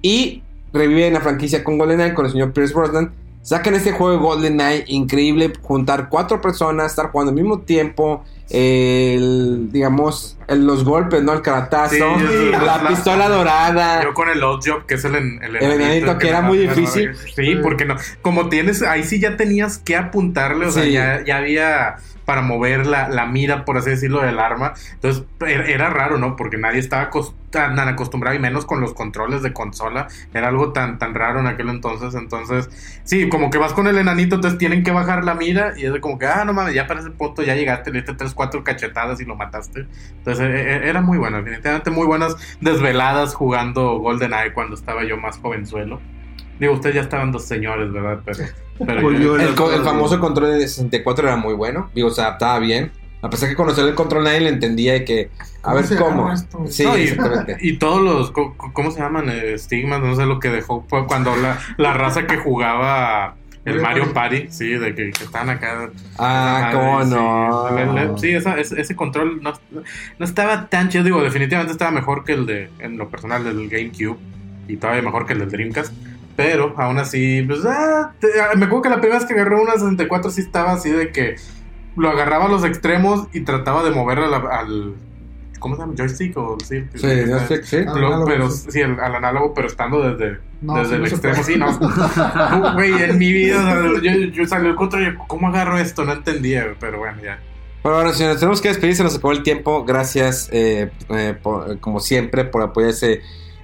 Y 0.00 0.42
reviven 0.72 1.12
la 1.12 1.20
franquicia 1.20 1.64
con 1.64 1.76
GoldenEye, 1.76 2.14
con 2.14 2.24
el 2.26 2.32
señor 2.32 2.52
Pierce 2.52 2.72
Brosnan. 2.72 3.12
Sacan 3.48 3.74
este 3.74 3.92
juego 3.92 4.12
de 4.12 4.18
GoldenEye, 4.18 4.84
increíble, 4.88 5.50
juntar 5.62 6.10
cuatro 6.10 6.38
personas, 6.42 6.90
estar 6.90 7.10
jugando 7.10 7.30
al 7.30 7.34
mismo 7.36 7.60
tiempo, 7.60 8.22
el, 8.50 9.68
digamos, 9.72 10.36
el- 10.48 10.66
los 10.66 10.84
golpes, 10.84 11.22
¿no? 11.22 11.32
El 11.32 11.40
caratazo, 11.40 11.94
Sí, 11.94 12.26
sí, 12.28 12.48
la 12.50 12.76
la- 12.82 12.88
pistola 12.88 13.28
dorada. 13.30 14.02
Yo 14.04 14.12
con 14.12 14.28
el 14.28 14.42
Odd 14.42 14.60
Job, 14.66 14.86
que 14.86 14.94
es 14.96 15.04
el, 15.06 15.14
el, 15.16 15.56
El 15.56 15.72
enanito, 15.80 16.18
que 16.18 16.28
era 16.28 16.42
muy 16.42 16.58
difícil. 16.58 17.12
Sí, 17.34 17.56
porque 17.62 17.86
no. 17.86 17.96
Como 18.20 18.50
tienes, 18.50 18.82
ahí 18.82 19.02
sí 19.04 19.18
ya 19.18 19.36
tenías 19.38 19.78
que 19.78 19.96
apuntarle, 19.96 20.66
o 20.66 20.70
sea, 20.70 20.84
ya, 20.84 21.24
ya 21.24 21.38
había 21.38 21.96
para 22.28 22.42
mover 22.42 22.86
la, 22.86 23.08
la 23.08 23.24
mira, 23.24 23.64
por 23.64 23.78
así 23.78 23.88
decirlo, 23.88 24.20
del 24.20 24.38
arma. 24.38 24.74
Entonces 24.92 25.24
era, 25.40 25.64
era 25.64 25.88
raro, 25.88 26.18
¿no? 26.18 26.36
Porque 26.36 26.58
nadie 26.58 26.78
estaba 26.78 27.08
tan, 27.48 27.78
acostumbrado, 27.78 28.36
y 28.36 28.38
menos 28.38 28.66
con 28.66 28.82
los 28.82 28.92
controles 28.92 29.42
de 29.42 29.54
consola. 29.54 30.08
Era 30.34 30.48
algo 30.48 30.74
tan, 30.74 30.98
tan 30.98 31.14
raro 31.14 31.40
en 31.40 31.46
aquel 31.46 31.70
entonces. 31.70 32.14
Entonces, 32.14 32.68
sí, 33.02 33.30
como 33.30 33.48
que 33.48 33.56
vas 33.56 33.72
con 33.72 33.86
el 33.86 33.96
enanito, 33.96 34.34
entonces 34.34 34.58
tienen 34.58 34.82
que 34.82 34.90
bajar 34.90 35.24
la 35.24 35.32
mira 35.32 35.72
y 35.74 35.86
es 35.86 36.00
como 36.00 36.18
que, 36.18 36.26
ah, 36.26 36.44
no 36.44 36.52
mames, 36.52 36.74
ya 36.74 36.86
para 36.86 37.00
ese 37.00 37.12
punto 37.12 37.42
ya 37.42 37.54
llegaste, 37.54 37.90
le 37.92 38.00
diste 38.00 38.12
tres, 38.12 38.34
cuatro 38.34 38.62
cachetadas 38.62 39.22
y 39.22 39.24
lo 39.24 39.34
mataste. 39.34 39.86
Entonces 40.18 40.44
e- 40.44 40.70
e- 40.70 40.88
era 40.90 41.00
muy 41.00 41.16
bueno, 41.16 41.38
definitivamente 41.38 41.90
muy 41.90 42.06
buenas 42.06 42.36
desveladas 42.60 43.34
jugando 43.34 44.00
GoldenEye 44.00 44.52
cuando 44.52 44.74
estaba 44.74 45.02
yo 45.04 45.16
más 45.16 45.38
jovenzuelo. 45.38 45.98
Digo, 46.60 46.74
ustedes 46.74 46.96
ya 46.96 47.00
estaban 47.00 47.32
dos 47.32 47.46
señores, 47.46 47.90
¿verdad? 47.90 48.20
Pero, 48.22 48.44
pero 48.86 49.02
Pues 49.02 49.20
El, 49.20 49.54
co- 49.54 49.72
el 49.72 49.82
famoso 49.82 50.18
control 50.20 50.58
de 50.58 50.68
64 50.68 51.26
era 51.28 51.36
muy 51.36 51.54
bueno. 51.54 51.90
Digo, 51.94 52.10
se 52.10 52.20
adaptaba 52.22 52.58
bien. 52.58 52.90
A 53.20 53.30
pesar 53.30 53.48
que 53.48 53.56
conocer 53.56 53.84
el 53.86 53.94
control 53.96 54.24
nadie 54.24 54.40
le 54.40 54.48
entendía 54.50 54.94
y 54.96 55.04
que... 55.04 55.30
A 55.64 55.72
¿Cómo 55.72 55.74
ver 55.74 55.98
cómo. 55.98 56.36
Sí, 56.68 56.84
No, 56.84 56.96
y, 56.96 57.02
exactamente. 57.02 57.56
y 57.62 57.76
todos 57.78 58.00
los, 58.00 58.30
¿cómo 58.30 58.90
se 58.92 59.00
llaman? 59.00 59.28
Eh, 59.28 59.54
Estigmas, 59.54 60.00
no 60.00 60.14
sé 60.14 60.24
lo 60.24 60.38
que 60.38 60.50
dejó 60.50 60.84
fue 60.88 61.04
cuando 61.06 61.34
la, 61.36 61.58
la 61.78 61.92
raza 61.94 62.26
que 62.28 62.36
jugaba 62.36 63.34
el 63.64 63.82
Mario 63.82 64.12
Party, 64.14 64.46
sí, 64.50 64.68
de 64.68 64.94
que, 64.94 65.10
que 65.10 65.24
estaban 65.24 65.50
acá. 65.50 65.90
Ah, 66.16 66.68
Esa 66.70 66.78
cómo 66.78 67.04
no. 67.04 68.18
Sí, 68.18 68.30
esa- 68.30 68.58
ese, 68.58 68.80
ese 68.80 68.94
control 68.96 69.42
no, 69.42 69.52
no 70.18 70.24
estaba 70.24 70.68
tan 70.68 70.88
chido. 70.88 71.02
Digo, 71.04 71.20
definitivamente 71.20 71.72
estaba 71.72 71.90
mejor 71.90 72.24
que 72.24 72.32
el 72.34 72.46
de, 72.46 72.70
en 72.78 72.96
lo 72.96 73.08
personal, 73.10 73.42
del 73.44 73.68
GameCube. 73.68 74.16
Y 74.68 74.76
todavía 74.76 75.02
mejor 75.02 75.26
que 75.26 75.32
el 75.32 75.40
del 75.40 75.50
Dreamcast. 75.50 75.92
Pero 76.38 76.72
aún 76.78 76.98
así, 76.98 77.42
pues, 77.42 77.64
ah, 77.66 78.12
te- 78.20 78.40
ah, 78.40 78.54
me 78.56 78.66
acuerdo 78.66 78.82
que 78.82 78.88
la 78.90 79.00
primera 79.00 79.18
vez 79.18 79.26
que 79.26 79.34
agarré 79.34 79.56
una 79.60 79.72
64 79.72 80.30
sí 80.30 80.40
estaba 80.42 80.70
así 80.74 80.88
de 80.88 81.10
que 81.10 81.34
lo 81.96 82.08
agarraba 82.08 82.44
a 82.44 82.48
los 82.48 82.64
extremos 82.64 83.26
y 83.32 83.40
trataba 83.40 83.82
de 83.82 83.90
mover 83.90 84.20
a 84.20 84.28
la- 84.28 84.36
al. 84.60 84.94
¿Cómo 85.58 85.74
se 85.74 85.80
llama? 85.82 85.94
¿Joystick? 85.98 86.36
O, 86.36 86.56
sí, 86.64 86.84
Sí, 86.94 87.08
sí. 87.64 87.78
Lo- 87.92 88.24
pero 88.24 88.48
sí. 88.52 88.70
sí, 88.70 88.80
el- 88.80 89.00
al 89.00 89.16
análogo, 89.16 89.52
pero 89.52 89.66
estando 89.66 90.00
desde, 90.08 90.38
No, 90.60 90.76
desde 90.76 90.90
sí, 90.90 90.94
el 90.94 91.00
no 91.00 91.06
extremo, 91.08 91.42
sí, 91.42 91.56
no. 91.56 91.78
Güey, 92.74 93.02
en 93.02 93.18
mi 93.18 93.32
vida, 93.32 93.58
o 93.58 93.62
sea, 94.00 94.00
yo, 94.00 94.18
yo 94.30 94.46
salí 94.46 94.68
el 94.68 94.76
control 94.76 95.08
y 95.08 95.16
¿cómo 95.26 95.48
agarro 95.48 95.76
esto? 95.76 96.04
No 96.04 96.12
entendía, 96.12 96.68
pero 96.78 96.98
bueno, 96.98 97.18
ya. 97.20 97.40
Bueno, 97.82 98.12
señores, 98.12 98.38
tenemos 98.38 98.60
que 98.60 98.68
despedir, 98.68 98.94
se 98.94 99.02
nos 99.02 99.16
acabó 99.16 99.32
el 99.32 99.42
tiempo. 99.42 99.84
Gracias, 99.84 100.48
eh, 100.52 100.92
eh, 101.08 101.34
por- 101.42 101.80
como 101.80 101.98
siempre, 101.98 102.44
por 102.44 102.62
apoyar 102.62 102.90
ese 102.90 103.22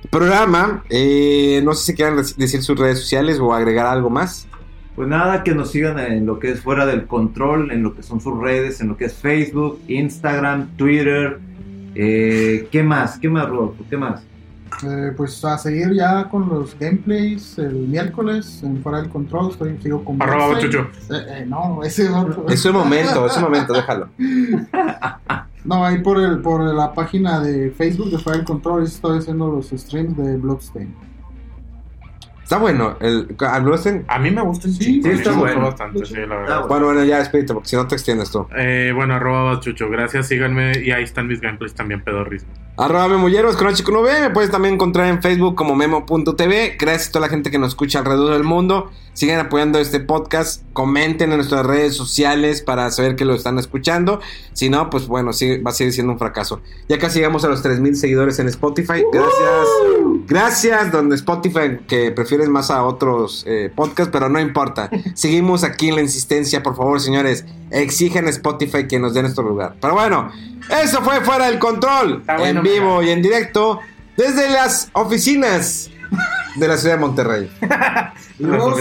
programa. 0.08 0.84
Eh, 0.90 1.60
no 1.64 1.74
sé 1.74 1.86
si 1.86 1.94
quieran 1.94 2.16
dec- 2.16 2.36
decir 2.36 2.62
sus 2.62 2.78
redes 2.78 2.98
sociales 3.00 3.38
o 3.40 3.52
agregar 3.54 3.86
algo 3.86 4.10
más. 4.10 4.46
Pues 4.96 5.08
nada, 5.08 5.42
que 5.42 5.54
nos 5.54 5.72
sigan 5.72 5.98
en 5.98 6.24
lo 6.24 6.38
que 6.38 6.52
es 6.52 6.60
fuera 6.60 6.86
del 6.86 7.06
control, 7.06 7.72
en 7.72 7.82
lo 7.82 7.94
que 7.96 8.02
son 8.04 8.20
sus 8.20 8.38
redes, 8.38 8.80
en 8.80 8.88
lo 8.88 8.96
que 8.96 9.06
es 9.06 9.14
Facebook, 9.14 9.80
Instagram, 9.88 10.68
Twitter. 10.76 11.38
Eh, 11.96 12.68
¿Qué 12.70 12.82
más? 12.82 13.18
¿Qué 13.18 13.28
más, 13.28 13.48
Rodolfo? 13.48 13.84
¿Qué 13.90 13.96
más? 13.96 14.22
Eh, 14.84 15.12
pues 15.16 15.44
a 15.44 15.56
seguir 15.58 15.92
ya 15.94 16.28
con 16.28 16.48
los 16.48 16.76
gameplays 16.78 17.58
el 17.58 17.74
miércoles 17.74 18.60
en 18.64 18.82
Fuera 18.82 19.00
del 19.00 19.08
Control. 19.10 19.50
Estoy, 19.52 19.76
sigo 19.82 20.04
con 20.04 20.20
Arroba. 20.22 20.58
Chucho. 20.58 20.88
Eh, 21.10 21.26
eh, 21.28 21.44
no, 21.46 21.80
ese 21.84 22.04
es 22.04 22.10
otro. 22.10 22.46
Es 22.48 22.64
un 22.64 22.72
momento, 22.72 23.26
es 23.26 23.36
un 23.36 23.42
momento, 23.42 23.72
déjalo. 23.72 24.08
No, 25.64 25.84
ahí 25.84 26.02
por, 26.02 26.20
el, 26.20 26.40
por 26.40 26.62
la 26.62 26.92
página 26.92 27.40
de 27.40 27.70
Facebook 27.70 28.10
de 28.10 28.32
del 28.32 28.44
Control 28.44 28.84
estoy 28.84 29.18
haciendo 29.18 29.50
los 29.50 29.70
streams 29.70 30.16
de 30.16 30.36
Bloodstain. 30.36 30.94
Está 32.44 32.58
bueno. 32.58 32.96
El. 33.00 33.34
A 34.06 34.18
mí 34.20 34.30
me 34.30 34.42
gusta 34.42 34.68
un 34.68 34.74
Sí, 34.74 34.84
sí, 34.84 35.00
me 35.02 35.14
está 35.14 35.32
bueno. 35.32 35.62
bastante, 35.62 36.04
sí, 36.06 36.14
la 36.14 36.36
verdad. 36.36 36.66
Bueno, 36.68 36.84
bueno, 36.86 37.02
ya 37.04 37.18
despídete, 37.18 37.54
porque 37.54 37.70
si 37.70 37.74
no 37.76 37.86
te 37.88 37.94
extiendes 37.96 38.30
tú. 38.30 38.46
Eh, 38.56 38.92
bueno, 38.94 39.14
arroba 39.14 39.58
Chucho, 39.60 39.88
gracias, 39.88 40.28
síganme 40.28 40.78
y 40.78 40.92
ahí 40.92 41.02
están 41.02 41.26
mis 41.26 41.40
gameplays 41.40 41.74
también 41.74 42.04
pedorris. 42.04 42.44
Arroba 42.76 43.06
Memolleros 43.08 43.56
con 43.56 43.68
H 43.68 43.82
con 43.84 43.96
V. 43.96 44.20
Me 44.20 44.30
puedes 44.30 44.50
también 44.50 44.74
encontrar 44.74 45.06
en 45.06 45.22
Facebook 45.22 45.54
como 45.54 45.74
memo.tv. 45.76 46.76
Gracias 46.78 47.08
a 47.08 47.12
toda 47.12 47.26
la 47.26 47.30
gente 47.30 47.50
que 47.52 47.58
nos 47.58 47.68
escucha 47.68 48.00
alrededor 48.00 48.32
del 48.34 48.42
mundo. 48.42 48.90
Sigan 49.12 49.38
apoyando 49.38 49.78
este 49.78 50.00
podcast. 50.00 50.64
Comenten 50.72 51.30
en 51.30 51.36
nuestras 51.36 51.64
redes 51.64 51.94
sociales 51.94 52.62
para 52.62 52.90
saber 52.90 53.14
que 53.14 53.24
lo 53.24 53.34
están 53.34 53.60
escuchando. 53.60 54.20
Si 54.54 54.70
no, 54.70 54.90
pues 54.90 55.06
bueno, 55.06 55.32
sigue- 55.32 55.62
va 55.62 55.70
a 55.70 55.72
seguir 55.72 55.92
siendo 55.92 56.12
un 56.14 56.18
fracaso. 56.18 56.60
Ya 56.88 56.98
casi 56.98 57.20
llegamos 57.20 57.44
a 57.44 57.48
los 57.48 57.62
3000 57.62 57.94
seguidores 57.94 58.40
en 58.40 58.48
Spotify. 58.48 59.04
Gracias. 59.12 59.68
Gracias, 60.26 60.90
donde 60.92 61.14
Spotify, 61.14 61.78
que 61.86 62.10
prefieres 62.34 62.48
más 62.48 62.70
a 62.70 62.82
otros 62.82 63.44
eh, 63.46 63.70
podcasts, 63.74 64.10
pero 64.12 64.28
no 64.28 64.40
importa. 64.40 64.90
Seguimos 65.14 65.62
aquí 65.62 65.88
en 65.88 65.96
la 65.96 66.02
insistencia, 66.02 66.62
por 66.62 66.76
favor, 66.76 67.00
señores. 67.00 67.44
Exigen 67.70 68.26
a 68.26 68.30
Spotify 68.30 68.86
que 68.88 68.98
nos 68.98 69.14
den 69.14 69.22
nuestro 69.22 69.44
lugar. 69.44 69.76
Pero 69.80 69.94
bueno, 69.94 70.30
eso 70.82 71.00
fue 71.02 71.20
Fuera 71.20 71.46
del 71.46 71.58
Control. 71.58 72.22
Bueno, 72.26 72.44
en 72.60 72.62
vivo 72.62 73.02
y 73.02 73.10
en 73.10 73.22
directo 73.22 73.78
desde 74.16 74.50
las 74.50 74.90
oficinas 74.94 75.90
de 76.56 76.68
la 76.68 76.76
ciudad 76.76 76.96
de 76.96 77.00
Monterrey. 77.00 77.50
Los- 78.38 78.80